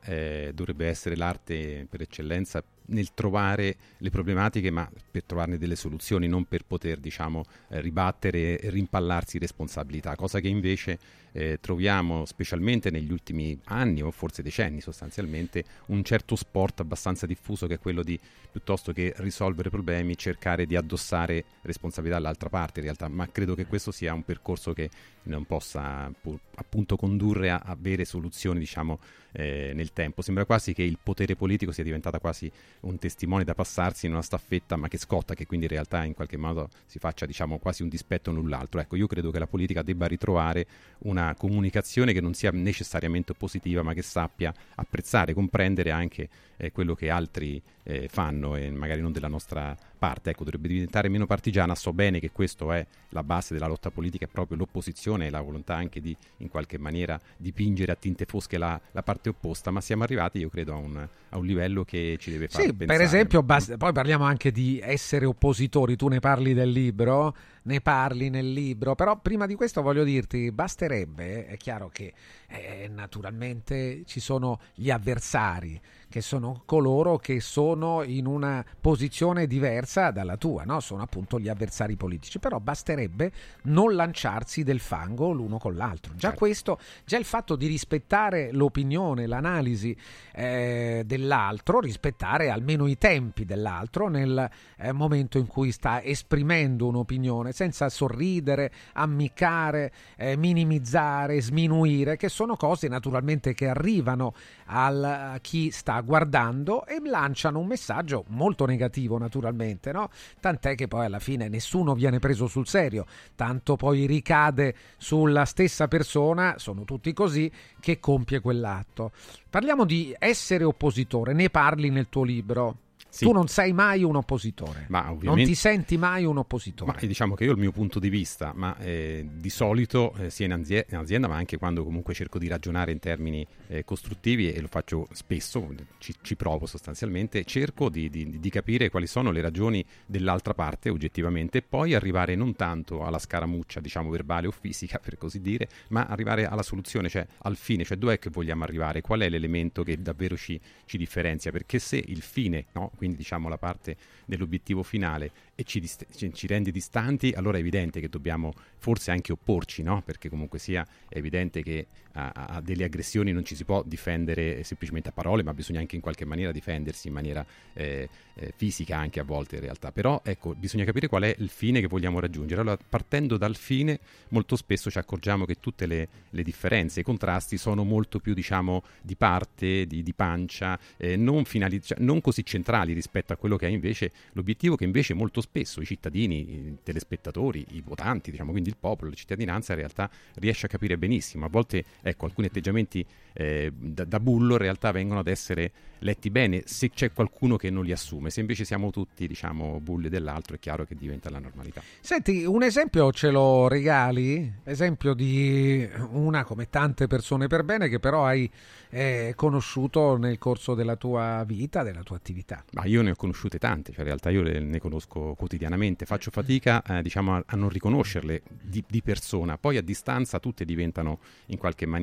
[0.53, 6.45] dovrebbe essere l'arte per eccellenza nel trovare le problematiche, ma per trovarne delle soluzioni, non
[6.45, 10.99] per poter diciamo, eh, ribattere e rimpallarsi responsabilità, cosa che invece
[11.35, 17.67] eh, troviamo specialmente negli ultimi anni o forse decenni sostanzialmente un certo sport abbastanza diffuso
[17.67, 18.17] che è quello di
[18.49, 23.65] piuttosto che risolvere problemi cercare di addossare responsabilità all'altra parte in realtà, ma credo che
[23.65, 24.89] questo sia un percorso che
[25.23, 26.09] non possa
[26.55, 28.99] appunto condurre a avere soluzioni diciamo
[29.35, 30.21] eh, nel tempo.
[30.21, 32.51] Sembra quasi che il potere politico sia diventata quasi
[32.81, 36.13] un testimone da passarsi in una staffetta, ma che scotta, che quindi in realtà in
[36.13, 38.79] qualche modo si faccia diciamo quasi un dispetto null'altro.
[38.79, 40.65] Ecco, io credo che la politica debba ritrovare
[40.99, 46.95] una comunicazione che non sia necessariamente positiva, ma che sappia apprezzare, comprendere anche eh, quello
[46.95, 49.75] che altri eh, fanno e magari non della nostra
[50.05, 50.29] parte.
[50.29, 51.73] Ecco, dovrebbe diventare meno partigiana.
[51.73, 55.41] So bene che questo è la base della lotta politica, è proprio l'opposizione e la
[55.41, 59.81] volontà anche di in qualche maniera dipingere a tinte fosche la, la parte opposta, ma
[59.81, 62.97] siamo arrivati, io credo, a un, a un livello che ci deve fare sì, pensare.
[62.97, 67.81] Per esempio, basta, poi parliamo anche di essere oppositori, tu ne parli del libro, ne
[67.81, 72.13] parli nel libro, però prima di questo voglio dirti, basterebbe, è chiaro che
[72.47, 75.79] eh, naturalmente ci sono gli avversari,
[76.09, 80.79] che sono coloro che sono in una posizione diversa dalla tua, no?
[80.79, 83.31] sono appunto gli avversari politici, però basterebbe
[83.63, 86.13] non lanciarsi del fango l'uno con l'altro.
[86.13, 86.37] Già certo.
[86.37, 89.95] questo, già il fatto di rispettare l'opinione, l'analisi
[90.33, 97.51] eh, dell'altro, rispettare almeno i tempi dell'altro nel eh, momento in cui sta esprimendo un'opinione,
[97.51, 104.33] senza sorridere, ammiccare, eh, minimizzare, sminuire, che sono cose naturalmente che arrivano
[104.67, 110.09] al, a chi sta guardando e lanciano un messaggio molto negativo naturalmente, no?
[110.39, 113.05] Tant'è che poi alla fine nessuno viene preso sul serio,
[113.35, 119.11] tanto poi ricade sulla stessa persona, sono tutti così, che compie quell'atto.
[119.49, 122.77] Parliamo di essere oppositore, ne parli nel tuo libro.
[123.15, 123.23] Sì.
[123.23, 126.91] Tu non sei mai un oppositore, non ti senti mai un oppositore.
[126.91, 130.29] Ma diciamo che io ho il mio punto di vista, ma eh, di solito eh,
[130.29, 133.85] sia in, azienda, in, azienda, ma anche quando comunque cerco di ragionare in termini eh,
[133.85, 135.65] costruttivi e lo faccio spesso,
[135.97, 140.89] ci, ci provo sostanzialmente, cerco di, di, di, capire quali sono le ragioni dell'altra parte
[140.89, 145.69] oggettivamente e poi arrivare non tanto alla scaramuccia, diciamo verbale o fisica per così dire,
[145.87, 149.83] ma arrivare alla soluzione, cioè al fine, cioè dov'è che vogliamo arrivare, qual è l'elemento
[149.83, 152.91] che davvero ci, ci differenzia, perché se il fine, no?
[152.97, 153.95] quindi diciamo la parte
[154.25, 159.31] dell'obiettivo finale e ci, dist- ci, rende distanti, allora è evidente che dobbiamo forse anche
[159.31, 160.01] opporci, no?
[160.01, 165.09] perché comunque sia è evidente che a, delle aggressioni non ci si può difendere semplicemente
[165.09, 169.19] a parole, ma bisogna anche in qualche maniera difendersi in maniera eh, eh, fisica anche
[169.19, 169.91] a volte in realtà.
[169.91, 172.61] Però ecco, bisogna capire qual è il fine che vogliamo raggiungere.
[172.61, 177.57] Allora, partendo dal fine, molto spesso ci accorgiamo che tutte le, le differenze, i contrasti
[177.57, 182.45] sono molto più diciamo di parte, di, di pancia, eh, non, finali- cioè, non così
[182.45, 186.77] centrali rispetto a quello che è invece l'obiettivo che invece molto spesso i cittadini, i
[186.83, 191.45] telespettatori, i votanti, diciamo quindi il popolo, la cittadinanza in realtà riesce a capire benissimo.
[191.45, 193.03] A volte ecco, alcuni atteggiamenti
[193.33, 197.71] eh, da, da, bullo in realtà vengono ad essere letti bene se c'è qualcuno che
[197.71, 198.29] non li assume.
[198.29, 201.81] Se invece siamo tutti, diciamo, bulli dell'altro, è chiaro che diventa la normalità.
[201.99, 204.53] Senti, un esempio ce lo regali?
[204.63, 208.49] Esempio di una come tante persone per bene che però hai
[208.89, 212.63] eh, conosciuto nel corso della tua vita, della tua attività?
[212.73, 216.29] Ma io ne ho conosciute tante, cioè in realtà io le, ne conosco quotidianamente, faccio
[216.29, 221.19] fatica eh, diciamo, a, a, non riconoscerle di, di, persona, poi a distanza tutte diventano
[221.47, 221.94] in qualche maniera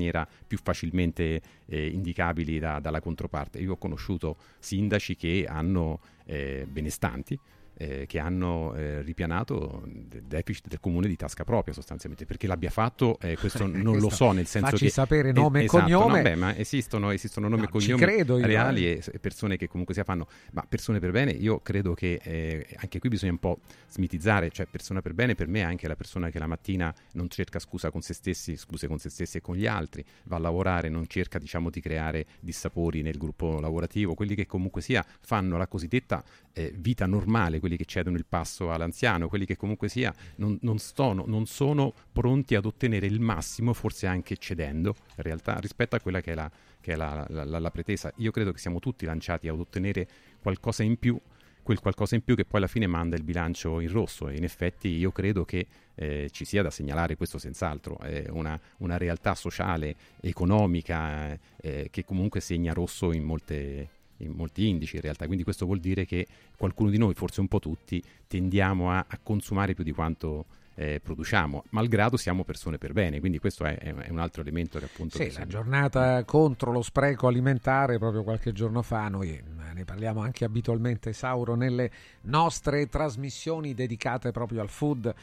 [0.47, 3.59] più facilmente eh, indicabili da, dalla controparte.
[3.59, 7.39] Io ho conosciuto sindaci che hanno eh, benestanti,
[7.74, 12.70] eh, che hanno eh, ripianato il deficit del comune di tasca propria sostanzialmente perché l'abbia
[12.70, 16.16] fatto eh, questo non lo so nel senso Facci che sapere nome e esatto, cognome
[16.16, 19.03] no, beh, ma esistono, esistono nomi no, e cognomi credo io, reali eh.
[19.12, 22.99] e persone che comunque sia fanno ma persone per bene io credo che eh, anche
[22.99, 26.31] qui bisogna un po' smitizzare cioè persona per bene per me è anche la persona
[26.31, 29.57] che la mattina non cerca scusa con se stessi scuse con se stessi e con
[29.57, 34.35] gli altri va a lavorare non cerca diciamo di creare dissapori nel gruppo lavorativo quelli
[34.35, 36.23] che comunque sia fanno la cosiddetta
[36.53, 40.78] eh, vita normale quelli che cedono il passo all'anziano, quelli che comunque sia non, non,
[40.78, 46.01] stono, non sono pronti ad ottenere il massimo, forse anche cedendo in realtà rispetto a
[46.01, 48.12] quella che è la, che è la, la, la pretesa.
[48.16, 50.09] Io credo che siamo tutti lanciati ad ottenere
[50.40, 51.16] qualcosa in più
[51.62, 54.43] quel qualcosa in più che poi alla fine manda il bilancio in rosso e in
[54.43, 59.36] effetti io credo che eh, ci sia da segnalare questo senz'altro, è una, una realtà
[59.36, 63.89] sociale, economica eh, che comunque segna rosso in molte,
[64.23, 66.27] in molti indici in realtà, quindi questo vuol dire che
[66.57, 71.01] qualcuno di noi, forse un po' tutti, tendiamo a, a consumare più di quanto eh,
[71.03, 75.16] produciamo, malgrado siamo persone per bene, quindi questo è, è un altro elemento che appunto...
[75.16, 79.43] Sì, la giornata contro lo spreco alimentare, proprio qualche giorno fa, noi eh,
[79.74, 81.90] ne parliamo anche abitualmente, Sauro, nelle
[82.23, 85.15] nostre trasmissioni dedicate proprio al food,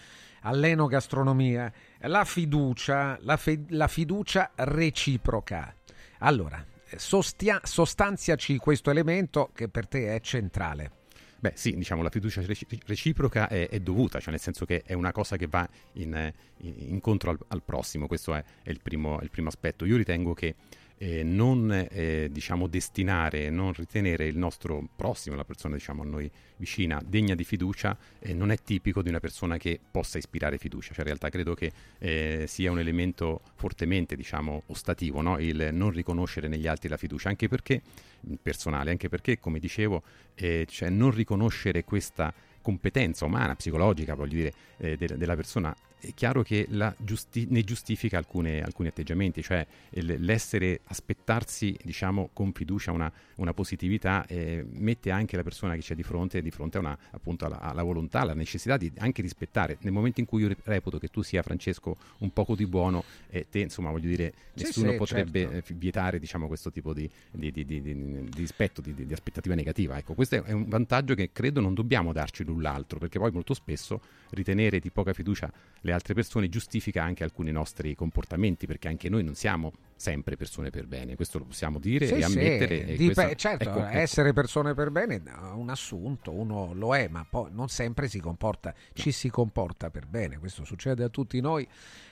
[0.42, 1.72] all'enogastronomia,
[2.02, 5.74] la fiducia, la, fe- la fiducia reciproca.
[6.20, 6.64] Allora,
[6.95, 10.98] sostia- sostanziaci questo elemento che per te è centrale.
[11.40, 12.44] Beh sì, diciamo la fiducia
[12.86, 16.74] reciproca è, è, dovuta, cioè nel senso che è una cosa che va in, in,
[16.80, 19.86] incontro al, al, prossimo, questo è, è, il primo, è, il primo, aspetto.
[19.86, 20.56] Io ritengo che
[21.02, 26.30] eh, non eh, diciamo, destinare, non ritenere il nostro prossimo, la persona diciamo, a noi
[26.58, 30.90] vicina, degna di fiducia, eh, non è tipico di una persona che possa ispirare fiducia.
[30.90, 35.40] Cioè, in realtà credo che eh, sia un elemento fortemente diciamo, ostativo, no?
[35.40, 37.82] il non riconoscere negli altri la fiducia, anche perché
[38.42, 40.04] personale, anche perché, come dicevo,
[40.36, 46.14] eh, cioè, non riconoscere questa competenza umana, psicologica, voglio dire, eh, de- della persona è
[46.14, 46.68] chiaro che
[46.98, 54.26] giusti- ne giustifica alcune, alcuni atteggiamenti, cioè l'essere, aspettarsi diciamo, con fiducia una, una positività
[54.28, 57.60] eh, mette anche la persona che c'è di fronte di fronte a una, appunto alla,
[57.60, 59.78] alla, volontà, alla necessità di anche rispettare.
[59.82, 63.48] Nel momento in cui io reputo che tu sia Francesco un poco di buono, eh,
[63.50, 65.74] te insomma voglio dire, nessuno sì, potrebbe certo.
[65.74, 69.98] Eh, vietare diciamo, questo tipo di, di, di, di rispetto, di, aspettativa negativa.
[69.98, 73.54] Ecco, questo è un vantaggio che credo non dobbiamo darci l'un l'altro, perché poi molto
[73.54, 74.02] spesso
[74.32, 75.52] ritenere di poca fiducia
[75.82, 80.70] le altre persone giustifica anche alcuni nostri comportamenti, perché anche noi non siamo sempre persone
[80.70, 82.86] per bene, questo lo possiamo dire sì, e ammettere.
[82.86, 82.91] Sì.
[82.91, 83.98] E Dip- certo, ecco, ecco.
[83.98, 88.20] essere persone per bene è un assunto, uno lo è, ma poi non sempre si
[88.20, 91.68] comporta, ci si comporta per bene, questo succede a tutti noi.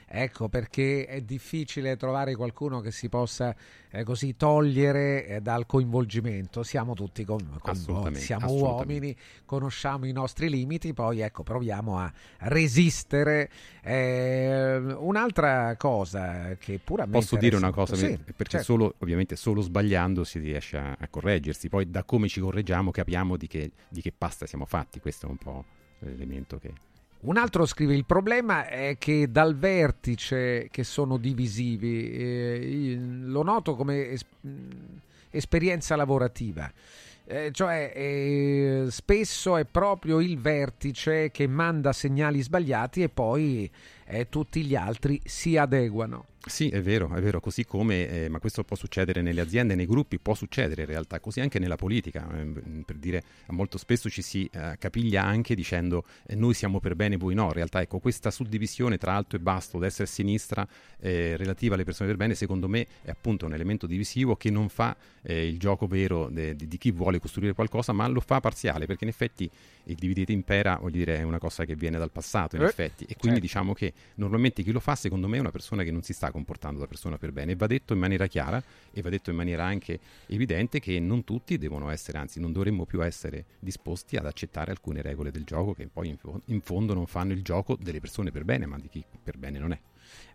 [0.10, 3.54] Ecco perché è difficile trovare qualcuno che si possa
[3.90, 6.64] eh, così togliere eh, dal coinvolgimento.
[6.64, 9.14] Siamo tutti con, coinvolti, siamo uomini,
[9.44, 13.50] conosciamo i nostri limiti, poi ecco proviamo a resistere.
[13.82, 17.96] Eh, un'altra cosa che pure a me Posso dire una cosa?
[17.96, 18.66] Sì, perché certo.
[18.66, 23.36] solo, ovviamente solo sbagliando si riesce a, a correggersi, poi da come ci correggiamo capiamo
[23.36, 25.66] di che, di che pasta siamo fatti, questo è un po'
[26.00, 26.87] l'elemento che...
[27.20, 33.76] Un altro scrive: Il problema è che dal vertice che sono divisivi, eh, lo noto
[33.76, 34.26] come es-
[35.30, 36.72] esperienza lavorativa.
[37.30, 43.70] Eh, cioè, eh, spesso è proprio il vertice che manda segnali sbagliati e poi
[44.06, 46.26] eh, tutti gli altri si adeguano.
[46.48, 49.86] Sì, è vero, è vero, così come, eh, ma questo può succedere nelle aziende, nei
[49.86, 54.22] gruppi, può succedere in realtà, così anche nella politica, eh, per dire, molto spesso ci
[54.22, 58.00] si eh, capiglia anche dicendo eh, noi siamo per bene, voi no, in realtà ecco
[58.00, 60.68] questa suddivisione tra alto e basso, destra e sinistra,
[61.00, 64.70] eh, relativa alle persone per bene, secondo me è appunto un elemento divisivo che non
[64.70, 68.40] fa eh, il gioco vero de- de- di chi vuole costruire qualcosa, ma lo fa
[68.40, 69.50] parziale, perché in effetti
[69.86, 73.16] il dividete impera, voglio dire, è una cosa che viene dal passato, in effetti, e
[73.16, 73.42] quindi certo.
[73.42, 76.32] diciamo che normalmente chi lo fa, secondo me, è una persona che non si sta
[76.38, 77.54] comportando da persona per bene.
[77.54, 81.24] E va detto in maniera chiara e va detto in maniera anche evidente che non
[81.24, 85.74] tutti devono essere, anzi, non dovremmo più essere disposti ad accettare alcune regole del gioco
[85.74, 88.88] che poi in, in fondo non fanno il gioco delle persone per bene, ma di
[88.88, 89.80] chi per bene non è.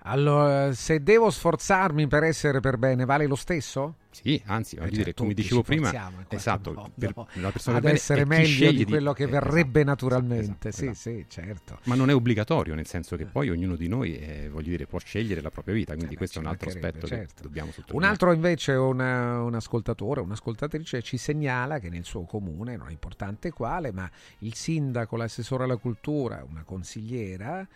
[0.05, 3.97] Allora, se devo sforzarmi per essere per bene, vale lo stesso?
[4.11, 5.89] Sì, anzi, voglio Eh, dire, cioè, come tutti dicevo prima,
[6.29, 9.85] esatto, modo per la persona ad essere chi meglio di quello che eh, verrebbe esatto,
[9.85, 10.69] naturalmente.
[10.69, 11.17] esatto, sì, esatto.
[11.19, 11.79] sì, certo.
[11.85, 14.99] Ma non è obbligatorio, nel senso che poi ognuno di noi, eh, voglio dire, può
[14.99, 17.35] scegliere la propria vita, quindi questo è un altro aspetto certo.
[17.37, 18.13] che dobbiamo Un sottolineare.
[18.13, 23.51] altro invece, una- un ascoltatore, un'ascoltatrice ci segnala che nel suo comune, non è importante
[23.51, 24.11] quale, ma
[24.41, 27.67] il sindaco, l'assessore alla cultura, una consigliera,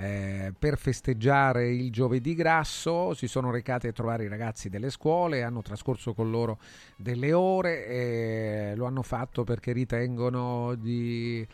[0.00, 5.42] eh, per festeggiare il giovedì grasso si sono recati a trovare i ragazzi delle scuole,
[5.42, 6.60] hanno trascorso con loro
[6.94, 11.44] delle ore e lo hanno fatto perché ritengono di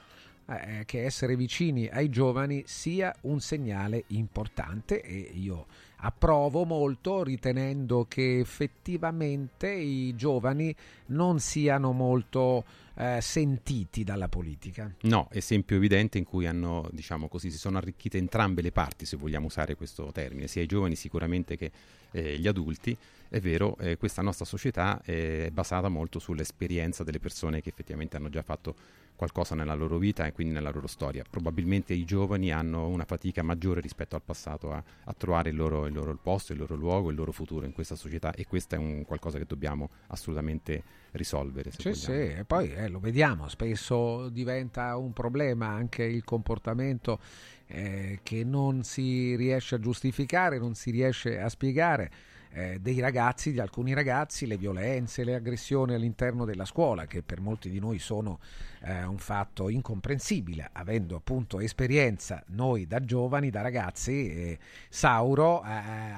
[0.47, 5.67] eh, che essere vicini ai giovani sia un segnale importante e io
[6.05, 10.75] approvo molto ritenendo che effettivamente i giovani
[11.07, 12.65] non siano molto
[12.97, 14.93] eh, sentiti dalla politica.
[15.03, 19.17] No, esempio evidente in cui hanno, diciamo così, si sono arricchite entrambe le parti, se
[19.17, 21.71] vogliamo usare questo termine, sia i giovani sicuramente che
[22.11, 22.97] eh, gli adulti.
[23.29, 28.17] È vero, eh, questa nostra società eh, è basata molto sull'esperienza delle persone che effettivamente
[28.17, 28.77] hanno già fatto
[29.17, 31.25] qualcosa nella loro vita e quindi nella loro storia.
[31.29, 35.87] Probabilmente i giovani hanno una fatica maggiore rispetto al passato a, a trovare il loro,
[35.87, 38.79] il loro posto, il loro luogo, il loro futuro in questa società e questo è
[38.79, 40.83] un qualcosa che dobbiamo assolutamente
[41.13, 41.71] risolvere.
[41.71, 41.95] Sì, vogliamo.
[41.95, 47.21] sì, e poi eh, lo vediamo, spesso diventa un problema anche il comportamento
[47.67, 52.11] eh, che non si riesce a giustificare, non si riesce a spiegare
[52.55, 57.41] eh, dei ragazzi, di alcuni ragazzi, le violenze, le aggressioni all'interno della scuola, che per
[57.41, 58.39] molti di noi sono
[58.85, 64.59] eh, un fatto incomprensibile, avendo appunto esperienza noi da giovani, da ragazzi, eh,
[64.89, 65.69] Sauro, eh,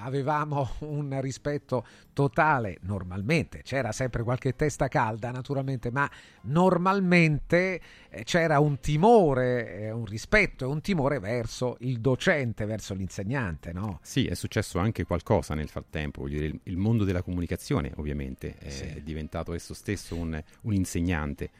[0.02, 6.10] avevamo un rispetto totale normalmente, c'era sempre qualche testa calda naturalmente, ma
[6.42, 12.94] normalmente eh, c'era un timore, eh, un rispetto e un timore verso il docente, verso
[12.94, 13.98] l'insegnante, no?
[14.02, 18.70] Sì, è successo anche qualcosa nel frattempo, voglio dire, il, mondo della comunicazione ovviamente è
[18.70, 19.02] Sì.
[19.02, 21.50] diventato esso stesso un, un insegnante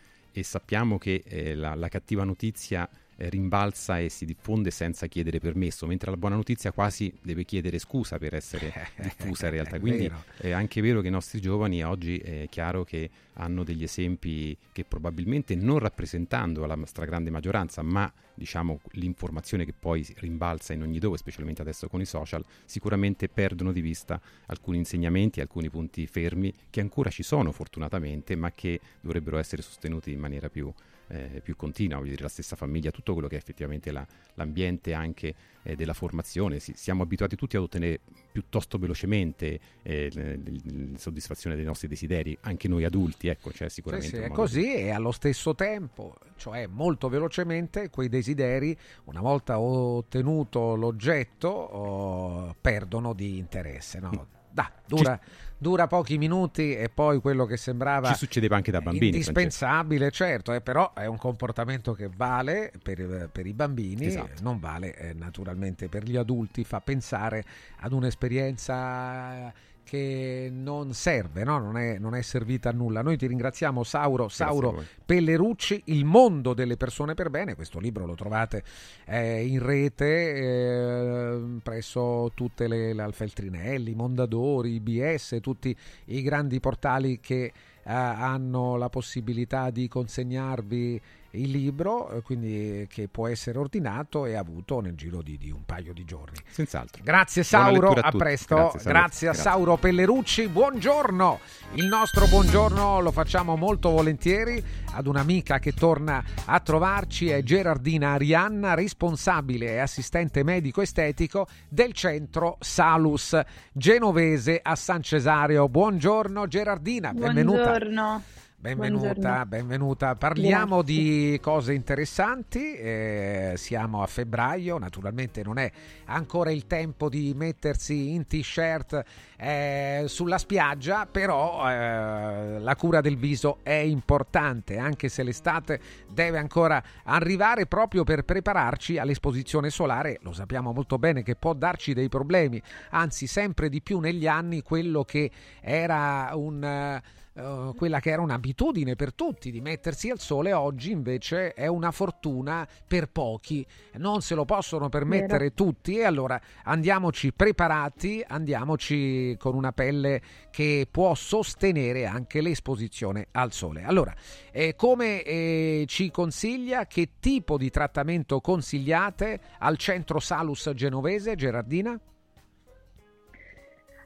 [0.41, 2.87] e sappiamo che eh, la, la cattiva notizia
[3.17, 7.79] eh, rimbalza e si diffonde senza chiedere permesso, mentre la buona notizia quasi deve chiedere
[7.79, 9.81] scusa per essere diffusa in realtà.
[9.81, 14.57] Quindi è anche vero che i nostri giovani oggi è chiaro che hanno degli esempi
[14.73, 20.99] che probabilmente non rappresentando la stragrande maggioranza, ma diciamo l'informazione che poi rimbalza in ogni
[20.99, 26.53] dove, specialmente adesso con i social, sicuramente perdono di vista alcuni insegnamenti, alcuni punti fermi
[26.71, 30.73] che ancora ci sono fortunatamente, ma che dovrebbero essere sostenuti in maniera più,
[31.09, 34.93] eh, più continua, voglio dire la stessa famiglia, tutto quello che è effettivamente la- l'ambiente
[34.93, 36.59] anche eh, della formazione.
[36.61, 38.01] Si- siamo abituati tutti ad ottenere
[38.33, 44.23] piuttosto velocemente eh, l- soddisfazione dei nostri desideri, anche noi adulti, ecco, Sì, sicuramente sì,
[44.23, 50.75] un è così e allo stesso tempo, cioè molto velocemente, quei desideri, una volta ottenuto
[50.77, 53.99] l'oggetto, oh, perdono di interesse.
[54.01, 54.35] No?
[54.57, 55.21] Da, dura,
[55.59, 59.11] dura pochi minuti e poi quello che sembrava Ci succedeva anche da bambini.
[59.11, 59.29] Francesco.
[59.29, 64.43] indispensabile, certo, eh, però è un comportamento che vale per, per i bambini, Esatto.
[64.43, 67.45] non vale eh, naturalmente per gli adulti, fa pensare
[67.81, 69.53] ad un'esperienza
[69.87, 71.59] che non serve, no?
[71.59, 73.03] non, è, non è servita a nulla.
[73.03, 74.83] Noi ti ringraziamo Sauro, Sauro.
[75.07, 78.65] Pellerucci, Il mondo delle persone per bene, questo libro lo trovate
[79.05, 85.75] eh, in rete eh, presso tutte le, le Alfeltrinelli, Mondadori, IBS, tutti
[86.07, 87.53] i grandi portali che eh,
[87.85, 91.01] hanno la possibilità di consegnarvi
[91.37, 95.65] il libro, eh, quindi che può essere ordinato e avuto nel giro di, di un
[95.65, 96.37] paio di giorni.
[96.49, 97.03] Senz'altro.
[97.05, 98.17] Grazie Sauro, a, tutti.
[98.17, 98.55] presto.
[98.55, 98.91] Grazie, Grazie, Sauro.
[98.91, 99.35] a Grazie.
[99.35, 101.41] Sauro Pellerucci, buongiorno.
[101.75, 108.13] Il nostro buongiorno lo facciamo molto volentieri ad un'amica che torna a trovarci, è Gerardina
[108.13, 113.39] Arianna, responsabile e assistente medico estetico del centro Salus
[113.73, 115.69] Genovese a San Cesario.
[115.69, 117.63] Buongiorno Gerardina, benvenuta.
[117.63, 118.23] Buongiorno.
[118.59, 119.47] Benvenuta, Buongiorno.
[119.47, 120.15] benvenuta.
[120.17, 120.95] Parliamo Grazie.
[121.03, 122.75] di cose interessanti.
[122.75, 125.71] eh, siamo a febbraio, naturalmente non è
[126.07, 129.05] ancora il tempo di mettersi in t-shirt
[129.37, 135.79] eh, sulla spiaggia, però eh, la cura del viso è importante, anche se l'estate
[136.11, 140.19] deve ancora arrivare proprio per prepararci all'esposizione solare.
[140.23, 142.61] Lo sappiamo molto bene che può darci dei problemi,
[142.91, 145.31] anzi sempre di più negli anni quello che
[145.61, 147.01] era un...
[147.37, 151.91] eh, quella che era un'abitudine per tutti di mettersi al sole, oggi invece è una
[151.91, 155.55] fortuna per pochi, non se lo possono permettere Vero.
[155.55, 163.53] tutti e allora andiamoci preparati, andiamoci con una pelle che può sostenere anche l'esposizione al
[163.53, 163.83] sole.
[163.83, 164.15] Allora,
[164.51, 172.01] eh, come eh, ci consiglia, che tipo di trattamento consigliate al centro Salus genovese, Gerardina?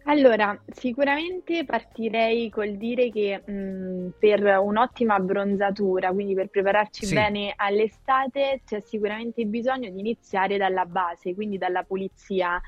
[0.04, 7.14] Allora, sicuramente partirei col dire che mh, per un'ottima abbronzatura, quindi per prepararci Sì.
[7.14, 12.60] bene all'estate, c'è sicuramente bisogno di iniziare dalla base, quindi dalla pulizia.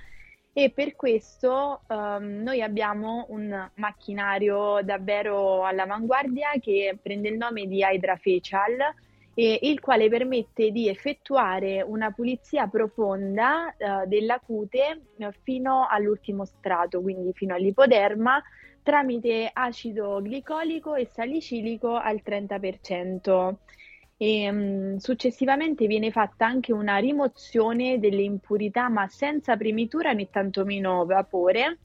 [0.54, 7.78] E per questo ehm, noi abbiamo un macchinario davvero all'avanguardia che prende il nome di
[7.82, 8.76] Hydra Facial
[9.34, 16.44] e il quale permette di effettuare una pulizia profonda eh, della cute eh, fino all'ultimo
[16.44, 18.42] strato, quindi fino all'ipoderma,
[18.82, 23.54] tramite acido glicolico e salicilico al 30%.
[24.18, 31.04] E, mm, successivamente viene fatta anche una rimozione delle impurità, ma senza premitura né tantomeno
[31.06, 31.78] vapore,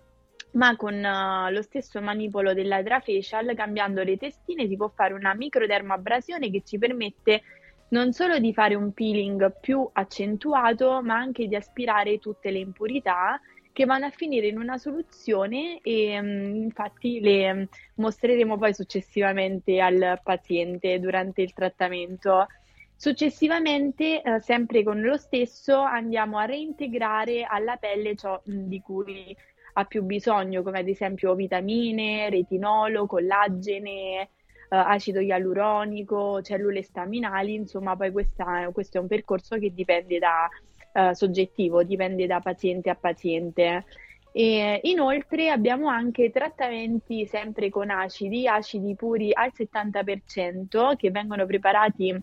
[0.57, 5.34] ma con eh, lo stesso manipolo dell'Hydra Facial, cambiando le testine, si può fare una
[5.34, 7.43] microdermabrasione che ci permette
[7.89, 13.39] non solo di fare un peeling più accentuato, ma anche di aspirare tutte le impurità
[13.71, 17.63] che vanno a finire in una soluzione e mm, infatti le mm,
[17.95, 22.47] mostreremo poi successivamente al paziente durante il trattamento.
[22.95, 29.38] Successivamente, eh, sempre con lo stesso, andiamo a reintegrare alla pelle ciò mm, di cui
[29.79, 34.29] ha più bisogno, come ad esempio vitamine, retinolo, collagene, eh,
[34.69, 40.49] acido ialuronico, cellule staminali, insomma, poi questa- questo è un percorso che dipende da
[40.93, 43.85] eh, soggettivo, dipende da paziente a paziente.
[44.31, 52.19] E inoltre abbiamo anche trattamenti sempre con acidi, acidi puri al 70% che vengono preparati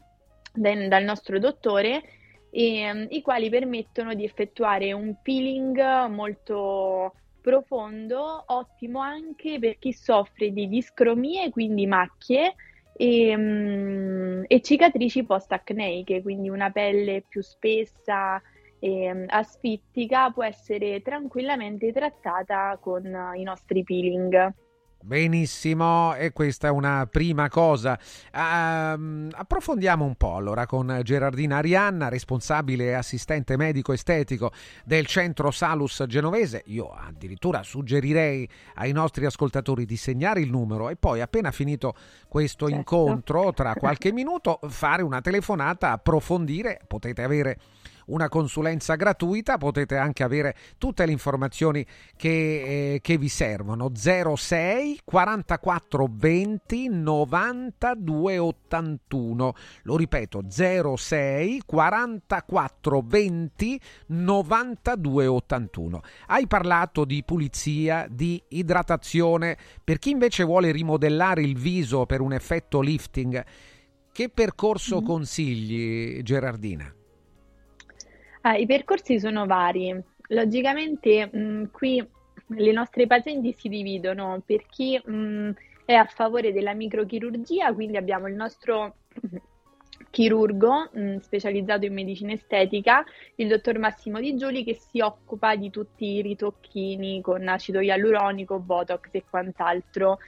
[0.52, 2.02] dal nostro dottore
[2.51, 7.14] e, mm, i quali permettono di effettuare un peeling molto
[7.45, 12.55] profondo, ottimo anche per chi soffre di discromie, quindi macchie
[12.97, 18.41] e, mm, e cicatrici post-acneiche, quindi una pelle più spessa
[18.79, 24.55] e mm, asfittica può essere tranquillamente trattata con eh, i nostri peeling.
[25.05, 27.98] Benissimo, e questa è una prima cosa.
[28.32, 34.51] Ehm, approfondiamo un po' allora con Gerardina Arianna, responsabile e assistente medico estetico
[34.82, 36.62] del centro Salus genovese.
[36.68, 41.94] Io addirittura suggerirei ai nostri ascoltatori di segnare il numero e poi appena finito
[42.26, 47.59] questo incontro, tra qualche minuto, fare una telefonata, approfondire, potete avere
[48.06, 51.85] una consulenza gratuita, potete anche avere tutte le informazioni
[52.16, 53.90] che, eh, che vi servono.
[53.94, 59.52] 06 44 20 92 81.
[59.82, 66.01] Lo ripeto, 06 44 20 92 81.
[66.26, 69.56] Hai parlato di pulizia, di idratazione.
[69.82, 73.44] Per chi invece vuole rimodellare il viso per un effetto lifting,
[74.12, 76.94] che percorso consigli, Gerardina?
[78.47, 79.99] Ah, I percorsi sono vari.
[80.29, 82.07] Logicamente, mh, qui
[82.49, 85.53] le nostre pazienti si dividono per chi mh,
[85.87, 88.97] è a favore della microchirurgia, quindi abbiamo il nostro
[90.11, 93.03] chirurgo mh, specializzato in medicina estetica,
[93.37, 98.59] il dottor Massimo Di Giuli, che si occupa di tutti i ritocchini con acido ialuronico,
[98.59, 100.19] botox e quant'altro.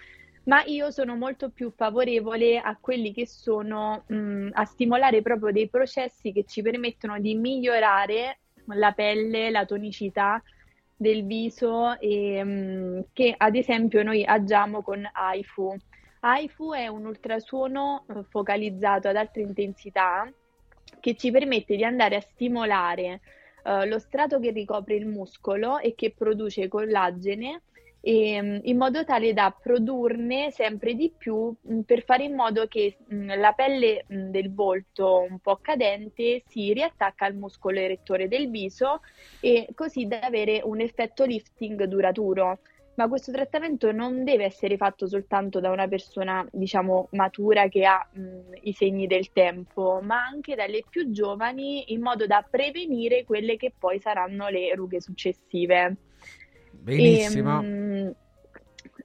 [0.47, 5.69] Ma io sono molto più favorevole a quelli che sono mh, a stimolare proprio dei
[5.69, 10.41] processi che ci permettono di migliorare la pelle, la tonicità
[10.95, 15.77] del viso e mh, che ad esempio noi agiamo con AIFU.
[16.21, 20.33] AIFU è un ultrasuono eh, focalizzato ad alta intensità
[21.01, 23.21] che ci permette di andare a stimolare
[23.65, 27.63] eh, lo strato che ricopre il muscolo e che produce collagene
[28.07, 32.99] e, in modo tale da produrne sempre di più mh, per fare in modo che
[33.05, 38.49] mh, la pelle mh, del volto un po' cadente si riattacca al muscolo erettore del
[38.49, 39.01] viso
[39.41, 42.61] e così da avere un effetto lifting duraturo.
[42.95, 48.09] Ma questo trattamento non deve essere fatto soltanto da una persona, diciamo, matura che ha
[48.63, 53.73] i segni del tempo, ma anche dalle più giovani in modo da prevenire quelle che
[53.77, 55.97] poi saranno le rughe successive.
[56.83, 57.61] Benissimo.
[57.61, 58.15] E, mh,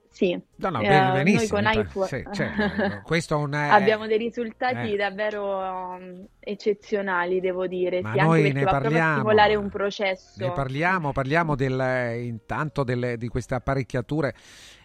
[0.10, 1.58] sì, No, no, Eh, bene, noi benissimo.
[1.58, 4.98] con AIFU Sì, certo, questo è un, eh, abbiamo dei risultati eh.
[4.98, 9.14] davvero um, eccezionali, devo dire, Ma sì, anche noi perché ne parliamo.
[9.16, 10.46] stimolare un processo.
[10.46, 14.36] Ne parliamo, parliamo del, intanto delle- di queste apparecchiature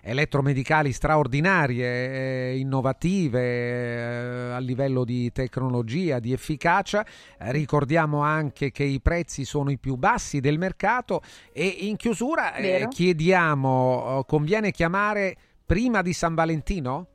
[0.07, 7.05] elettromedicali straordinarie, eh, innovative eh, a livello di tecnologia, di efficacia.
[7.39, 11.23] Ricordiamo anche che i prezzi sono i più bassi del mercato
[11.53, 17.09] e in chiusura eh, chiediamo, conviene chiamare prima di San Valentino?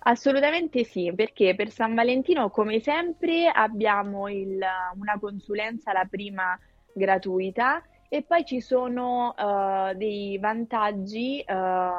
[0.00, 4.58] Assolutamente sì, perché per San Valentino, come sempre, abbiamo il-
[4.94, 6.58] una consulenza, la prima
[6.94, 11.54] gratuita, e poi ci sono eh, dei vantaggi eh,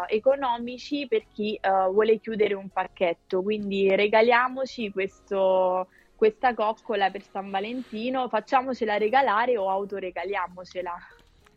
[0.07, 3.41] economici per chi eh, vuole chiudere un pacchetto.
[3.43, 10.93] Quindi regaliamoci questo- questa coccola per San Valentino, facciamocela regalare o autoregaliamocela.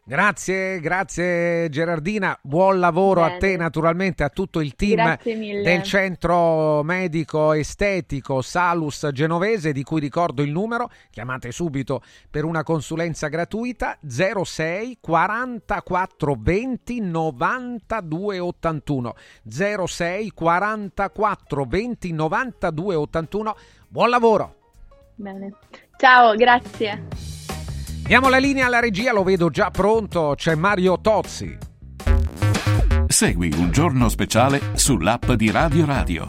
[0.04, 3.34] Grazie, grazie Gerardina, buon lavoro Bene.
[3.34, 10.00] a te naturalmente, a tutto il team del centro medico estetico Salus Genovese di cui
[10.00, 19.14] ricordo il numero, chiamate subito per una consulenza gratuita 06 44 20 92 81
[19.48, 23.56] 06 44 20 92 81
[23.86, 24.56] buon lavoro!
[25.14, 25.54] Bene.
[25.96, 27.31] Ciao, grazie.
[28.04, 31.56] Diamo la linea alla regia, lo vedo già pronto, c'è Mario Tozzi.
[33.06, 36.28] Segui un giorno speciale sull'app di Radio Radio.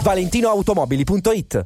[0.03, 1.65] ValentinoAutomobili.it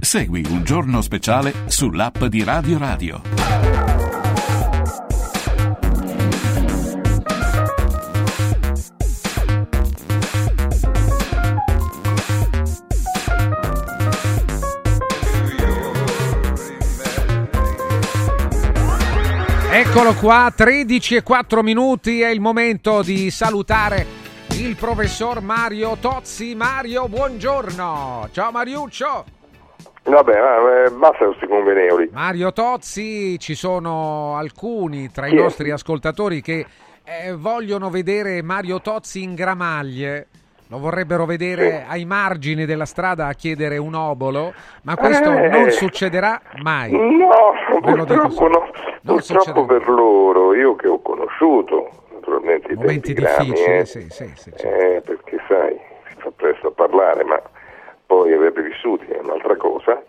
[0.00, 3.20] Segui un giorno speciale sull'app di Radio Radio.
[19.70, 24.06] Eccolo qua, 13 e 4 minuti, è il momento di salutare
[24.52, 26.54] il professor Mario Tozzi.
[26.54, 28.28] Mario, buongiorno.
[28.32, 29.38] Ciao Mariuccio.
[30.10, 32.10] Vabbè, basta questi convenevoli.
[32.12, 36.66] Mario Tozzi, ci sono alcuni tra i nostri ascoltatori che
[37.04, 40.26] eh, vogliono vedere Mario Tozzi in gramaglie.
[40.68, 45.48] Lo vorrebbero vedere ai margini della strada a chiedere un obolo, ma questo Eh.
[45.48, 46.92] non succederà mai.
[46.92, 46.98] No,
[47.72, 48.70] Ve purtroppo, no.
[49.02, 54.32] Non purtroppo per loro, io che ho conosciuto, naturalmente i Momenti difficili, eh, sì, sì,
[54.36, 54.50] sì.
[54.62, 55.76] eh, perché sai,
[56.08, 57.40] si fa presto a parlare, ma
[58.10, 60.02] poi averli vissuti è un'altra cosa.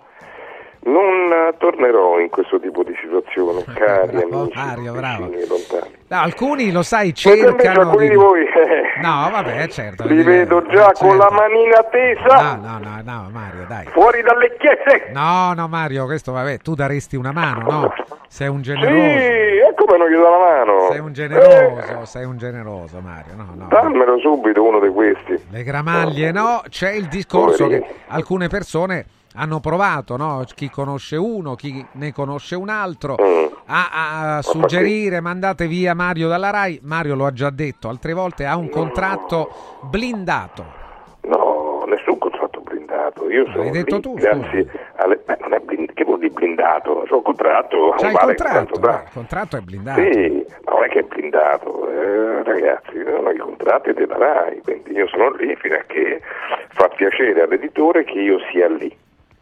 [0.84, 5.24] Non eh, tornerò in questo tipo di situazione, cari Bravo, amici, Mario, bravo.
[5.26, 6.00] lontani.
[6.08, 10.08] No, alcuni lo sai cercano alcuni di voi eh, No, vabbè, certo.
[10.08, 11.36] li eh, vedo già eh, con la certo.
[11.36, 13.86] manina tesa, No, no, no, no, Mario, dai.
[13.92, 15.12] fuori dalle chiese.
[15.14, 17.94] No, no, Mario, questo vabbè, tu daresti una mano, no?
[18.28, 18.98] Sei un Sì, generoso.
[18.98, 20.88] e come non gli do la mano?
[20.90, 23.34] Sei un generoso, sei un generoso, Mario.
[23.36, 23.68] No, no.
[23.68, 25.40] Dammelo subito uno di questi.
[25.52, 26.64] Le gramaglie, no?
[26.68, 27.86] C'è il discorso Poverini.
[27.86, 29.06] che alcune persone
[29.36, 30.44] hanno provato, no?
[30.54, 33.46] Chi conosce uno, chi ne conosce un altro, Mm.
[33.68, 36.80] a, a suggerire mandate via Mario dalla Rai.
[36.84, 39.50] Mario lo ha già detto altre volte, ha un contratto
[39.82, 40.80] blindato.
[41.22, 43.30] No, nessun contratto blindato.
[43.30, 44.68] Io sono L'hai detto lì tu, grazie
[44.98, 45.18] alle...
[45.24, 47.06] Beh, non è blind- Che vuol dire blindato?
[47.12, 47.94] Un contratto.
[47.98, 50.02] C'è il contratto, il contratto è blindato.
[50.12, 54.92] Sì, ma non è che è blindato, eh, ragazzi, no, i contratti della RAI, quindi
[54.94, 56.22] io sono lì fino a che
[56.70, 58.94] fa piacere all'editore che io sia lì.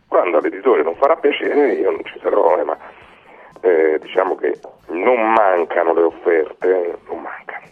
[0.09, 2.75] Quando all'editore non farà piacere io non ci sarò, eh, ma
[3.61, 7.67] eh, diciamo che non mancano le offerte, eh, non mancano.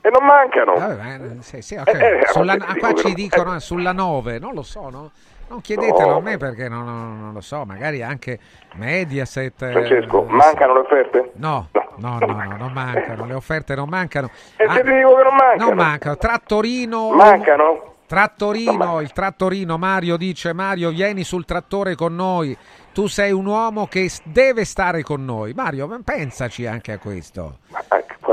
[0.00, 0.74] E non mancano.
[0.74, 1.88] Vabbè, ma, sì, sì, ok.
[1.94, 5.10] Eh, eh, Sulla- ti qua dico ci dicono eh, sulla 9, non lo so, no?
[5.46, 6.16] Non chiedetelo No.
[6.16, 8.38] a me perché non, non- non lo so, magari anche
[8.74, 9.62] Mediaset.
[9.62, 11.30] eh, Francesco, non mancano le offerte?
[11.36, 11.68] No,
[11.98, 14.30] no, no, no, non mancano, le offerte non mancano.
[14.56, 15.64] E Ah, te dico che non mancano.
[15.68, 16.16] non mancano.
[16.16, 17.10] Trattorino.
[17.12, 17.93] Mancano?
[18.06, 22.56] Trattorino, il trattorino Mario dice Mario vieni sul trattore con noi,
[22.92, 25.52] tu sei un uomo che deve stare con noi.
[25.54, 27.58] Mario, ma pensaci anche a questo.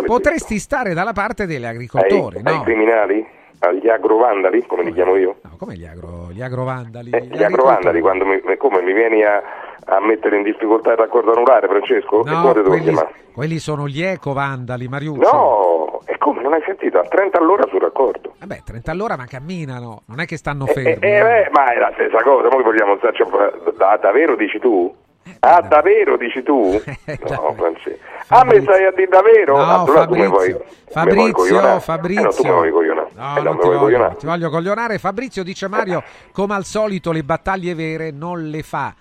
[0.05, 2.63] Potresti stare dalla parte degli agricoltori, ai, ai no?
[2.63, 3.25] criminali?
[3.59, 5.40] Agli agrovandali, come li chiamo io?
[5.61, 7.11] Come gli, agro, gli agrovandali?
[7.11, 9.43] Eh, gli agrovandali, quando mi, come mi vieni a,
[9.85, 12.23] a mettere in difficoltà il raccordo anulare, Francesco?
[12.25, 12.97] No, quelli,
[13.31, 15.31] quelli sono gli ecovandali, Mariuccio.
[15.31, 16.97] No, e come non hai sentito?
[16.97, 18.33] A 30 all'ora sul raccordo.
[18.39, 21.05] Vabbè, 30 all'ora ma camminano, non è che stanno Eh, fermi.
[21.05, 24.91] eh, eh, ma è la stessa cosa, che vogliamo starci a da, davvero dici tu?
[25.39, 26.81] Ah, davvero dici tu?
[27.29, 27.99] No, Francesco.
[28.27, 29.57] Ah, mi stai a dire davvero?
[29.57, 30.55] No, allora tu vuoi,
[30.89, 31.79] Fabrizio, vuoi coglionare?
[31.79, 33.09] Fabrizio, Eh, no, tu mi vuoi coglionare.
[33.15, 34.15] No, Eh, no, non ti voglio, coglionare.
[34.15, 34.97] ti voglio coglionare.
[34.99, 38.93] Fabrizio dice Mario, come al solito le battaglie vere non le fa.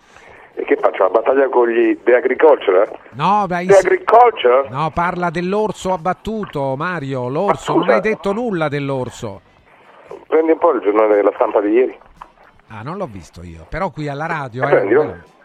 [0.54, 1.04] E che faccio?
[1.04, 2.90] La battaglia con gli The Agriculture?
[3.10, 4.68] No, beh, The Agriculture?
[4.68, 9.40] no, parla dell'orso abbattuto, Mario, l'orso, non hai detto nulla dell'orso.
[10.26, 11.98] Prendi un po' il giornale della stampa di ieri.
[12.68, 14.66] Ah, non l'ho visto io, però qui alla radio...
[14.66, 15.38] Eh, eh,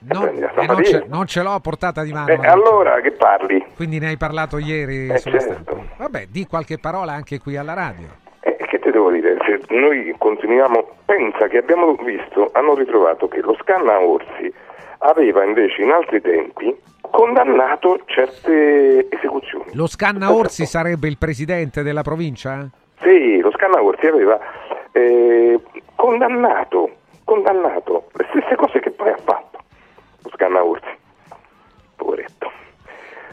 [0.00, 2.28] eh, eh, non, di ce, non ce l'ho a portata di mano.
[2.28, 2.52] E Mario.
[2.52, 3.64] allora che parli?
[3.74, 5.84] Quindi ne hai parlato ieri Eh, certo.
[5.96, 8.08] Vabbè, di qualche parola anche qui alla radio.
[8.40, 9.36] Eh, che ti devo dire?
[9.44, 14.52] Se noi continuiamo, pensa che abbiamo visto, hanno ritrovato che lo scanna orsi
[14.98, 16.74] aveva invece in altri tempi
[17.10, 19.70] condannato certe esecuzioni.
[19.74, 22.68] Lo Scanna Orsi sarebbe il presidente della provincia?
[23.00, 24.38] Sì, lo Scanna Orsi aveva
[24.92, 25.60] eh,
[25.94, 26.90] condannato,
[27.24, 29.55] condannato le stesse cose che poi ha fatto
[30.36, 30.94] Scanna Orsi.
[31.96, 32.50] Poveretto.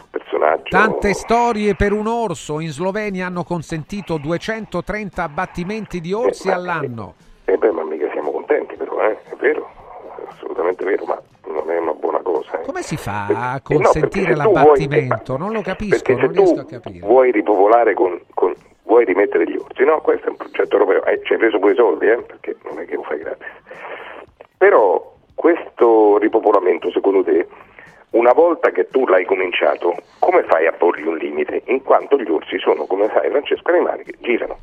[0.10, 0.70] Personaggio.
[0.70, 2.60] Tante storie per un orso.
[2.62, 7.16] In Slovenia hanno consentito 230 abbattimenti di orsi all'anno.
[7.46, 9.18] Eh beh, ma mica siamo contenti però, eh?
[9.30, 9.70] è vero,
[10.18, 12.62] è assolutamente vero, ma non è una buona cosa.
[12.62, 12.66] eh.
[12.66, 15.38] Come si fa Eh, a no, consentire se tu vuoi- l'abbattimento?
[15.38, 17.06] Non lo capisco, non riesco a capire.
[17.06, 20.00] vuoi ripopolare con, con- vuoi rimettere gli orsi, no?
[20.00, 22.22] Questo è un progetto europeo, eh, ci hai preso pure i soldi, eh?
[22.22, 23.48] Perché non è che lo fai gratis.
[24.58, 27.47] Però questo ripopolamento, secondo te,
[28.11, 31.64] una volta che tu l'hai cominciato, come fai a porgli un limite?
[31.65, 34.60] In quanto gli orsi sono, come sai Francesco, animali che girano,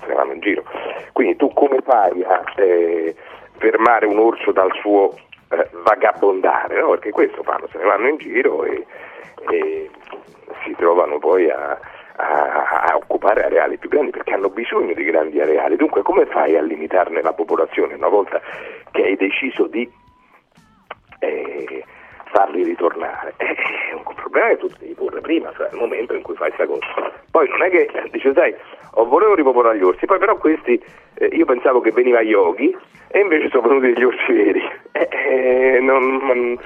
[0.00, 0.64] se ne vanno in giro.
[1.12, 3.14] Quindi tu come fai a eh,
[3.56, 5.14] fermare un orso dal suo
[5.50, 6.78] eh, vagabondare?
[6.80, 6.90] no?
[6.90, 8.84] Perché questo fanno, se ne vanno in giro e,
[9.50, 9.90] e
[10.64, 11.78] si trovano poi a,
[12.16, 15.76] a- a occupare areali più grandi perché hanno bisogno di grandi areali.
[15.76, 18.40] Dunque come fai a limitarne la popolazione una volta
[18.90, 19.90] che hai deciso di
[21.20, 21.84] eh,
[22.32, 23.34] farli ritornare?
[23.36, 23.54] Eh,
[23.90, 26.66] È un problema che tu devi porre prima, cioè al momento in cui fai questa
[26.66, 27.12] cosa.
[27.30, 28.54] Poi non è che eh, dice, sai,
[28.94, 30.82] ho volevo ripopolare gli orsi, poi però questi,
[31.14, 32.76] eh, io pensavo che veniva Yogi
[33.08, 34.62] e invece sono venuti degli orsi veri.
[34.92, 36.58] Eh, eh, non, non-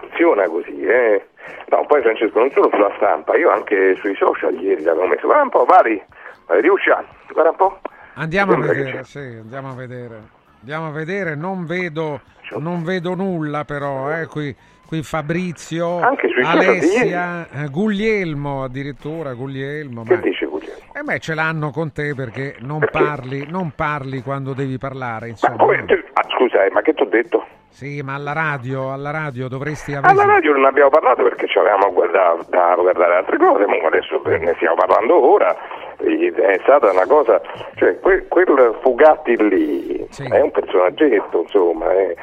[0.00, 1.26] funziona così, eh.
[1.68, 5.26] No, poi Francesco, non solo sulla stampa, io anche sui social ieri l'avevo messo.
[5.26, 6.02] Guarda un po', Vari,
[6.46, 7.80] Riuscia, guarda un po'.
[8.14, 10.22] Andiamo a vedere, sì, andiamo a vedere.
[10.60, 12.20] Andiamo a vedere, non vedo,
[12.58, 14.54] non vedo nulla però, eh, qui,
[14.86, 16.00] qui Fabrizio,
[16.44, 20.02] Alessia, eh, Guglielmo addirittura, Guglielmo.
[20.02, 20.92] Che ma- dice Guglielmo?
[20.94, 25.56] Eh beh, ce l'hanno con te perché non parli, non parli quando devi parlare, insomma.
[25.56, 27.44] Come, te- ah, scusa, eh, ma che ti ho detto?
[27.74, 30.12] Sì, ma alla radio, alla radio dovresti avere...
[30.12, 34.22] Alla radio non abbiamo parlato perché ci avevamo guardato, da guardare altre cose, ma adesso
[34.24, 35.56] ne stiamo parlando ora.
[35.96, 37.40] È stata una cosa,
[37.74, 42.14] cioè que- quel Fugatti lì è un personaggetto, insomma, è,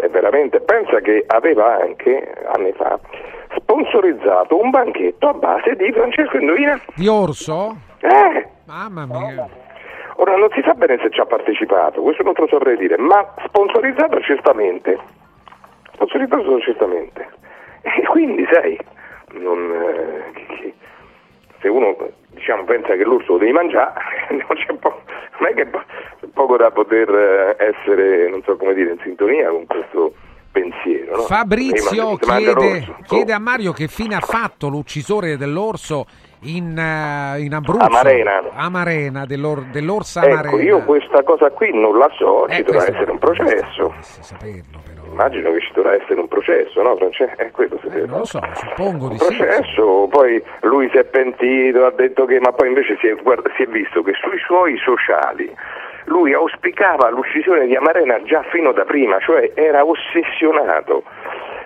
[0.00, 0.60] è veramente.
[0.60, 2.98] Pensa che aveva anche anni fa
[3.56, 6.80] sponsorizzato un banchetto a base di Francesco Indovina.
[6.94, 7.76] Di Orso?
[8.00, 8.46] Eh!
[8.66, 9.48] Mamma mia.
[10.16, 12.98] Ora non si sa bene se ci ha partecipato, questo non te lo saprei dire,
[12.98, 14.98] ma sponsorizzato certamente.
[15.94, 17.26] Sponsorizzato certamente.
[17.80, 18.78] E quindi sai,
[19.32, 20.74] non, eh,
[21.60, 21.96] se uno
[22.28, 23.94] diciamo, pensa che l'orso lo devi mangiare,
[24.30, 25.00] non, c'è po-
[25.40, 25.66] non è che
[26.32, 30.12] poco da poter eh, essere, non so come dire, in sintonia con questo
[30.52, 31.16] pensiero.
[31.16, 31.22] No?
[31.22, 36.06] Fabrizio chiede, chiede a Mario che fine ha fatto l'uccisore dell'orso
[36.42, 37.84] in, eh, in Abruzzo.
[37.84, 38.42] Amarena.
[38.54, 40.62] Amarena, dell'or- dell'orsa Ecco, amarena.
[40.62, 43.94] io questa cosa qui non la so, ci Eh, dovrà questo- essere un processo.
[45.20, 47.36] Immagino che ci dovrà essere un processo, no Francesco?
[47.42, 49.36] È quello se deve Eh, Non lo so, suppongo un di sì.
[49.36, 53.50] processo, poi lui si è pentito, ha detto che, ma poi invece si è, guarda-
[53.54, 55.54] si è visto che sui suoi sociali
[56.06, 61.02] lui auspicava l'uccisione di Amarena già fino da prima, cioè era ossessionato.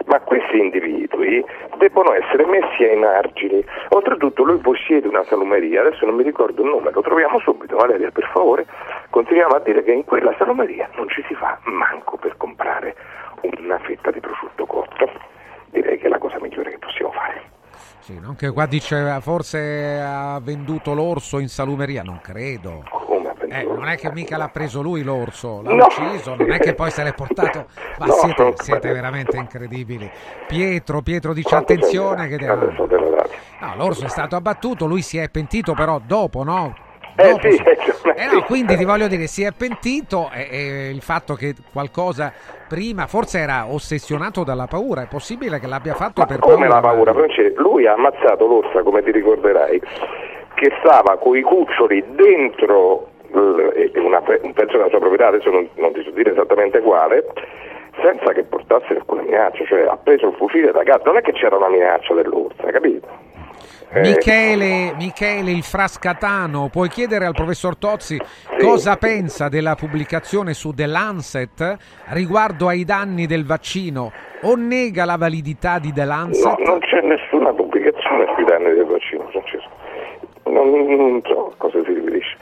[0.06, 1.43] Ma questi individui
[1.78, 3.64] debbono essere messi ai margini.
[3.90, 8.10] Oltretutto lui possiede una salumeria, adesso non mi ricordo il nome, lo troviamo subito, Valeria
[8.10, 8.66] per favore.
[9.09, 12.94] Continuiamo a dire che in quella salumeria non ci si fa manco per comprare
[13.59, 15.11] una fetta di prosciutto cotto.
[15.71, 17.43] Direi che è la cosa migliore che possiamo fare.
[18.01, 22.83] Sì, non che qua dice forse ha venduto l'orso in salumeria, non credo.
[23.49, 25.85] Eh, non è che mica l'ha preso lui l'orso, l'ha No.
[25.85, 27.66] ucciso, non è che poi se l'è portato.
[27.99, 30.11] Ma No, siete, siete veramente incredibili.
[30.47, 32.37] Pietro, Pietro dice Quanto attenzione che.
[32.47, 36.75] No, l'orso è stato abbattuto, lui si è pentito però dopo, no?
[37.16, 37.78] Eh sì, eh,
[38.16, 42.32] Eh no, quindi ti voglio dire, si è pentito e, e il fatto che qualcosa
[42.69, 46.74] prima, forse era ossessionato dalla paura, è possibile che l'abbia fatto per Come paura.
[46.74, 47.61] la paura, Francesco?
[47.62, 49.81] Lui ha ammazzato l'orsa, come ti ricorderai,
[50.55, 55.93] che stava con i cuccioli dentro una un pezzo della sua proprietà, adesso non, non
[55.93, 57.24] ti so dire esattamente quale,
[58.01, 61.32] senza che portasse alcuna minaccia, cioè ha preso il fucile da casa, non è che
[61.32, 63.07] c'era una minaccia dell'orsa, capito?
[63.95, 68.19] Eh, Michele, Michele il Frascatano, puoi chiedere al professor Tozzi
[68.59, 71.77] cosa pensa della pubblicazione su The Lancet
[72.09, 74.11] riguardo ai danni del vaccino
[74.43, 76.59] o nega la validità di The No, Lancet?
[76.59, 79.71] non c'è nessuna pubblicazione sui danni del vaccino, Francesco.
[80.47, 82.37] Non, non so a cosa si riferisce.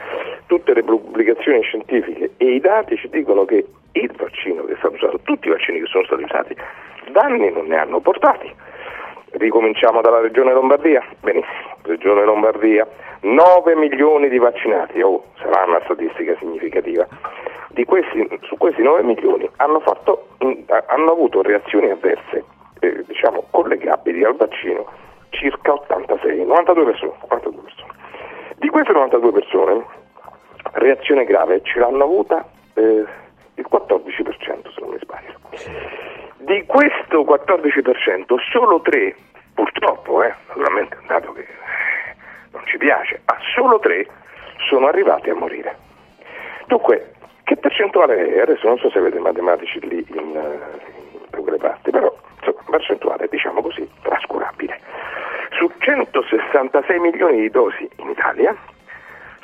[0.46, 4.94] Tutte le pubblicazioni scientifiche e i dati ci dicono che il vaccino che è stato
[4.94, 6.56] usato, tutti i vaccini che sono stati usati,
[7.12, 8.50] danni non ne hanno portati.
[9.32, 11.02] Ricominciamo dalla regione Lombardia?
[11.20, 12.86] Benissimo, regione Lombardia,
[13.20, 17.06] 9 milioni di vaccinati, oh, sarà una statistica significativa.
[17.84, 22.44] Questi, su questi 9 milioni hanno, fatto, hanno avuto reazioni avverse,
[22.80, 24.86] eh, diciamo, collegabili al vaccino
[25.30, 27.92] circa 86, 92 persone, 92 persone.
[28.56, 29.84] Di queste 92 persone,
[30.72, 33.04] reazione grave ce l'hanno avuta eh,
[33.54, 35.34] il 14%, se non mi sbaglio.
[36.42, 39.14] Di questo 14%, solo 3,
[39.54, 42.16] purtroppo, eh, naturalmente è un dato che eh,
[42.50, 44.04] non ci piace, ma solo 3
[44.68, 45.76] sono arrivati a morire.
[46.66, 47.12] Dunque,
[47.44, 48.40] che percentuale è?
[48.40, 53.28] Adesso non so se avete matematici lì in, eh, in quelle parti, però insomma, percentuale,
[53.30, 54.80] diciamo così, trascurabile.
[55.50, 58.52] Su 166 milioni di dosi in Italia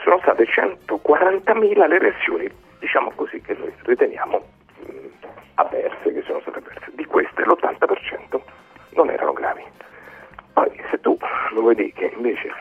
[0.02, 2.48] sono state 140.000 le reazioni,
[2.80, 4.56] diciamo così, che noi riteniamo
[5.54, 6.90] avverse, che sono state avverse.
[6.94, 8.40] Di queste l'80%
[8.90, 9.64] non erano gravi.
[10.52, 11.16] Poi se tu
[11.52, 12.54] lo vuoi dire che invece il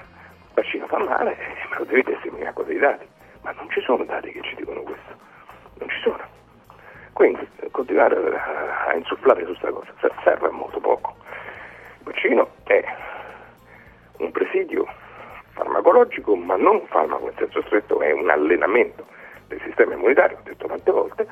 [0.54, 3.08] vaccino fa male, eh, me lo devi testimoniare con dei dati,
[3.42, 5.16] ma non ci sono dati che ci dicono questo,
[5.80, 6.20] non ci sono.
[7.14, 11.16] Quindi eh, continuare a, insufflare su questa cosa se- serve molto poco.
[12.00, 12.84] Il vaccino è
[14.18, 14.86] un presidio
[15.54, 19.06] farmacologico, ma non un farmaco in senso stretto, è un allenamento
[19.48, 21.28] del sistema immunitario, ho detto tante volte,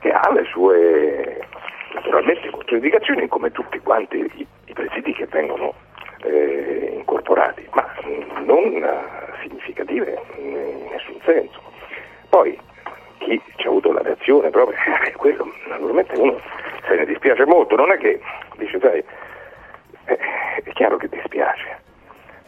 [0.00, 1.46] che ha le sue
[1.94, 5.74] naturalmente controindicazioni come tutti quanti i, i presidi che vengono
[6.22, 7.86] eh, incorporati, ma
[8.44, 11.60] non eh, significative in nessun senso.
[12.28, 12.58] Poi
[13.18, 16.40] chi ci ha avuto la reazione proprio, eh, quello naturalmente uno
[16.86, 18.20] se ne dispiace molto, non è che
[18.56, 19.02] dice sai,
[20.06, 20.18] eh,
[20.62, 21.80] è chiaro che dispiace,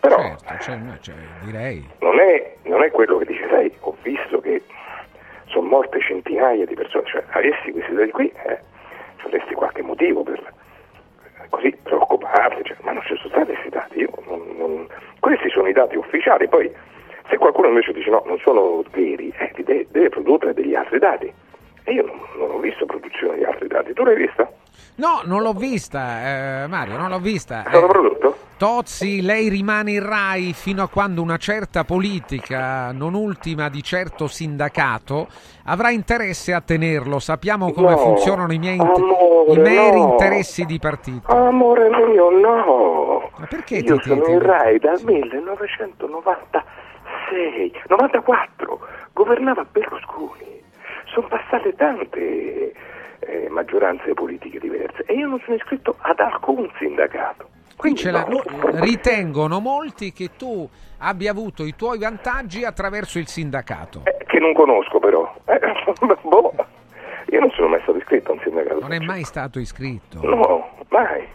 [0.01, 1.87] però Certo, cioè, no, cioè, direi.
[2.01, 4.63] non è, non è quello che dice, sai, ho visto che
[5.51, 8.59] sono morte centinaia di persone, cioè avessi questi dati qui, eh,
[9.25, 10.41] avresti qualche motivo per
[11.51, 14.87] così preoccuparti, cioè, ma non ci sono stati questi dati, non- non-
[15.19, 16.71] questi sono i dati ufficiali, poi
[17.29, 21.33] se qualcuno invece dice no, non sono veri, eh, deve, deve produrre degli altri dati.
[21.85, 22.19] E io non,
[22.51, 24.51] ho visto produzione di altri dati, tu l'hai vista?
[24.97, 27.63] No, non l'ho vista, eh, Mario, non l'ho vista.
[27.65, 28.37] È stato Eh, prodotto?
[28.59, 34.27] Tozzi, lei rimane in Rai fino a quando una certa politica, non ultima di certo
[34.27, 35.29] sindacato,
[35.65, 37.19] avrà interesse a tenerlo.
[37.21, 40.11] Sappiamo come No, funzionano i miei amore, i meri no.
[40.11, 41.33] interessi di partito.
[41.33, 43.31] Amore mio, no!
[43.39, 48.79] Ma perché Io ti- sono ti- in ti- Rai dal 1996, 94,
[49.15, 50.59] governava Berlusconi.
[51.13, 52.73] Sono passate tante
[53.21, 57.49] eh, maggioranze politiche diverse e io non sono iscritto ad alcun sindacato.
[57.77, 58.43] Qui ce la- no.
[58.81, 60.69] ritengono molti che tu
[60.99, 64.03] abbia avuto i tuoi vantaggi attraverso il sindacato.
[64.27, 65.35] Che non conosco però.
[65.47, 65.59] Eh,
[66.23, 66.53] boh,
[67.31, 68.81] io non sono mai stato iscritto a un sindacato.
[68.81, 70.21] Non è mai stato iscritto.
[70.23, 71.27] No, mai.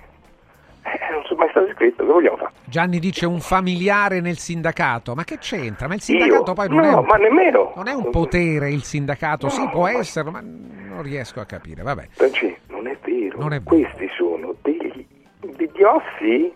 [0.86, 2.52] Eh, non sono mai stato iscritto, che vogliamo fare?
[2.66, 5.88] Gianni dice un familiare nel sindacato, ma che c'entra?
[5.88, 6.53] Ma il sindacato Io?
[6.53, 7.74] poi non No, è un, ma nemmeno.
[7.76, 11.45] non è un potere il sindacato, sì No, può ma- esserlo, ma non riesco a
[11.45, 12.07] capire, vabbè.
[12.12, 13.40] Franci, non è vero.
[13.40, 13.64] Non è.
[13.64, 15.06] Questi sono degli,
[15.84, 16.53] ossi.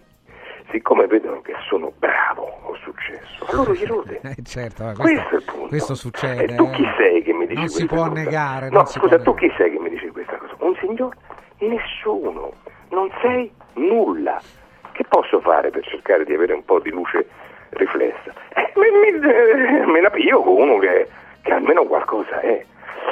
[0.72, 4.19] Siccome vedono che sono bravo, ho successo, allora gli rode.
[4.38, 5.68] Eh, certo, Questo questo, è il punto.
[5.68, 6.53] questo succede.
[6.53, 6.93] E tu chi eh.
[6.95, 8.22] sei che mi dici Non si questa può cosa?
[8.22, 8.69] negare.
[8.69, 10.53] No, non si scusa, può tu chi sei che mi dici questa cosa?
[10.60, 11.18] Un signore?
[11.57, 12.53] Nessuno.
[12.89, 14.41] Non sei nulla.
[14.91, 17.27] Che posso fare per cercare di avere un po' di luce
[17.69, 18.33] riflessa?
[18.53, 21.07] Eh, mi, mi, eh, me la pio con uno che,
[21.41, 22.65] che almeno qualcosa è.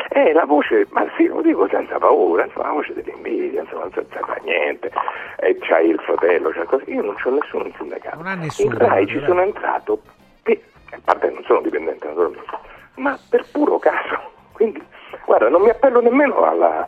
[0.09, 3.91] Eh, la voce, ma sì, lo dico senza paura, insomma, la voce dell'invidia, insomma, non
[3.93, 4.91] senza fare niente.
[5.37, 6.93] E c'hai il fratello, c'è così.
[6.93, 8.17] Io non c'ho nessuno in sindacato.
[8.17, 8.73] Non ha nessuno.
[8.73, 10.01] In Rai ci sono entrato,
[10.43, 10.59] per,
[10.91, 12.51] a parte non sono dipendente naturalmente,
[12.95, 14.19] ma per puro caso.
[14.51, 14.81] Quindi,
[15.25, 16.87] guarda, non mi appello nemmeno alla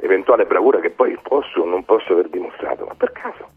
[0.00, 3.48] eventuale bravura che poi posso o non posso aver dimostrato, ma per caso.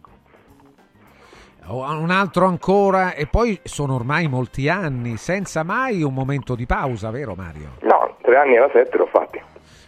[1.67, 6.65] Oh, Un altro ancora, e poi sono ormai molti anni, senza mai un momento di
[6.65, 7.77] pausa, vero Mario?
[7.81, 9.41] No, tre anni alla sette l'ho fatti.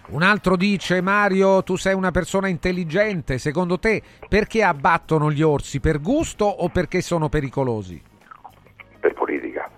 [0.07, 5.79] Un altro dice, Mario, tu sei una persona intelligente, secondo te perché abbattono gli orsi?
[5.79, 8.13] Per gusto o perché sono pericolosi?
[9.05, 9.69] per politica,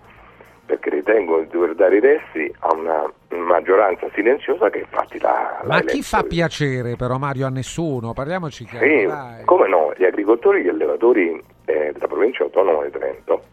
[0.65, 5.59] perché ritengo di dover dare i resti a una maggioranza silenziosa che infatti la...
[5.61, 6.01] la Ma chi eletto.
[6.03, 8.13] fa piacere però Mario a nessuno?
[8.13, 9.43] Parliamoci chiaro, Sì, dai.
[9.45, 13.43] come no, gli agricoltori e gli allevatori eh, della provincia autonoma di Trento,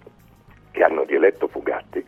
[0.71, 2.05] che hanno rieletto Fugatti,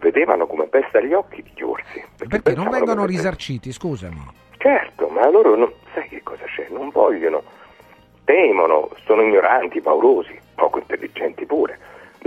[0.00, 2.02] vedevano come pesta agli occhi gli orsi.
[2.16, 4.46] Perché non pensavano vengono che- risarciti, scusami.
[4.58, 6.66] Certo, ma loro non, sai che cosa c'è?
[6.70, 7.42] Non vogliono,
[8.24, 11.78] temono, sono ignoranti, paurosi, poco intelligenti pure.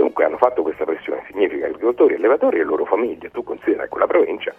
[0.02, 3.30] Dunque hanno fatto questa pressione, significa agricoltori, allevatori e loro famiglie.
[3.30, 4.52] Tu considera che quella provincia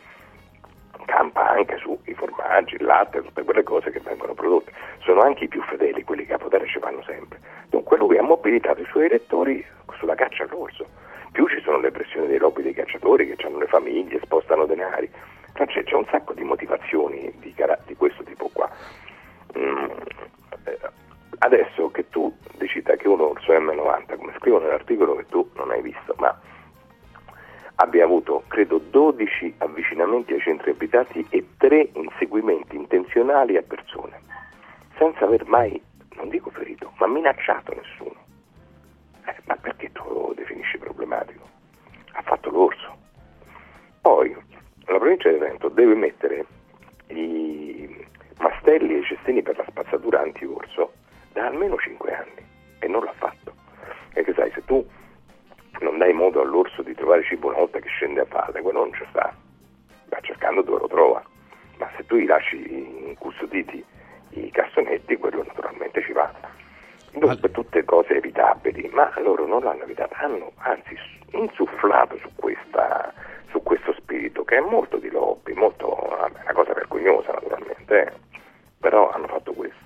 [1.03, 4.71] campa anche sui formaggi, il latte, tutte quelle cose che vengono prodotte.
[4.99, 7.41] Sono anche i più fedeli, quelli che a potere ci vanno sempre.
[7.67, 9.61] Dunque lui ha mobilitato i suoi elettori
[9.97, 10.87] sulla caccia all'orso.
[11.33, 15.11] Più ci sono le pressioni dei lobby dei cacciatori che hanno le famiglie, spostano denari.
[15.55, 17.53] Cioè, c'è, c'è un sacco di motivazioni di,
[17.85, 18.69] di questo tipo qua.
[19.57, 19.89] Mm,
[20.63, 20.79] eh,
[21.39, 25.71] adesso che tu decida che un orso è M90, come scrivo nell'articolo che tu non
[25.71, 26.37] hai visto, ma
[27.75, 34.21] abbia avuto credo 12 avvicinamenti ai centri abitati e 3 inseguimenti intenzionali a persone,
[34.97, 35.81] senza aver mai,
[36.15, 38.21] non dico ferito, ma minacciato nessuno.
[39.25, 41.47] Eh, ma perché tu lo definisci problematico?
[42.13, 42.95] Ha fatto l'orso.
[44.01, 44.35] Poi
[44.85, 46.45] la provincia di Trento deve mettere
[47.07, 48.05] i
[48.37, 50.91] mastelli e i cestini per la spazzatura anti-orso
[51.33, 52.47] da almeno 5 anni
[52.79, 53.53] e non l'ha fatto.
[54.13, 54.85] Perché sai, se tu
[55.79, 58.93] non dai modo all'orso di trovare cibo una volta che scende a valle, quello non
[58.93, 59.35] ci sta,
[60.09, 61.23] va cercando dove lo trova.
[61.77, 63.83] Ma se tu gli lasci incustoditi
[64.29, 66.31] i cassonetti, quello naturalmente ci va.
[67.11, 70.97] Dunque, tutte cose evitabili, ma loro non l'hanno evitata, hanno anzi
[71.31, 73.13] insufflato su, questa,
[73.49, 78.11] su questo spirito che è molto di lobby, molto, una cosa vergognosa naturalmente, eh.
[78.79, 79.82] però hanno fatto questo.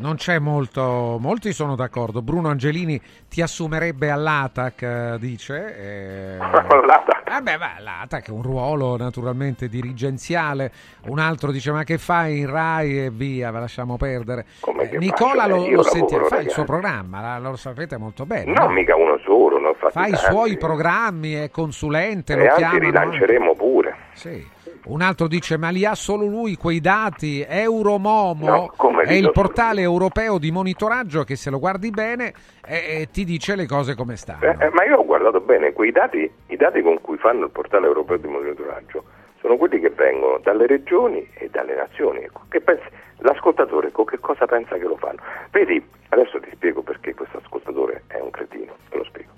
[0.00, 2.22] Non c'è molto, molti sono d'accordo.
[2.22, 2.98] Bruno Angelini
[3.28, 5.76] ti assumerebbe all'ATAC, eh, dice.
[5.76, 7.28] Eh, L'ATAC?
[7.28, 10.72] Vabbè, ma l'ATAC è un ruolo naturalmente dirigenziale.
[11.08, 14.46] Un altro dice: Ma che fai in Rai e via, ve lasciamo perdere.
[14.60, 15.54] Come Eh, Nicola faccio?
[15.56, 18.50] lo, lo sente, lavoro, fa il suo programma, lo sapete molto bene.
[18.52, 18.70] No, no?
[18.70, 22.78] mica uno solo, fatti Fa i suoi programmi, è consulente, E lo anzi chiamano.
[22.80, 23.96] rilanceremo pure.
[24.14, 24.58] Sì.
[24.84, 27.44] Un altro dice: Ma li ha solo lui quei dati?
[27.46, 32.32] Euromomo No, è il portale europeo di monitoraggio che, se lo guardi bene,
[32.66, 34.42] eh, eh, ti dice le cose come stanno.
[34.42, 37.50] Eh, eh, ma io ho guardato bene, quei dati, i dati con cui fanno il
[37.50, 39.04] portale europeo di monitoraggio
[39.40, 42.20] sono quelli che vengono dalle regioni e dalle nazioni.
[42.20, 42.88] Ecco, che pensi-
[43.18, 45.20] l'ascoltatore con che cosa pensa che lo fanno?
[45.50, 49.30] Vedi, adesso ti spiego perché questo ascoltatore è un cretino, te lo spiego.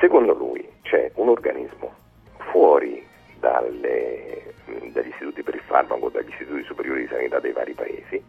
[0.00, 1.92] Secondo lui c'è un organismo
[2.50, 3.04] fuori
[3.42, 4.54] dalle-
[4.92, 8.22] dagli istituti per il farmaco, dagli istituti superiori di sanità dei vari paesi,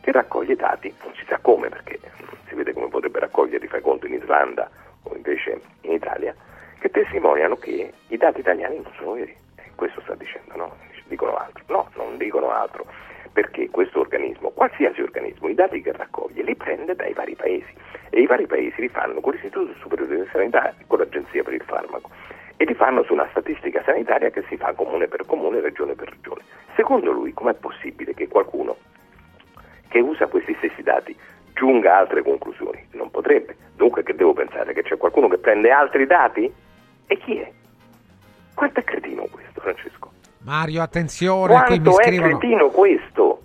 [0.00, 2.00] che raccoglie dati, non si sa come perché
[2.48, 4.68] si vede come potrebbe raccoglierli, fai conto in Islanda
[5.04, 6.34] o invece in Italia,
[6.80, 9.34] che testimoniano che i dati italiani non sono veri.
[9.76, 10.76] Questo sta dicendo, no?
[11.04, 11.62] Dicono altro.
[11.68, 12.86] No, non dicono altro,
[13.32, 17.72] perché questo organismo, qualsiasi organismo, i dati che raccoglie li prende dai vari paesi
[18.10, 21.54] e i vari paesi li fanno con l'Istituto Superiore di Sanità e con l'Agenzia per
[21.54, 22.10] il Farmaco
[22.56, 26.08] e li fanno su una statistica sanitaria che si fa comune per comune, regione per
[26.10, 26.42] regione.
[26.74, 28.76] Secondo lui com'è possibile che qualcuno
[29.88, 31.16] che usa questi stessi dati
[31.54, 32.86] giunga a altre conclusioni?
[32.92, 33.56] Non potrebbe.
[33.76, 34.72] Dunque che devo pensare?
[34.72, 36.52] Che c'è qualcuno che prende altri dati?
[37.06, 37.50] E chi è?
[38.54, 40.10] Quanto è cretino questo, Francesco?
[40.38, 43.40] Mario, attenzione, qui mi Quanto è cretino questo?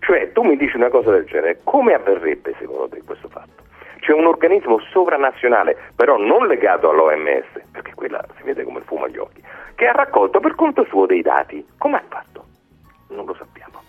[0.00, 3.63] Cioè, tu mi dici una cosa del genere, come avverrebbe secondo te questo fatto?
[4.04, 9.04] C'è un organismo sovranazionale, però non legato all'OMS, perché quella si vede come il fumo
[9.04, 9.42] agli occhi,
[9.74, 11.66] che ha raccolto per conto suo dei dati.
[11.78, 12.44] Come ha fatto?
[13.08, 13.80] Non lo sappiamo.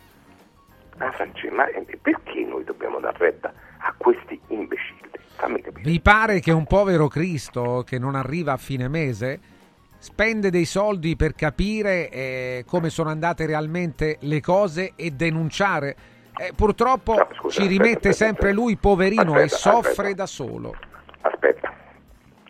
[1.00, 5.10] Ah, Francesco, ma eh, perché noi dobbiamo dar retta a questi imbecilli?
[5.36, 5.84] Fammi capire.
[5.84, 9.40] Vi pare che un povero Cristo che non arriva a fine mese
[9.98, 16.15] spende dei soldi per capire eh, come sono andate realmente le cose e denunciare?
[16.38, 18.62] Eh, purtroppo No, scusa, ci rimette aspetta, sempre aspetta.
[18.62, 20.14] lui, poverino, e Aspetta, soffre aspetta.
[20.16, 20.76] da solo.
[21.22, 21.74] Aspetta,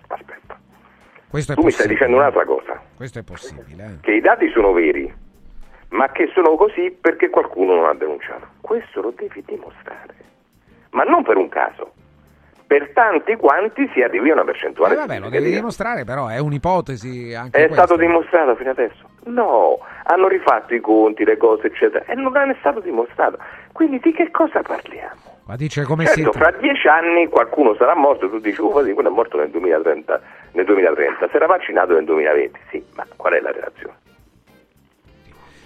[0.07, 0.59] aspetta.
[1.29, 3.83] Questo è Tu mi stai dicendo un'altra cosa, Questo è possibile.
[3.85, 3.99] eh.
[4.01, 5.13] che i dati sono veri,
[5.89, 8.47] ma che sono così perché qualcuno non ha denunciato.
[8.61, 10.13] Questo lo devi dimostrare,
[10.91, 11.91] ma non per un caso,
[12.65, 14.95] per tanti quanti si arrivi a una percentuale.
[14.95, 17.85] Eh, vabbè, lo devi dimostrare, però è un'ipotesi anche È questa.
[17.85, 19.07] stato dimostrato fino adesso?
[19.25, 23.37] No, hanno rifatto i conti, le cose, eccetera, e non è stato dimostrato.
[23.75, 25.19] Quindi di che cosa parliamo?
[25.47, 26.37] Ma dice come certo, siete?
[26.39, 30.21] fra dieci anni qualcuno sarà morto, tu dici, oh, sì, quello è morto nel 2030,
[30.53, 32.59] nel 2030, si era vaccinato nel 2020.
[32.69, 33.95] Sì, ma qual è la relazione?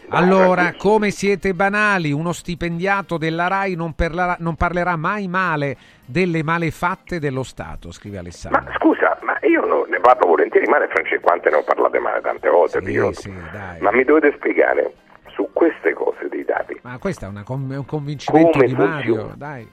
[0.10, 6.42] Allora, come siete banali, uno stipendiato della RAI non, parlerà, non parlerà mai male delle
[6.42, 8.64] malefatte dello Stato, scrive Alessandro.
[8.64, 12.22] Ma scusa, ma io no- ne parlo volentieri male, Francesco, quante ne ho parlate male
[12.22, 13.12] tante volte, io-
[13.82, 14.94] ma mi dovete spiegare
[15.40, 16.78] su queste cose dei dati.
[16.84, 19.34] Ma questo è, con- è un convincimento Come di Mario, funziona?
[19.38, 19.72] dai.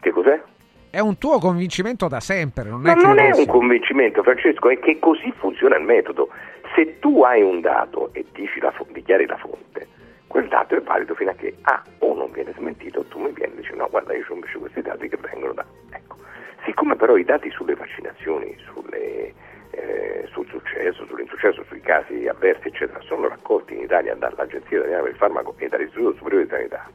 [0.00, 0.40] Che cos'è?
[0.88, 4.22] È un tuo convincimento da sempre, non Ma è che non è adesso- un convincimento,
[4.22, 6.30] Francesco, è che così funziona il metodo.
[6.74, 9.86] Se tu hai un dato e dici la fo- dichiari la fonte,
[10.26, 13.52] quel dato è valido fino a che A o non viene smentito, tu mi vieni
[13.52, 15.64] e dici no, guarda, io ho invece questi dati che vengono da...
[15.90, 16.16] Ecco.
[16.64, 19.32] Siccome però i dati sulle vaccinazioni, sulle,
[19.76, 25.10] eh, sul successo, sull'insuccesso, sui casi avversi, eccetera, sono raccolti in Italia dall'Agenzia Italiana per
[25.12, 26.88] il Farmaco e dall'Istituto Superiore di Sanità,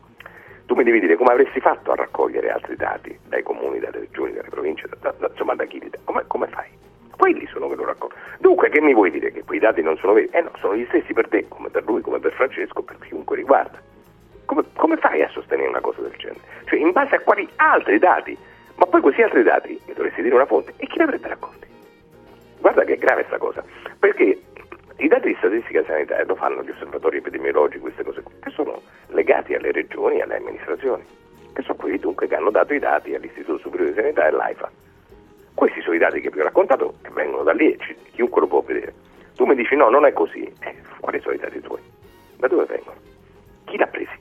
[0.66, 4.34] tu mi devi dire come avresti fatto a raccogliere altri dati dai comuni, dalle regioni,
[4.34, 5.98] dalle province, da- da- insomma da chi li dà?
[6.04, 6.68] Come, come fai?
[7.18, 8.20] Quelli sono che lo raccolgono.
[8.40, 9.32] Dunque, che mi vuoi dire?
[9.32, 10.30] Che quei dati non sono veri?
[10.32, 13.36] Eh no, sono gli stessi per te, come per lui, come per Francesco, per chiunque
[13.36, 13.80] riguarda.
[14.46, 16.40] Come, come fai a sostenere una cosa del genere?
[16.66, 18.36] Cioè, in base a quali altri dati?
[18.76, 21.68] Ma poi questi altri dati mi dovresti dire una fonte e chi li avrebbe raccolti?
[22.62, 23.64] Guarda che è grave questa cosa,
[23.98, 24.40] perché
[24.98, 29.56] i dati di statistica sanitaria lo fanno gli osservatori epidemiologici, queste cose che sono legati
[29.56, 31.04] alle regioni e alle amministrazioni,
[31.54, 34.72] che sono quelli dunque che hanno dato i dati all'Istituto Superiore di Sanità e all'AIFA.
[35.56, 38.42] Questi sono i dati che vi ho raccontato, che vengono da lì e ci- chiunque
[38.42, 38.94] lo può vedere.
[39.36, 40.44] Tu mi dici no, non è così.
[40.60, 41.82] Eh, quali sono i dati tuoi?
[42.38, 42.96] Da dove vengono?
[43.66, 44.14] Chi l'ha presi?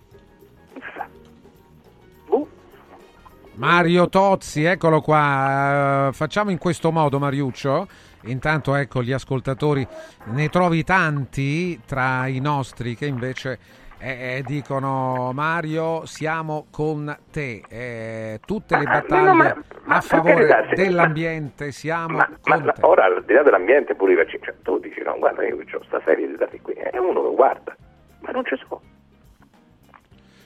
[0.73, 1.07] Non sa.
[3.55, 6.09] Mario Tozzi, eccolo qua.
[6.09, 7.87] Eh, facciamo in questo modo, Mariuccio.
[8.25, 9.87] Intanto, ecco, gli ascoltatori
[10.25, 13.59] ne trovi tanti tra i nostri che invece
[13.99, 17.63] eh, eh, dicono Mario, siamo con te.
[17.69, 22.31] Eh, tutte le Ma- no, battaglie no, ma- ma a favore se- dell'ambiente, siamo Ma
[22.41, 22.81] con te.
[22.85, 25.79] ora, al di là dell'ambiente, pure i vaccini, cioè, tu dici no, guarda, io ho
[25.79, 27.75] questa serie di dati qui, e uno lo guarda,
[28.21, 28.81] ma non ci sono.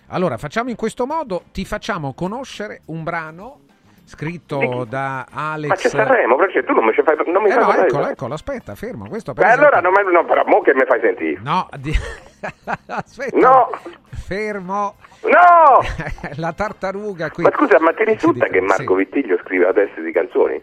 [0.09, 3.61] Allora, facciamo in questo modo, ti facciamo conoscere un brano
[4.05, 5.69] scritto da Alex.
[5.69, 7.89] Ma c'è Sanremo, perché tu non mi, ci fai, non mi Eh fai no, parlare
[7.89, 9.09] eccolo, eccolo, aspetta, fermo.
[9.09, 11.41] Questo per Beh, esempio- allora, non, no, però, mo che mi fai sentire?
[11.43, 11.95] No, di-
[12.87, 13.39] aspetta.
[13.39, 13.71] No.
[14.11, 14.95] Fermo.
[15.23, 15.81] No!
[16.37, 17.43] La tartaruga qui.
[17.45, 19.05] Ma scusa, ma ti risulta che Marco sì.
[19.05, 20.61] Vittiglio scrive testi di canzoni?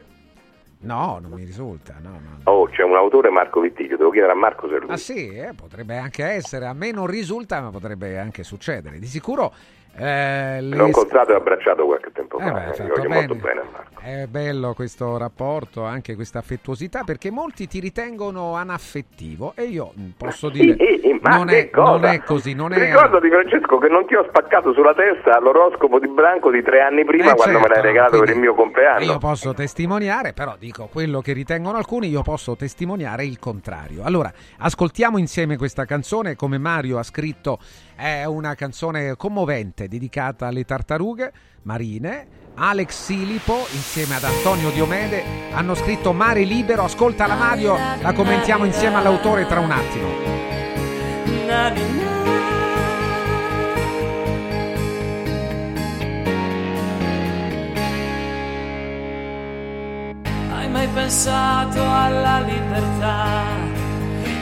[0.84, 2.52] No, non mi risulta, no, no.
[2.52, 4.90] Oh, c'è un autore Marco Vittiglio, devo chiedere a Marco se lui.
[4.90, 8.98] Ah sì, eh, potrebbe anche essere, a me non risulta, ma potrebbe anche succedere.
[8.98, 9.54] Di sicuro
[9.98, 13.42] eh, L'ho incontrato e abbracciato qualche tempo Eh fa, beh, eh, voglio molto bene.
[13.42, 14.00] bene a Marco.
[14.02, 20.10] È bello questo rapporto, anche questa affettuosità, perché molti ti ritengono anaffettivo e io mm,
[20.18, 22.80] posso dire Sì, ma non, è, non è così, non è...
[22.80, 27.06] Ricordati Francesco che non ti ho spaccato sulla testa l'oroscopo di Branco di tre anni
[27.06, 29.04] prima Eh, quando me l'hai certo, regalato per il mio compleanno.
[29.04, 34.04] Io posso testimoniare, però dico quello che ritengono alcuni, io posso testimoniare il contrario.
[34.04, 37.60] Allora, ascoltiamo insieme questa canzone, come Mario ha scritto,
[38.02, 42.40] è una canzone commovente dedicata alle tartarughe marine.
[42.56, 45.24] Alex Silipo insieme ad Antonio Diomede
[45.54, 50.10] hanno scritto Mare Libero, ascoltala Mario, la commentiamo insieme all'autore tra un attimo.
[60.56, 63.71] Hai mai pensato alla libertà?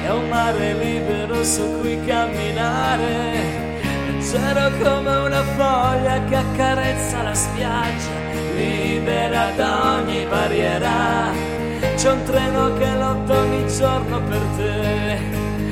[0.10, 3.44] È un mare libero su cui camminare,
[4.08, 8.10] leggero come una foglia che accarezza la spiaggia,
[8.56, 11.30] libera da ogni barriera.
[11.96, 15.18] C'è un treno che lotta ogni giorno per te,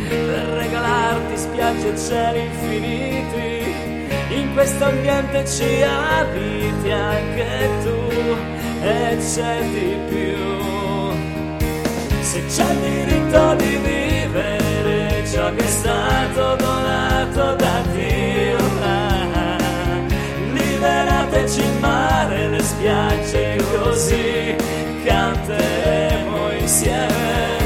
[0.07, 4.35] per regalarti spiagge e cieli infiniti.
[4.35, 8.35] In questo ambiente ci abiti anche tu
[8.84, 11.57] e c'è di più.
[12.22, 14.06] Se c'è il diritto di vivere
[15.38, 18.57] ciò che è stato donato da Dio,
[20.51, 24.55] liberateci il mare, le spiagge, così
[25.05, 27.56] canteremo insieme.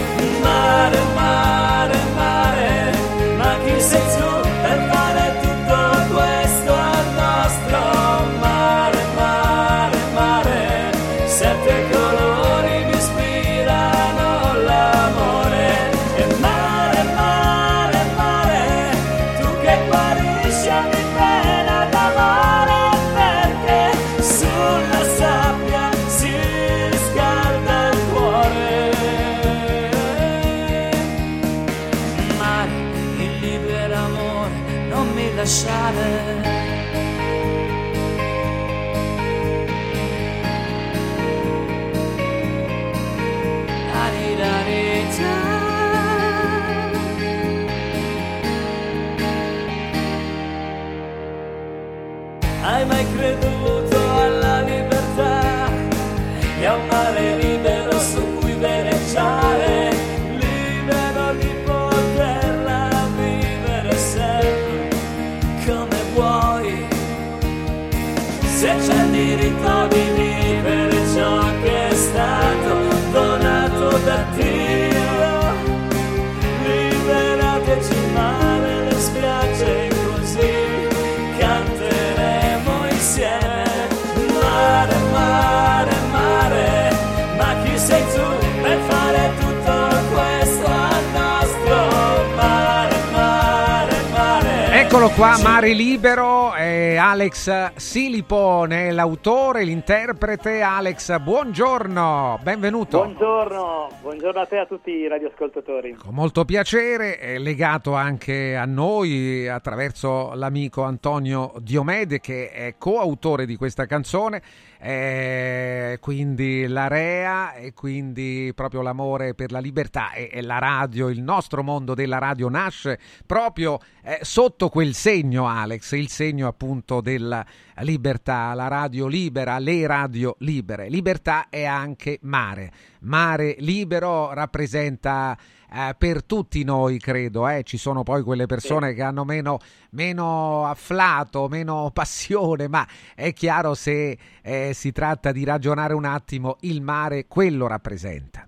[95.02, 100.62] Eccolo qua, Mare Libero, è Alex Silipone, l'autore, l'interprete.
[100.62, 102.99] Alex, buongiorno, benvenuto.
[102.99, 105.96] Buongiorno, buongiorno a te e a tutti i radioascoltatori.
[105.96, 113.47] Con molto piacere, è legato anche a noi attraverso l'amico Antonio Diomede che è coautore
[113.47, 114.39] di questa canzone,
[114.84, 121.21] eh, quindi l'area e quindi proprio l'amore per la libertà e, e la radio, il
[121.21, 127.45] nostro mondo della radio nasce proprio eh, sotto quel segno Alex, il segno appunto della
[127.81, 130.89] libertà, la radio libera, le radio libere.
[130.89, 132.71] Libertà è anche mare.
[133.01, 135.37] Mare libero rappresenta
[135.74, 137.48] eh, per tutti noi, credo.
[137.48, 137.64] Eh.
[137.64, 138.96] Ci sono poi quelle persone sì.
[138.96, 139.60] che hanno meno,
[139.91, 142.86] meno, afflato, meno passione, ma
[143.16, 148.48] è chiaro se eh, si tratta di ragionare un attimo, il mare quello rappresenta.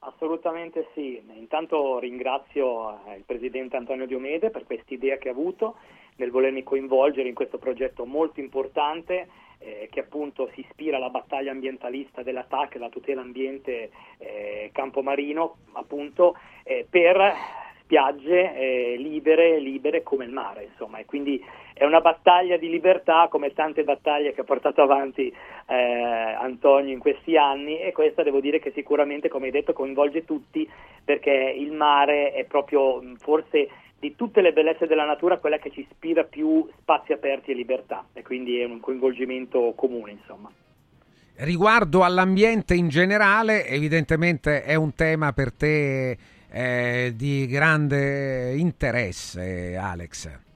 [0.00, 1.22] Assolutamente sì.
[1.36, 5.76] Intanto ringrazio eh, il Presidente Antonio Diomede per questa idea che ha avuto
[6.16, 9.28] nel volermi coinvolgere in questo progetto molto importante
[9.58, 15.02] eh, che appunto si ispira alla battaglia ambientalista della TAC, la tutela ambiente eh, campo
[15.02, 17.34] marino, appunto eh, per
[17.88, 23.28] spiagge eh, libere, libere come il mare, insomma, e quindi è una battaglia di libertà
[23.30, 25.32] come tante battaglie che ha portato avanti
[25.66, 30.26] eh, Antonio in questi anni e questa devo dire che sicuramente, come hai detto, coinvolge
[30.26, 30.68] tutti
[31.02, 35.80] perché il mare è proprio forse di tutte le bellezze della natura quella che ci
[35.80, 40.50] ispira più spazi aperti e libertà e quindi è un coinvolgimento comune insomma.
[41.40, 46.16] Riguardo all'ambiente in generale, evidentemente è un tema per te
[46.50, 50.46] eh, di grande interesse, Alex.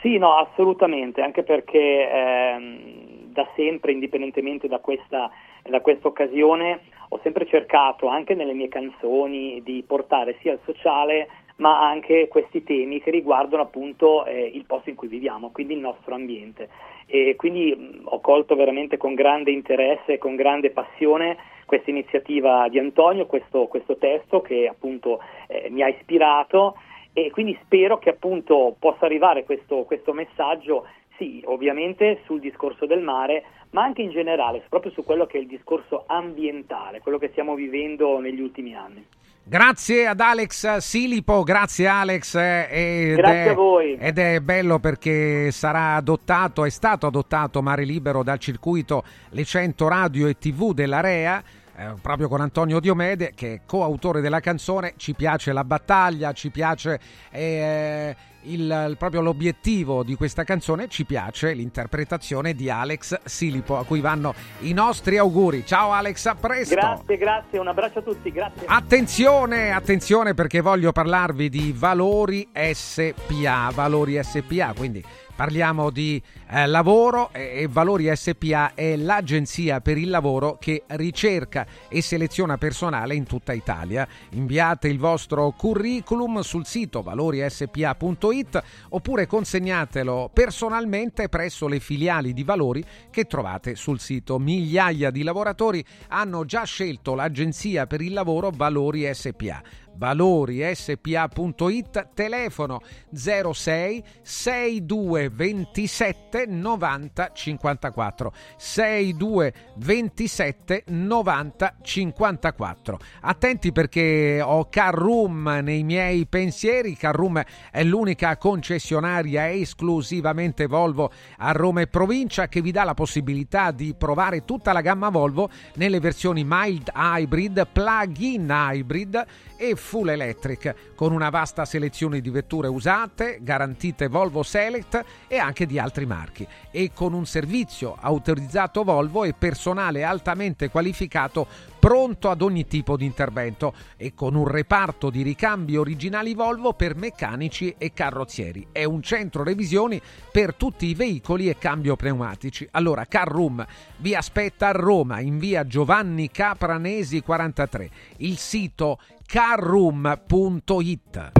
[0.00, 5.30] Sì, no, assolutamente, anche perché ehm, da sempre, indipendentemente da questa,
[5.62, 11.28] da questa occasione, ho sempre cercato, anche nelle mie canzoni, di portare sia il sociale
[11.56, 15.80] ma anche questi temi che riguardano appunto eh, il posto in cui viviamo, quindi il
[15.80, 16.68] nostro ambiente.
[17.06, 22.68] E quindi mh, ho colto veramente con grande interesse e con grande passione questa iniziativa
[22.68, 26.76] di Antonio, questo, questo testo che appunto eh, mi ha ispirato
[27.12, 30.86] e quindi spero che appunto possa arrivare questo, questo messaggio,
[31.16, 35.40] sì, ovviamente sul discorso del mare, ma anche in generale, proprio su quello che è
[35.40, 39.04] il discorso ambientale, quello che stiamo vivendo negli ultimi anni.
[39.48, 42.34] Grazie ad Alex Silipo, grazie Alex.
[42.34, 43.94] Ed grazie è, a voi.
[43.96, 49.86] Ed è bello perché sarà adottato, è stato adottato Mare Libero dal circuito Le 100
[49.86, 51.40] Radio e TV dell'Area.
[51.76, 56.48] Eh, proprio con Antonio Diomede che è coautore della canzone ci piace la battaglia ci
[56.48, 56.98] piace
[57.30, 58.16] eh,
[58.52, 64.34] il, proprio l'obiettivo di questa canzone ci piace l'interpretazione di Alex Silipo a cui vanno
[64.60, 65.64] i nostri auguri.
[65.66, 66.74] Ciao Alex a presto.
[66.74, 68.66] Grazie grazie un abbraccio a tutti grazie.
[68.66, 75.04] Attenzione attenzione perché voglio parlarvi di Valori SPA Valori SPA quindi
[75.36, 81.66] Parliamo di eh, lavoro e, e Valori SPA è l'agenzia per il lavoro che ricerca
[81.88, 84.06] e seleziona personale in tutta Italia.
[84.30, 92.84] Inviate il vostro curriculum sul sito valorispa.it oppure consegnatelo personalmente presso le filiali di Valori
[93.10, 94.38] che trovate sul sito.
[94.38, 99.62] Migliaia di lavoratori hanno già scelto l'agenzia per il lavoro Valori SPA
[99.96, 102.80] valorispa.it telefono
[103.12, 116.26] 06 62 27 90 54 62 27 90 54 attenti perché ho Carroom nei miei
[116.26, 116.96] pensieri.
[116.96, 123.70] Carroom è l'unica concessionaria esclusivamente Volvo a Roma e provincia che vi dà la possibilità
[123.70, 129.24] di provare tutta la gamma Volvo nelle versioni mild hybrid plug-in hybrid
[129.56, 135.66] e full electric con una vasta selezione di vetture usate, garantite Volvo Select e anche
[135.66, 136.25] di altri marchi
[136.70, 141.46] e con un servizio autorizzato Volvo e personale altamente qualificato
[141.78, 146.96] pronto ad ogni tipo di intervento e con un reparto di ricambi originali Volvo per
[146.96, 148.66] meccanici e carrozzieri.
[148.72, 150.00] È un centro revisioni
[150.32, 152.66] per tutti i veicoli e cambio pneumatici.
[152.72, 153.64] Allora, Carroom
[153.98, 157.90] vi aspetta a Roma in via Giovanni Capranesi 43.
[158.18, 161.32] Il sito carroom.it.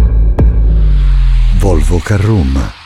[1.59, 2.86] Volvo Carroom.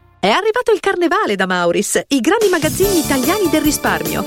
[0.23, 4.23] È arrivato il carnevale da Mauris, i grandi magazzini italiani del risparmio.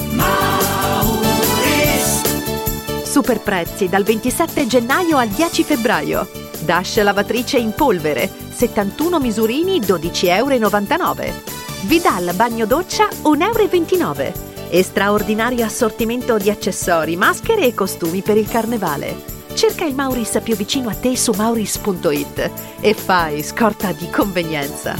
[3.04, 6.28] Super prezzi dal 27 gennaio al 10 febbraio.
[6.64, 11.42] Dash lavatrice in polvere, 71 misurini 12,99 euro.
[11.82, 14.32] Vidal bagno doccia 1,29 euro.
[14.70, 19.33] E straordinario assortimento di accessori, maschere e costumi per il carnevale.
[19.54, 22.50] Cerca il Mauris più vicino a te su mauris.it
[22.80, 24.96] e fai scorta di convenienza.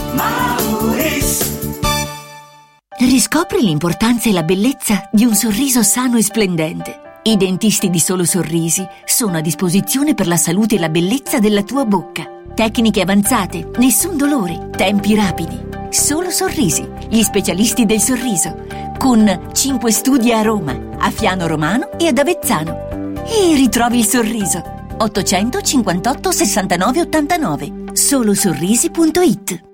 [2.97, 7.01] Riscopri l'importanza e la bellezza di un sorriso sano e splendente.
[7.25, 11.63] I dentisti di Solo Sorrisi sono a disposizione per la salute e la bellezza della
[11.63, 12.25] tua bocca.
[12.55, 15.61] Tecniche avanzate, nessun dolore, tempi rapidi.
[15.91, 18.67] Solo Sorrisi, gli specialisti del sorriso,
[18.99, 23.04] con 5 studi a Roma, a Fiano Romano e ad Avezzano.
[23.27, 24.63] E ritrovi il sorriso.
[24.99, 29.74] 858 69 89 solosorrisi.it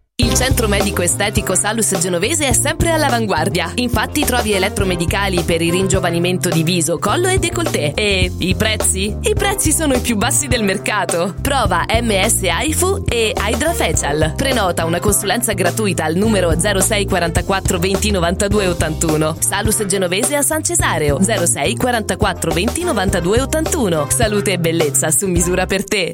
[0.21, 3.71] Il centro medico estetico Salus Genovese è sempre all'avanguardia.
[3.77, 7.93] Infatti trovi elettromedicali per il ringiovanimento di viso, collo e décolleté.
[7.95, 9.17] E i prezzi?
[9.19, 11.33] I prezzi sono i più bassi del mercato.
[11.41, 14.33] Prova MS AIFU e Hydra Facial.
[14.37, 19.37] Prenota una consulenza gratuita al numero 06 44 20 92 81.
[19.39, 24.07] Salus Genovese a San Cesareo 06 44 20 92 81.
[24.11, 26.13] Salute e bellezza su misura per te.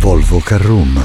[0.00, 0.98] Volvo Carrum.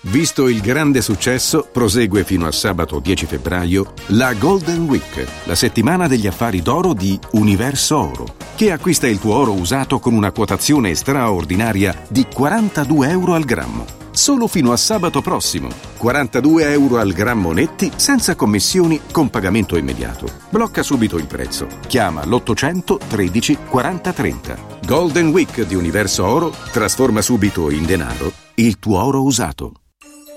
[0.00, 6.08] Visto il grande successo, prosegue fino a sabato 10 febbraio la Golden Week, la settimana
[6.08, 10.96] degli affari d'oro di Universo Oro, che acquista il tuo oro usato con una quotazione
[10.96, 14.03] straordinaria di 42 euro al grammo.
[14.14, 15.68] Solo fino a sabato prossimo.
[15.96, 20.26] 42 euro al grammo netti, senza commissioni, con pagamento immediato.
[20.50, 21.66] Blocca subito il prezzo.
[21.88, 24.56] Chiama l'800 13 40 30.
[24.86, 29.83] Golden Week di Universo Oro trasforma subito in denaro il tuo oro usato.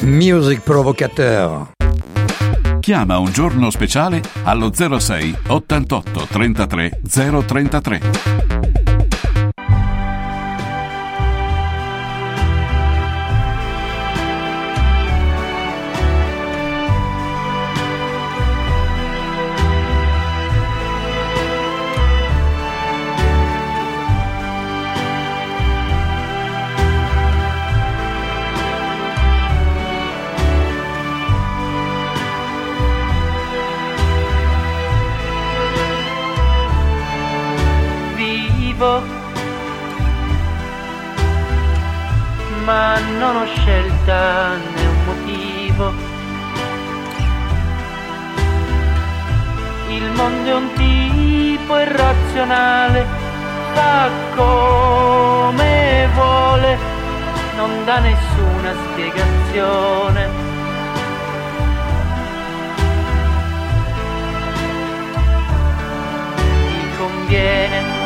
[0.00, 1.72] Music provocateur.
[2.78, 7.00] Chiama un giorno speciale allo 06 88 33
[7.44, 8.87] 033.
[43.56, 45.92] Scelta né un motivo.
[49.88, 53.06] Il mondo è un tipo irrazionale,
[53.72, 56.78] fa come vuole,
[57.56, 60.28] non dà nessuna spiegazione.
[66.36, 67.98] Ti conviene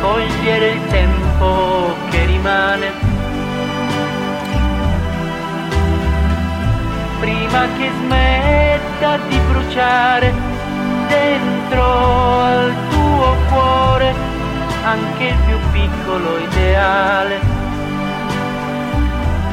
[0.00, 1.21] cogliere il tempo
[2.10, 2.92] che rimane.
[7.20, 10.32] Prima che smetta di bruciare
[11.08, 14.14] dentro al tuo cuore
[14.84, 17.40] anche il più piccolo ideale.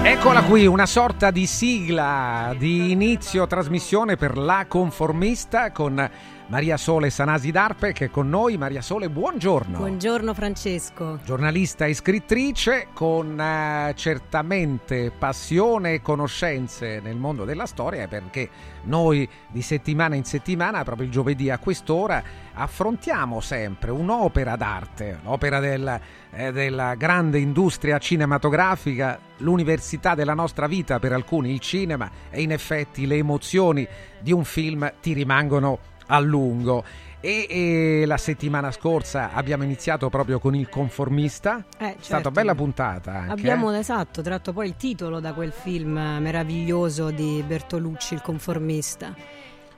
[0.02, 6.10] Eccola qui, una sorta di sigla di inizio trasmissione per La Conformista con
[6.50, 8.58] Maria Sole Sanasi d'Arpe che è con noi.
[8.58, 9.78] Maria Sole, buongiorno.
[9.78, 11.20] Buongiorno Francesco.
[11.24, 18.50] Giornalista e scrittrice con eh, certamente passione e conoscenze nel mondo della storia perché
[18.86, 25.60] noi di settimana in settimana, proprio il giovedì a quest'ora, affrontiamo sempre un'opera d'arte, l'opera
[25.60, 26.00] del,
[26.32, 32.52] eh, della grande industria cinematografica, l'università della nostra vita per alcuni, il cinema e in
[32.52, 33.88] effetti le emozioni
[34.20, 36.84] di un film ti rimangono a lungo.
[37.22, 41.66] E, e, la settimana scorsa abbiamo iniziato proprio con il conformista.
[41.78, 42.32] Eh, È stata certo.
[42.32, 43.32] bella puntata anche.
[43.32, 43.80] Abbiamo eh?
[43.80, 49.14] esatto tratto poi il titolo da quel film meraviglioso di Bertolucci, Il conformista.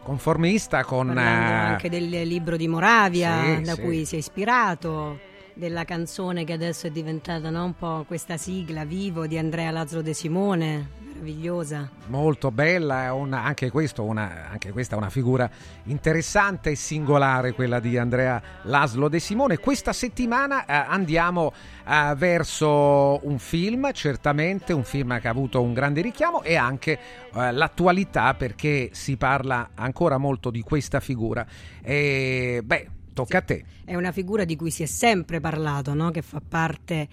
[0.04, 1.08] Conformista con.
[1.08, 3.82] Parlando eh, anche del libro di Moravia, Sì, da sì.
[3.82, 5.20] cui si è ispirato,
[5.54, 10.02] della canzone che adesso è diventata no, un po' questa sigla, Vivo, di Andrea Lazzaro
[10.02, 11.90] De Simone, meravigliosa.
[12.08, 15.50] molto bella, una- anche, questo una, anche questa è una figura
[15.84, 19.58] interessante e singolare, quella di Andrea Laslo De Simone.
[19.58, 21.54] Questa settimana eh, andiamo
[21.88, 27.00] eh, verso un film, certamente un film che ha avuto un grande richiamo e anche
[27.34, 31.46] eh, l'attualità perché si parla ancora molto di questa figura.
[31.82, 33.64] E, beh, tocca a te.
[33.86, 36.12] È una figura di cui si è sempre parlato, no?
[36.12, 37.08] che fa parte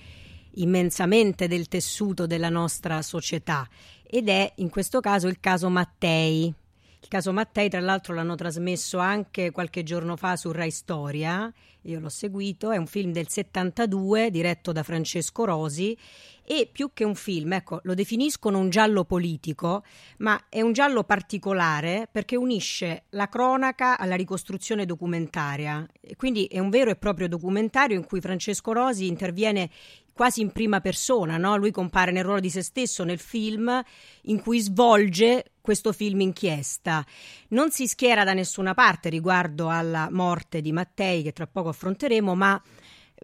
[0.61, 3.69] immensamente del tessuto della nostra società
[4.03, 6.53] ed è in questo caso il caso Mattei.
[7.01, 11.53] Il caso Mattei, tra l'altro, l'hanno trasmesso anche qualche giorno fa su Rai Storia.
[11.83, 15.97] Io l'ho seguito, è un film del 72 diretto da Francesco Rosi
[16.45, 19.85] e più che un film, ecco, lo definiscono un giallo politico,
[20.19, 25.87] ma è un giallo particolare perché unisce la cronaca alla ricostruzione documentaria.
[26.17, 29.71] Quindi è un vero e proprio documentario in cui Francesco Rosi interviene
[30.19, 31.57] quasi in prima persona, no?
[31.57, 33.81] lui compare nel ruolo di se stesso nel film
[34.23, 37.07] in cui svolge questo film inchiesta.
[37.51, 42.35] Non si schiera da nessuna parte riguardo alla morte di Mattei, che tra poco affronteremo,
[42.35, 42.61] ma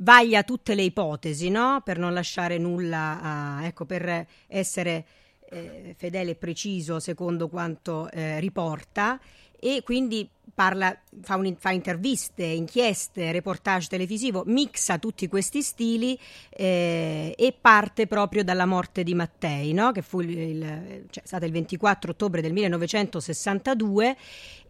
[0.03, 1.81] vaglia tutte le ipotesi, no?
[1.85, 5.05] per non lasciare nulla, a- ecco, per essere
[5.51, 9.19] eh, fedele e preciso secondo quanto eh, riporta
[9.67, 16.19] e quindi parla, fa, un- fa interviste, inchieste, reportage televisivo, mixa tutti questi stili
[16.51, 19.91] eh, e parte proprio dalla morte di Mattei, no?
[19.91, 24.17] che fu il, il- cioè, stata il 24 ottobre del 1962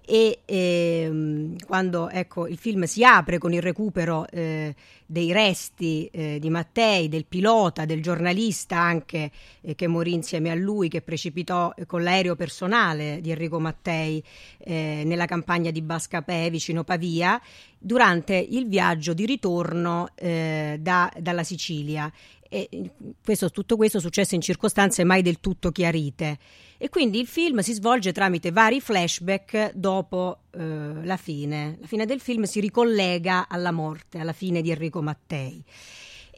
[0.07, 4.75] e ehm, quando ecco, il film si apre con il recupero eh,
[5.07, 9.31] dei resti eh, di Mattei, del pilota, del giornalista anche
[9.63, 14.23] eh, che morì insieme a lui, che precipitò eh, con l'aereo personale di Enrico Mattei
[14.59, 17.41] eh, nella campagna di Bascapè vicino Pavia,
[17.79, 22.13] durante il viaggio di ritorno eh, da- dalla Sicilia.
[22.55, 22.91] E
[23.25, 26.39] questo- tutto questo successe in circostanze mai del tutto chiarite.
[26.79, 31.79] E quindi il film si svolge tramite vari flashback dopo eh, la fine.
[31.81, 35.65] La fine del film si ricollega alla morte, alla fine di Enrico Mattei.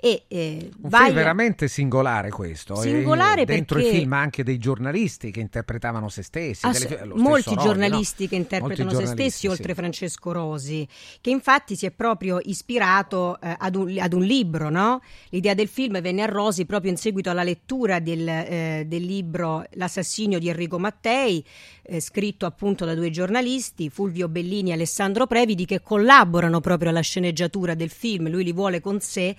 [0.00, 2.74] E, eh, Un vai film veramente singolare questo.
[2.82, 6.66] e Singolare dentro perché- il film anche dei giornalisti che interpretavano se stessi.
[6.66, 8.28] Ass- delle- lo molti Rodi, giornalisti no?
[8.28, 9.46] che interpretano Molti se stessi, sì.
[9.46, 10.86] oltre Francesco Rosi,
[11.20, 14.68] che infatti si è proprio ispirato eh, ad, un, ad un libro.
[14.68, 15.00] no?
[15.30, 19.64] L'idea del film venne a Rosi proprio in seguito alla lettura del, eh, del libro
[19.72, 21.44] L'assassinio di Enrico Mattei,
[21.82, 27.00] eh, scritto appunto da due giornalisti, Fulvio Bellini e Alessandro Previdi, che collaborano proprio alla
[27.00, 28.28] sceneggiatura del film.
[28.28, 29.34] Lui li vuole con sé.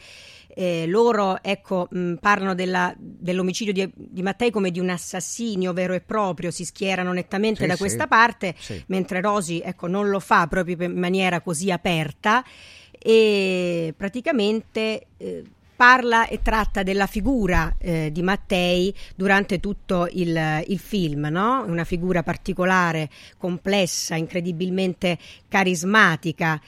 [0.60, 5.94] Eh, loro ecco, mh, parlano della- dell'omicidio di, di Mattei come di un assassinio vero
[5.94, 7.80] e proprio, si schierano nettamente Sì, da sì.
[7.80, 8.84] questa parte, Sì.
[8.88, 12.44] mentre Rosi ecco, non lo fa proprio in maniera così aperta
[12.98, 15.44] e praticamente eh,
[15.76, 21.64] parla e tratta della figura eh, di Mattei durante tutto il, il film, no?
[21.68, 26.60] una figura particolare, complessa, incredibilmente carismatica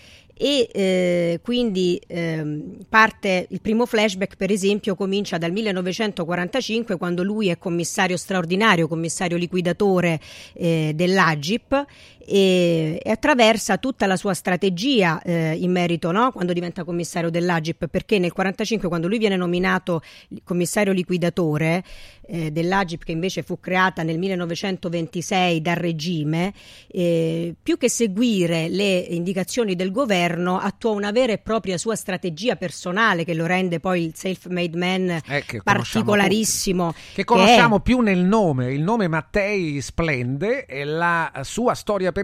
[0.42, 7.50] e eh, quindi ehm, parte il primo flashback per esempio comincia dal 1945 quando lui
[7.50, 10.18] è commissario straordinario commissario liquidatore
[10.54, 11.86] eh, dell'Agip
[12.30, 16.32] e, e attraversa tutta la sua strategia eh, in merito no?
[16.32, 20.02] quando diventa commissario dell'Agip perché nel 1945 quando lui viene nominato
[20.44, 21.84] commissario liquidatore
[22.28, 26.54] eh, dell'Agip che invece fu creata nel 1926 dal regime
[26.88, 32.56] eh, più che seguire le indicazioni del governo attuò una vera e propria sua strategia
[32.56, 37.82] personale che lo rende poi il self-made man Eh, che conosciamo particolarissimo che conosciamo è-
[37.82, 38.72] più nel nome.
[38.72, 42.19] Il nome Mattei splende e la sua storia personale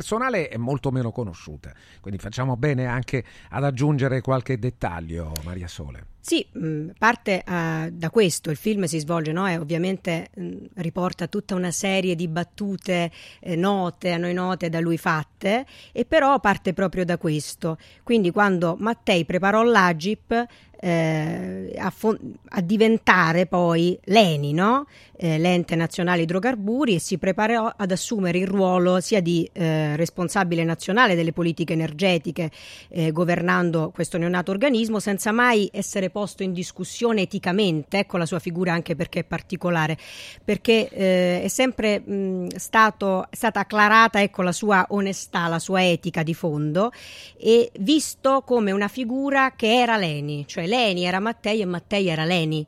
[0.49, 1.73] è molto meno conosciuta.
[2.01, 6.13] Quindi facciamo bene anche ad aggiungere qualche dettaglio, Maria Sole.
[6.25, 9.47] Sì, mh, parte eh, da questo, il film si svolge no?
[9.47, 14.79] e ovviamente mh, riporta tutta una serie di battute eh, note, a noi note da
[14.79, 17.77] lui fatte, e però parte proprio da questo.
[18.01, 20.45] Quindi quando Mattei preparò l'Agip
[20.79, 24.85] eh, a, fon- a diventare poi l'ENI, no?
[25.17, 30.63] Eh, l'ente nazionale idrocarburi, e si preparò ad assumere il ruolo sia di eh, responsabile
[30.65, 32.51] nazionale delle politiche energetiche,
[32.89, 37.99] eh, governando questo neonato organismo, senza mai essere posto in discussione eticamente.
[37.99, 39.97] Ecco la sua figura anche perché è particolare,
[40.43, 45.83] perché eh, è sempre mh, stato, è stata acclarata ecco, la sua onestà, la sua
[45.83, 46.91] etica di fondo,
[47.37, 52.25] e visto come una figura che era Leni, cioè Leni era Mattei e Mattei era
[52.25, 52.65] Leni.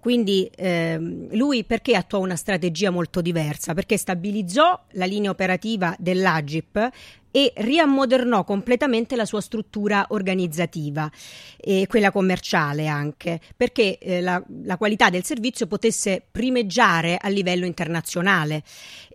[0.00, 3.72] Quindi ehm, lui perché attuò una strategia molto diversa?
[3.72, 6.90] Perché stabilizzò la linea operativa dell'Agip
[7.36, 11.10] e riammodernò completamente la sua struttura organizzativa
[11.56, 17.66] e quella commerciale anche, perché eh, la, la qualità del servizio potesse primeggiare a livello
[17.66, 18.62] internazionale.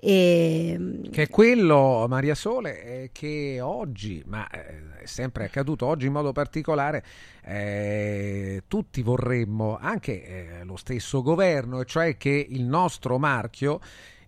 [0.02, 6.12] E, Che è quello, Maria Sole, che oggi, ma eh, è sempre accaduto oggi in
[6.12, 7.06] modo particolare,
[7.46, 10.26] eh, tutti vorremmo, anche
[10.60, 13.80] eh, lo stesso governo, cioè che il nostro marchio,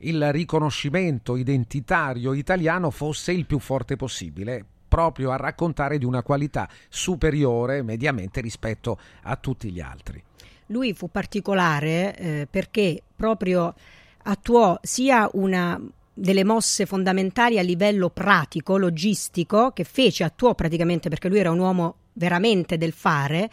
[0.02, 6.68] il riconoscimento identitario italiano fosse il più forte possibile proprio a raccontare di una qualità
[6.90, 10.22] superiore mediamente rispetto a tutti gli altri.
[10.68, 13.74] Lui fu particolare eh, perché proprio
[14.24, 15.80] attuò sia una
[16.14, 21.60] delle mosse fondamentali a livello pratico, logistico, che fece, attuò praticamente perché lui era un
[21.60, 23.50] uomo veramente del fare,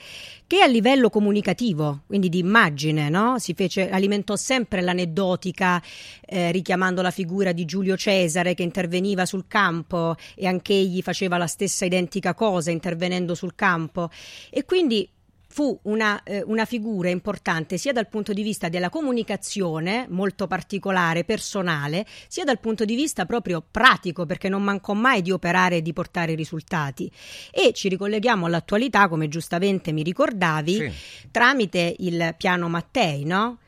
[0.47, 3.39] che a livello comunicativo, quindi di immagine, no?
[3.39, 5.83] si fece, alimentò sempre l'aneddotica
[6.25, 11.37] eh, richiamando la figura di Giulio Cesare che interveniva sul campo e anche egli faceva
[11.37, 14.11] la stessa identica cosa intervenendo sul campo
[14.51, 15.09] e quindi
[15.51, 21.25] fu una, eh, una, figura importante sia dal punto di vista della comunicazione, molto particolare,
[21.25, 25.83] personale, sia dal punto di vista proprio pratico, perché non mancò mai di operare e
[25.83, 27.11] di portare risultati.
[27.51, 30.93] E ci ricolleghiamo all'attualità, come giustamente mi ricordavi, Sì.
[31.31, 33.59] tramite il piano Mattei, no?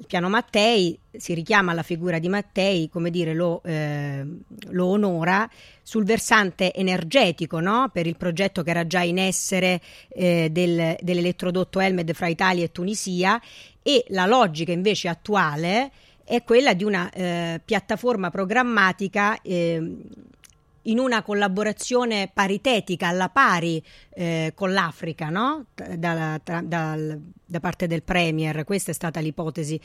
[0.00, 4.26] Il piano Mattei si richiama alla figura di Mattei, come dire, lo, eh,
[4.70, 5.46] lo onora
[5.82, 7.90] sul versante energetico, no?
[7.92, 12.72] per il progetto che era già in essere eh, del, dell'elettrodotto Elmed fra Italia e
[12.72, 13.38] Tunisia
[13.82, 15.90] e la logica invece attuale
[16.24, 19.96] è quella di una eh, piattaforma programmatica eh,
[20.82, 23.82] in una collaborazione paritetica alla pari
[24.14, 25.66] eh, con l'Africa, no?
[25.74, 26.96] da, tra, da,
[27.44, 29.80] da, parte del Premier, questa è stata l'ipotesi,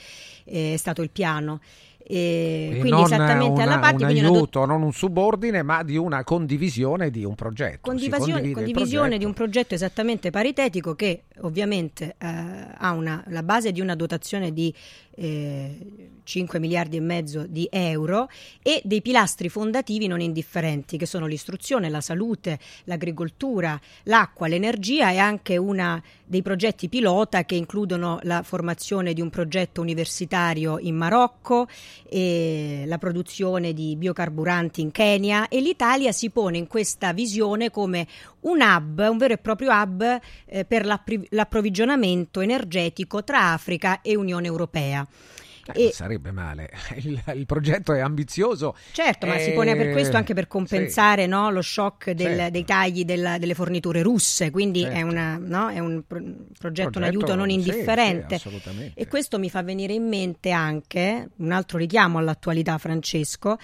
[0.45, 1.59] eh, è stato il piano.
[2.07, 5.81] E E quindi esattamente una- alla pari, un una do- aiuto, non un subordine, ma
[5.81, 7.77] di una condivisione di un progetto.
[7.77, 9.17] Si condivisione, condivisione progetto.
[9.17, 12.27] di un progetto esattamente paritetico che ovviamente eh,
[12.77, 14.71] ha una, la base di una dotazione di
[15.15, 18.27] eh, 5 miliardi e mezzo di euro
[18.61, 25.17] e dei pilastri fondativi non indifferenti che sono l'istruzione, la salute, l'agricoltura, l'acqua, l'energia e
[25.17, 31.67] anche una dei progetti pilota che includono la formazione di un progetto universitario in Marocco
[32.09, 35.47] la produzione di biocarburanti in Kenya.
[35.47, 38.07] E l'Italia si pone in questa visione come
[38.45, 44.15] un hub, un vero e proprio hub eh, per l'appri- l'approvvigionamento energetico tra Africa e
[44.15, 45.05] Unione Europea.
[45.73, 46.69] Eh, E- sarebbe male.
[47.01, 48.75] Il, il progetto è ambizioso.
[48.91, 52.51] Certo, ma si Eh, pone per questo anche per compensare no, lo shock del- Certo.
[52.51, 55.05] dei tagli della- delle forniture russe, quindi è, Certo.
[55.07, 56.35] una- no, è un pro- progetto,
[56.89, 58.37] un Progetto, aiuto non sì, indifferente.
[58.37, 58.99] sì, assolutamente.
[58.99, 63.57] e questo mi fa venire in mente anche un altro richiamo all'attualità, Francesco,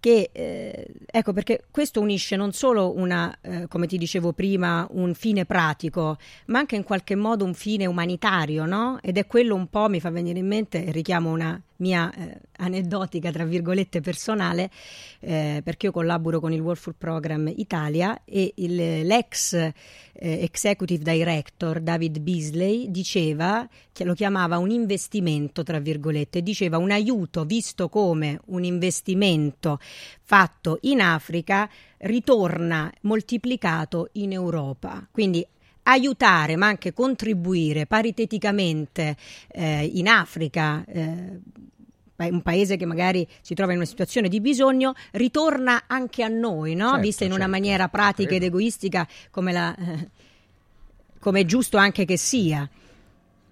[0.00, 5.14] che eh, ecco perché questo unisce non solo una, eh, come ti dicevo prima, un
[5.14, 8.98] fine pratico, ma anche in qualche modo un fine umanitario, no?
[9.02, 13.30] Ed è quello un po', mi fa venire in mente, richiamo una mia eh, aneddotica,
[13.30, 14.70] tra virgolette, personale,
[15.20, 19.72] eh, perché io collaboro con il World Food Program Italia e il- l'ex eh,
[20.14, 27.44] executive director David Beasley diceva, che lo chiamava un investimento, tra virgolette, diceva un aiuto
[27.44, 29.78] visto come un investimento
[30.22, 31.68] fatto in Africa
[31.98, 35.06] ritorna moltiplicato in Europa.
[35.10, 35.46] Quindi
[35.90, 39.16] aiutare ma anche contribuire pariteticamente
[39.48, 41.40] eh, in Africa eh,
[42.28, 46.74] un paese che magari si trova in una situazione di bisogno ritorna anche a noi,
[46.74, 46.88] no?
[46.88, 50.08] Certo, vista in una certo, maniera pratica ed egoistica come, la, eh,
[51.18, 52.68] come è giusto anche che sia.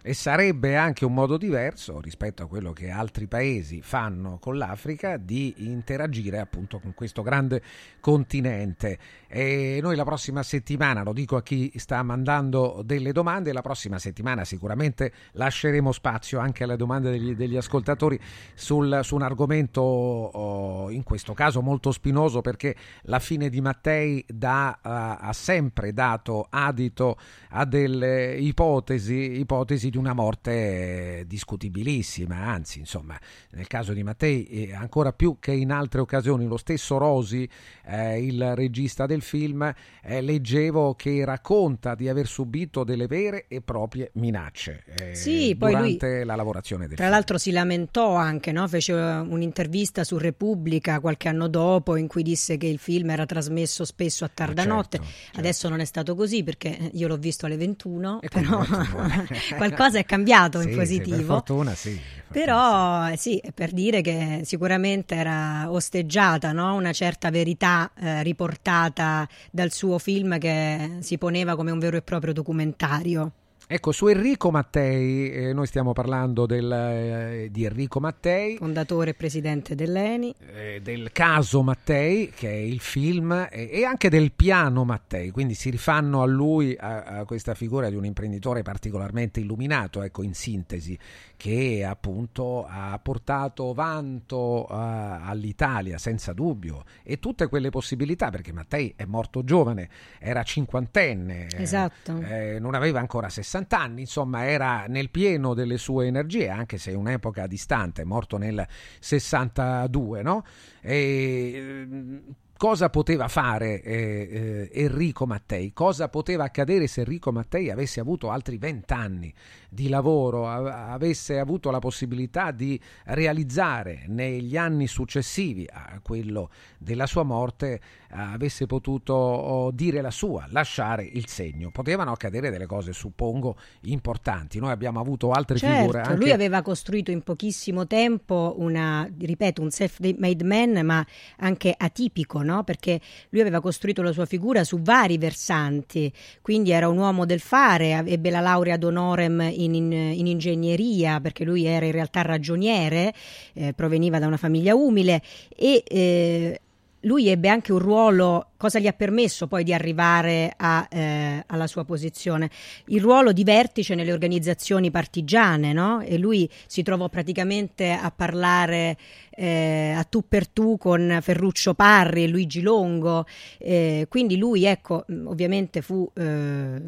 [0.01, 5.17] E sarebbe anche un modo diverso rispetto a quello che altri paesi fanno con l'Africa
[5.17, 7.61] di interagire appunto con questo grande
[8.01, 8.99] continente.
[9.31, 13.99] E noi la prossima settimana, lo dico a chi sta mandando delle domande, la prossima
[13.99, 18.19] settimana sicuramente lasceremo spazio anche alle domande degli, degli ascoltatori
[18.55, 24.25] sul- su un argomento oh, in questo caso molto spinoso perché la fine di Mattei
[24.27, 27.19] dà, ha- ha sempre dato adito
[27.51, 33.19] a delle ipotesi, ipotesi di una morte discutibilissima, anzi insomma
[33.51, 36.47] nel caso di Mattei ancora più che in altre occasioni.
[36.47, 37.47] Lo stesso Rosi,
[37.85, 39.73] eh, il regista del film,
[40.03, 45.73] eh, leggevo che racconta di aver subito delle vere e proprie minacce eh, Sì, poi
[45.73, 47.17] lui- durante la lavorazione del Tra film.
[47.17, 48.67] l'altro si lamentò anche, no?
[48.69, 53.27] fece uh, un'intervista su Repubblica qualche anno dopo in cui disse che il film era
[53.27, 55.01] trasmesso spesso a tarda certo, notte.
[55.35, 58.63] Adesso non è stato così perché io l'ho visto alle 21, E però
[59.57, 61.17] qualcosa è cambiato in Sì, sì, positivo.
[61.17, 61.99] per fortuna sì.
[62.31, 66.75] Però eh, sì, è per dire che sicuramente era osteggiata no?
[66.75, 69.08] una certa verità eh, riportata
[69.51, 73.33] dal suo film che si poneva come un vero e proprio documentario.
[73.71, 79.15] Ecco, su Enrico Mattei, eh, noi stiamo parlando del, eh, di Enrico Mattei, Fondatore e
[79.15, 80.35] presidente dell'ENI.
[80.55, 85.53] eh, del caso Mattei, che è il film, e, e anche del piano Mattei, quindi
[85.53, 90.33] si rifanno a lui, a, a questa figura di un imprenditore particolarmente illuminato, ecco, in
[90.33, 90.99] sintesi,
[91.39, 98.93] che appunto ha portato vanto eh, all'Italia, senza dubbio, e tutte quelle possibilità, perché Mattei
[98.97, 102.19] è morto giovane, era cinquantenne, eh, Esatto.
[102.19, 106.91] eh, non aveva ancora 60 anni, insomma era nel pieno delle sue energie, anche se
[106.93, 108.67] un'epoca distante, è morto nel
[108.99, 110.45] 62, no?
[110.81, 112.23] E, ehm,
[112.57, 115.73] cosa poteva fare eh, eh, Enrico Mattei?
[115.73, 119.33] Cosa poteva accadere se Enrico Mattei avesse avuto altri 20 anni
[119.69, 127.23] di lavoro, avesse avuto la possibilità di realizzare negli anni successivi a quello della sua
[127.23, 127.81] morte,
[128.11, 131.71] avesse potuto dire la sua, lasciare il segno.
[131.71, 134.59] Potevano accadere delle cose, suppongo, importanti.
[134.59, 135.93] Noi abbiamo avuto altre figure.
[135.93, 136.21] Certo, Anche...
[136.21, 141.07] lui aveva costruito in pochissimo tempo una, ripeto, un self-made man, ma
[141.39, 142.65] anche atipico, no?
[142.65, 147.41] Perché lui aveva costruito la sua figura su vari versanti, quindi era un uomo del
[147.41, 152.23] fare, ebbe la laurea ad honorem in, in- in ingegneria, perché lui era in realtà
[152.23, 153.13] ragioniere,
[153.55, 155.23] eh, proveniva da una famiglia umile
[155.57, 156.61] e eh,
[157.03, 161.67] lui ebbe anche un ruolo cosa gli ha permesso poi di arrivare a, eh, alla
[161.69, 162.51] sua posizione?
[162.87, 166.03] Il ruolo di vertice nelle organizzazioni partigiane, no?
[166.03, 168.99] E lui si trovò praticamente a parlare
[169.31, 173.25] eh, a tu per tu con Ferruccio Parri e Luigi Longo,
[173.59, 176.83] eh, quindi lui, ecco, ovviamente fu, eh,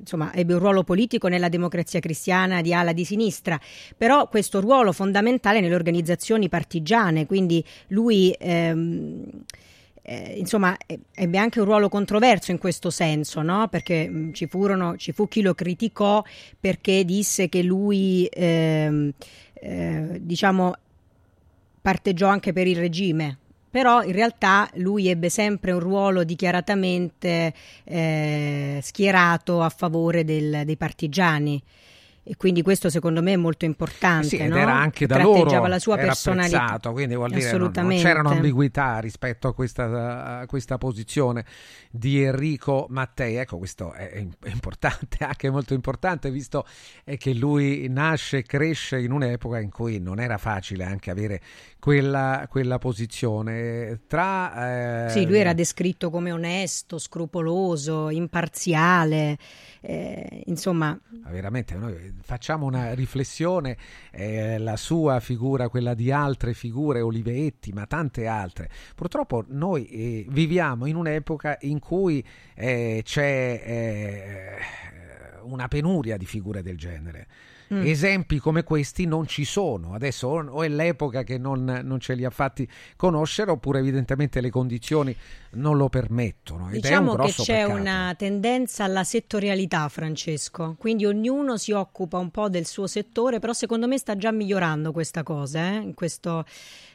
[0.00, 3.60] insomma, ebbe un ruolo politico nella democrazia cristiana di ala di sinistra,
[3.96, 8.34] però questo ruolo fondamentale nelle organizzazioni partigiane, quindi lui...
[8.38, 9.44] Ehm,
[10.02, 10.76] eh, insomma,
[11.14, 13.68] ebbe anche un ruolo controverso in questo senso, no?
[13.68, 16.22] perché mh, ci, furono, ci fu chi lo criticò
[16.58, 19.12] perché disse che lui, ehm,
[19.54, 20.74] eh, diciamo,
[21.80, 23.38] parteggiò anche per il regime.
[23.70, 30.76] Però in realtà lui ebbe sempre un ruolo dichiaratamente eh, schierato a favore del, dei
[30.76, 31.62] partigiani
[32.24, 34.28] e quindi questo secondo me è molto importante.
[34.28, 34.56] Sì, ed no?
[34.56, 36.78] era anche da loro la sua personalità.
[36.92, 41.44] quindi vuol dire non, non c'erano ambiguità rispetto a questa, a questa, posizione
[41.90, 43.36] di Enrico Mattei.
[43.36, 46.64] Ecco, questo è, è importante, anche molto importante, visto
[47.04, 51.40] che lui nasce e cresce in un'epoca in cui non era facile anche avere
[51.82, 54.02] quella, quella posizione.
[54.06, 55.10] Tra, eh...
[55.10, 59.36] Sì, lui era descritto come onesto, scrupoloso, imparziale.
[59.80, 60.96] Eh, insomma,
[61.28, 63.76] veramente noi facciamo una riflessione,
[64.12, 68.70] eh, la sua figura, quella di altre figure, Olivetti, ma tante altre.
[68.94, 74.56] Purtroppo noi eh, viviamo in un'epoca in cui eh, c'è eh,
[75.42, 77.26] una penuria di figure del genere.
[77.72, 77.86] Mm.
[77.86, 79.94] Esempi come questi non ci sono.
[79.94, 84.50] Adesso o è l'epoca che non, non, ce li ha fatti conoscere, oppure evidentemente le
[84.50, 85.16] condizioni
[85.52, 86.68] non lo permettono.
[86.68, 87.80] Ed diciamo che c'è peccato.
[87.80, 90.76] una tendenza alla settorialità, Francesco.
[90.78, 94.92] Quindi ognuno si occupa un po' del suo settore, però secondo me sta già migliorando
[94.92, 95.76] questa cosa, eh?
[95.76, 96.44] in questo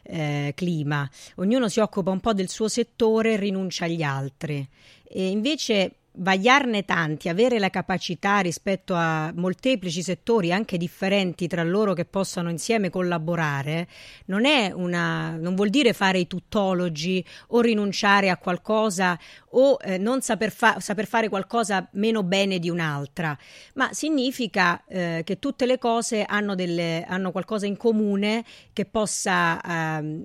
[0.03, 1.09] eh, clima.
[1.35, 4.67] Ognuno si occupa un po' del suo settore e rinuncia agli altri.
[5.09, 11.93] E invece vagliarne tanti, avere la capacità rispetto a molteplici settori anche differenti tra loro
[11.93, 13.87] che possano insieme collaborare,
[14.25, 19.17] non una non vuol dire fare i tuttologi o rinunciare a qualcosa
[19.51, 23.37] o eh, non saper, fa- saper, fare qualcosa meno bene di un'altra,
[23.75, 29.99] ma significa eh, che tutte le cose hanno, delle, hanno qualcosa in comune che possa
[29.99, 30.23] eh,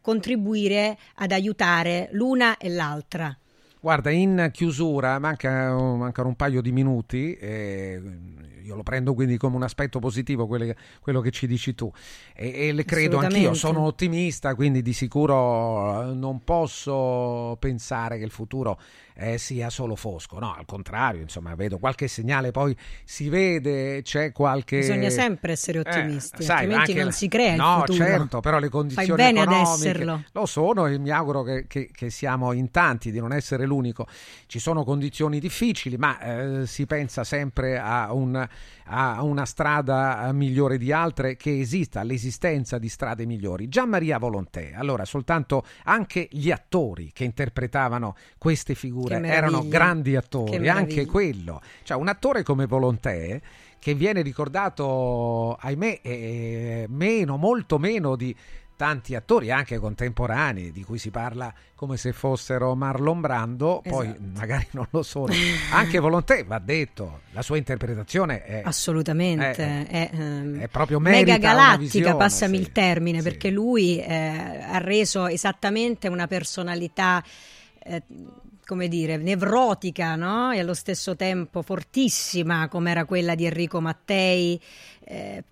[0.00, 3.36] contribuire ad aiutare l'una e l'altra.
[3.80, 8.00] Guarda, in chiusura, manca, mancano un paio di minuti, eh,
[8.68, 11.90] io lo prendo quindi come un aspetto positivo quello, quello che ci dici tu
[12.34, 18.30] e, e le credo anch'io, sono ottimista, quindi di sicuro non posso pensare che il
[18.30, 18.78] futuro
[19.20, 24.30] eh, sia solo fosco, no, al contrario, insomma, vedo qualche segnale, poi si vede, c'è
[24.30, 24.78] qualche...
[24.78, 27.10] Bisogna sempre essere ottimisti, eh, sai, altrimenti non la...
[27.10, 28.04] si crea il no, futuro.
[28.04, 30.24] certo, però le condizioni Fai bene economiche ad esserlo.
[30.30, 34.06] lo sono e mi auguro che, che, che, siamo in tanti di non essere l'unico.
[34.46, 38.48] Ci sono condizioni difficili, ma eh, si pensa sempre a, un,
[38.90, 43.68] a una strada migliore di altre, che esista l'esistenza di strade migliori.
[43.68, 50.68] Gian Maria Volontè, allora soltanto anche gli attori che interpretavano queste figure erano grandi attori,
[50.68, 51.60] anche quello.
[51.82, 53.40] Cioè un attore come Volontè
[53.78, 58.34] che viene ricordato, ahimè, eh, meno, molto meno di
[58.78, 63.96] tanti attori anche contemporanei di cui si parla come se fossero Marlon Brando, esatto.
[63.96, 65.32] poi magari non lo sono.
[65.72, 71.38] Anche Volontè va detto, la sua interpretazione è assolutamente è, è, ehm, è proprio mega
[71.38, 73.24] galattica, passami sì, il termine, sì.
[73.24, 77.22] perché lui eh, ha reso esattamente una personalità
[77.80, 78.02] eh,
[78.64, 80.52] come dire, nevrotica, no?
[80.52, 84.60] E allo stesso tempo fortissima, come era quella di Enrico Mattei,
[85.04, 85.42] eh,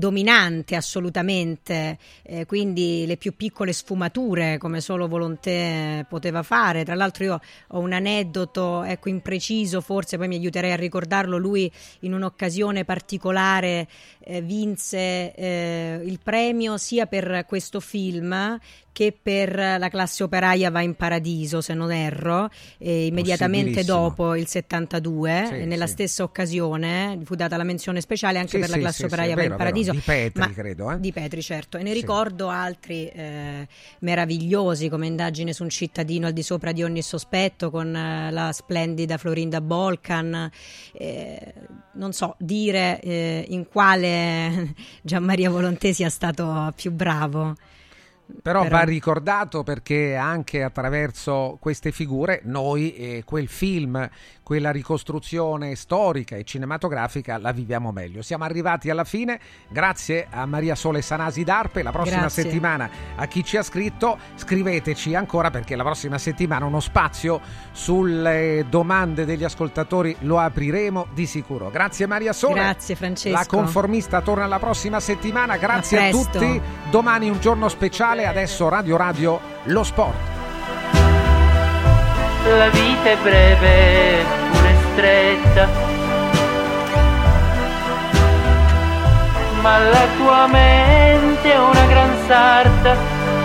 [0.00, 6.84] dominante assolutamente, eh, quindi le più piccole sfumature come solo Volontè poteva fare.
[6.84, 11.70] Tra l'altro io ho un aneddoto, ecco impreciso, forse poi mi aiuterei a ricordarlo, lui
[12.00, 13.86] in un'occasione particolare
[14.24, 18.58] eh, vinse eh, il premio sia per questo film
[18.92, 25.44] che per la classe operaia va in paradiso, se non erro, immediatamente dopo il 72,
[25.46, 25.92] sì, nella sì.
[25.92, 29.54] stessa occasione fu data la menzione speciale anche sì, per la classe operaia va in
[29.56, 29.92] paradiso.
[29.92, 30.90] Di Petri, ma, credo.
[30.90, 31.00] Eh?
[31.00, 31.78] Di Petri, certo.
[31.78, 33.66] E ne ricordo altri eh,
[34.00, 38.52] meravigliosi come indagine su un cittadino al di sopra di ogni sospetto con eh, la
[38.52, 40.50] splendida Florinda Bolcan.
[40.92, 41.54] Eh,
[41.92, 47.54] non so dire eh, in quale Gianmaria Volontè sia stato più bravo.
[48.42, 54.08] Però, va ricordato perché anche attraverso queste figure noi eh, quel film,
[54.42, 58.22] quella ricostruzione storica e cinematografica la viviamo meglio.
[58.22, 62.42] Siamo arrivati alla fine, grazie a Maria Sole Sanasi d'Arpe, la prossima Grazie.
[62.42, 67.40] settimana a chi ci ha scritto scriveteci ancora perché la prossima settimana uno spazio
[67.72, 71.70] sulle domande degli ascoltatori lo apriremo di sicuro.
[71.70, 72.54] Grazie Maria Sole.
[72.54, 73.36] Grazie, Francesco.
[73.36, 76.60] La conformista torna la prossima settimana, grazie a, A tutti.
[76.90, 80.16] Domani un giorno speciale, adesso Radio Radio Lo Sport.
[82.44, 85.68] La vita è breve, pure stretta.
[89.60, 92.96] Ma la tua mente è una gran sarta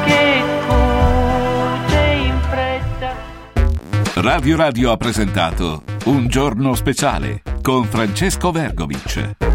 [0.05, 3.13] che cuce in fretta.
[4.21, 9.54] Radio Radio ha presentato Un giorno speciale con Francesco Vergovic.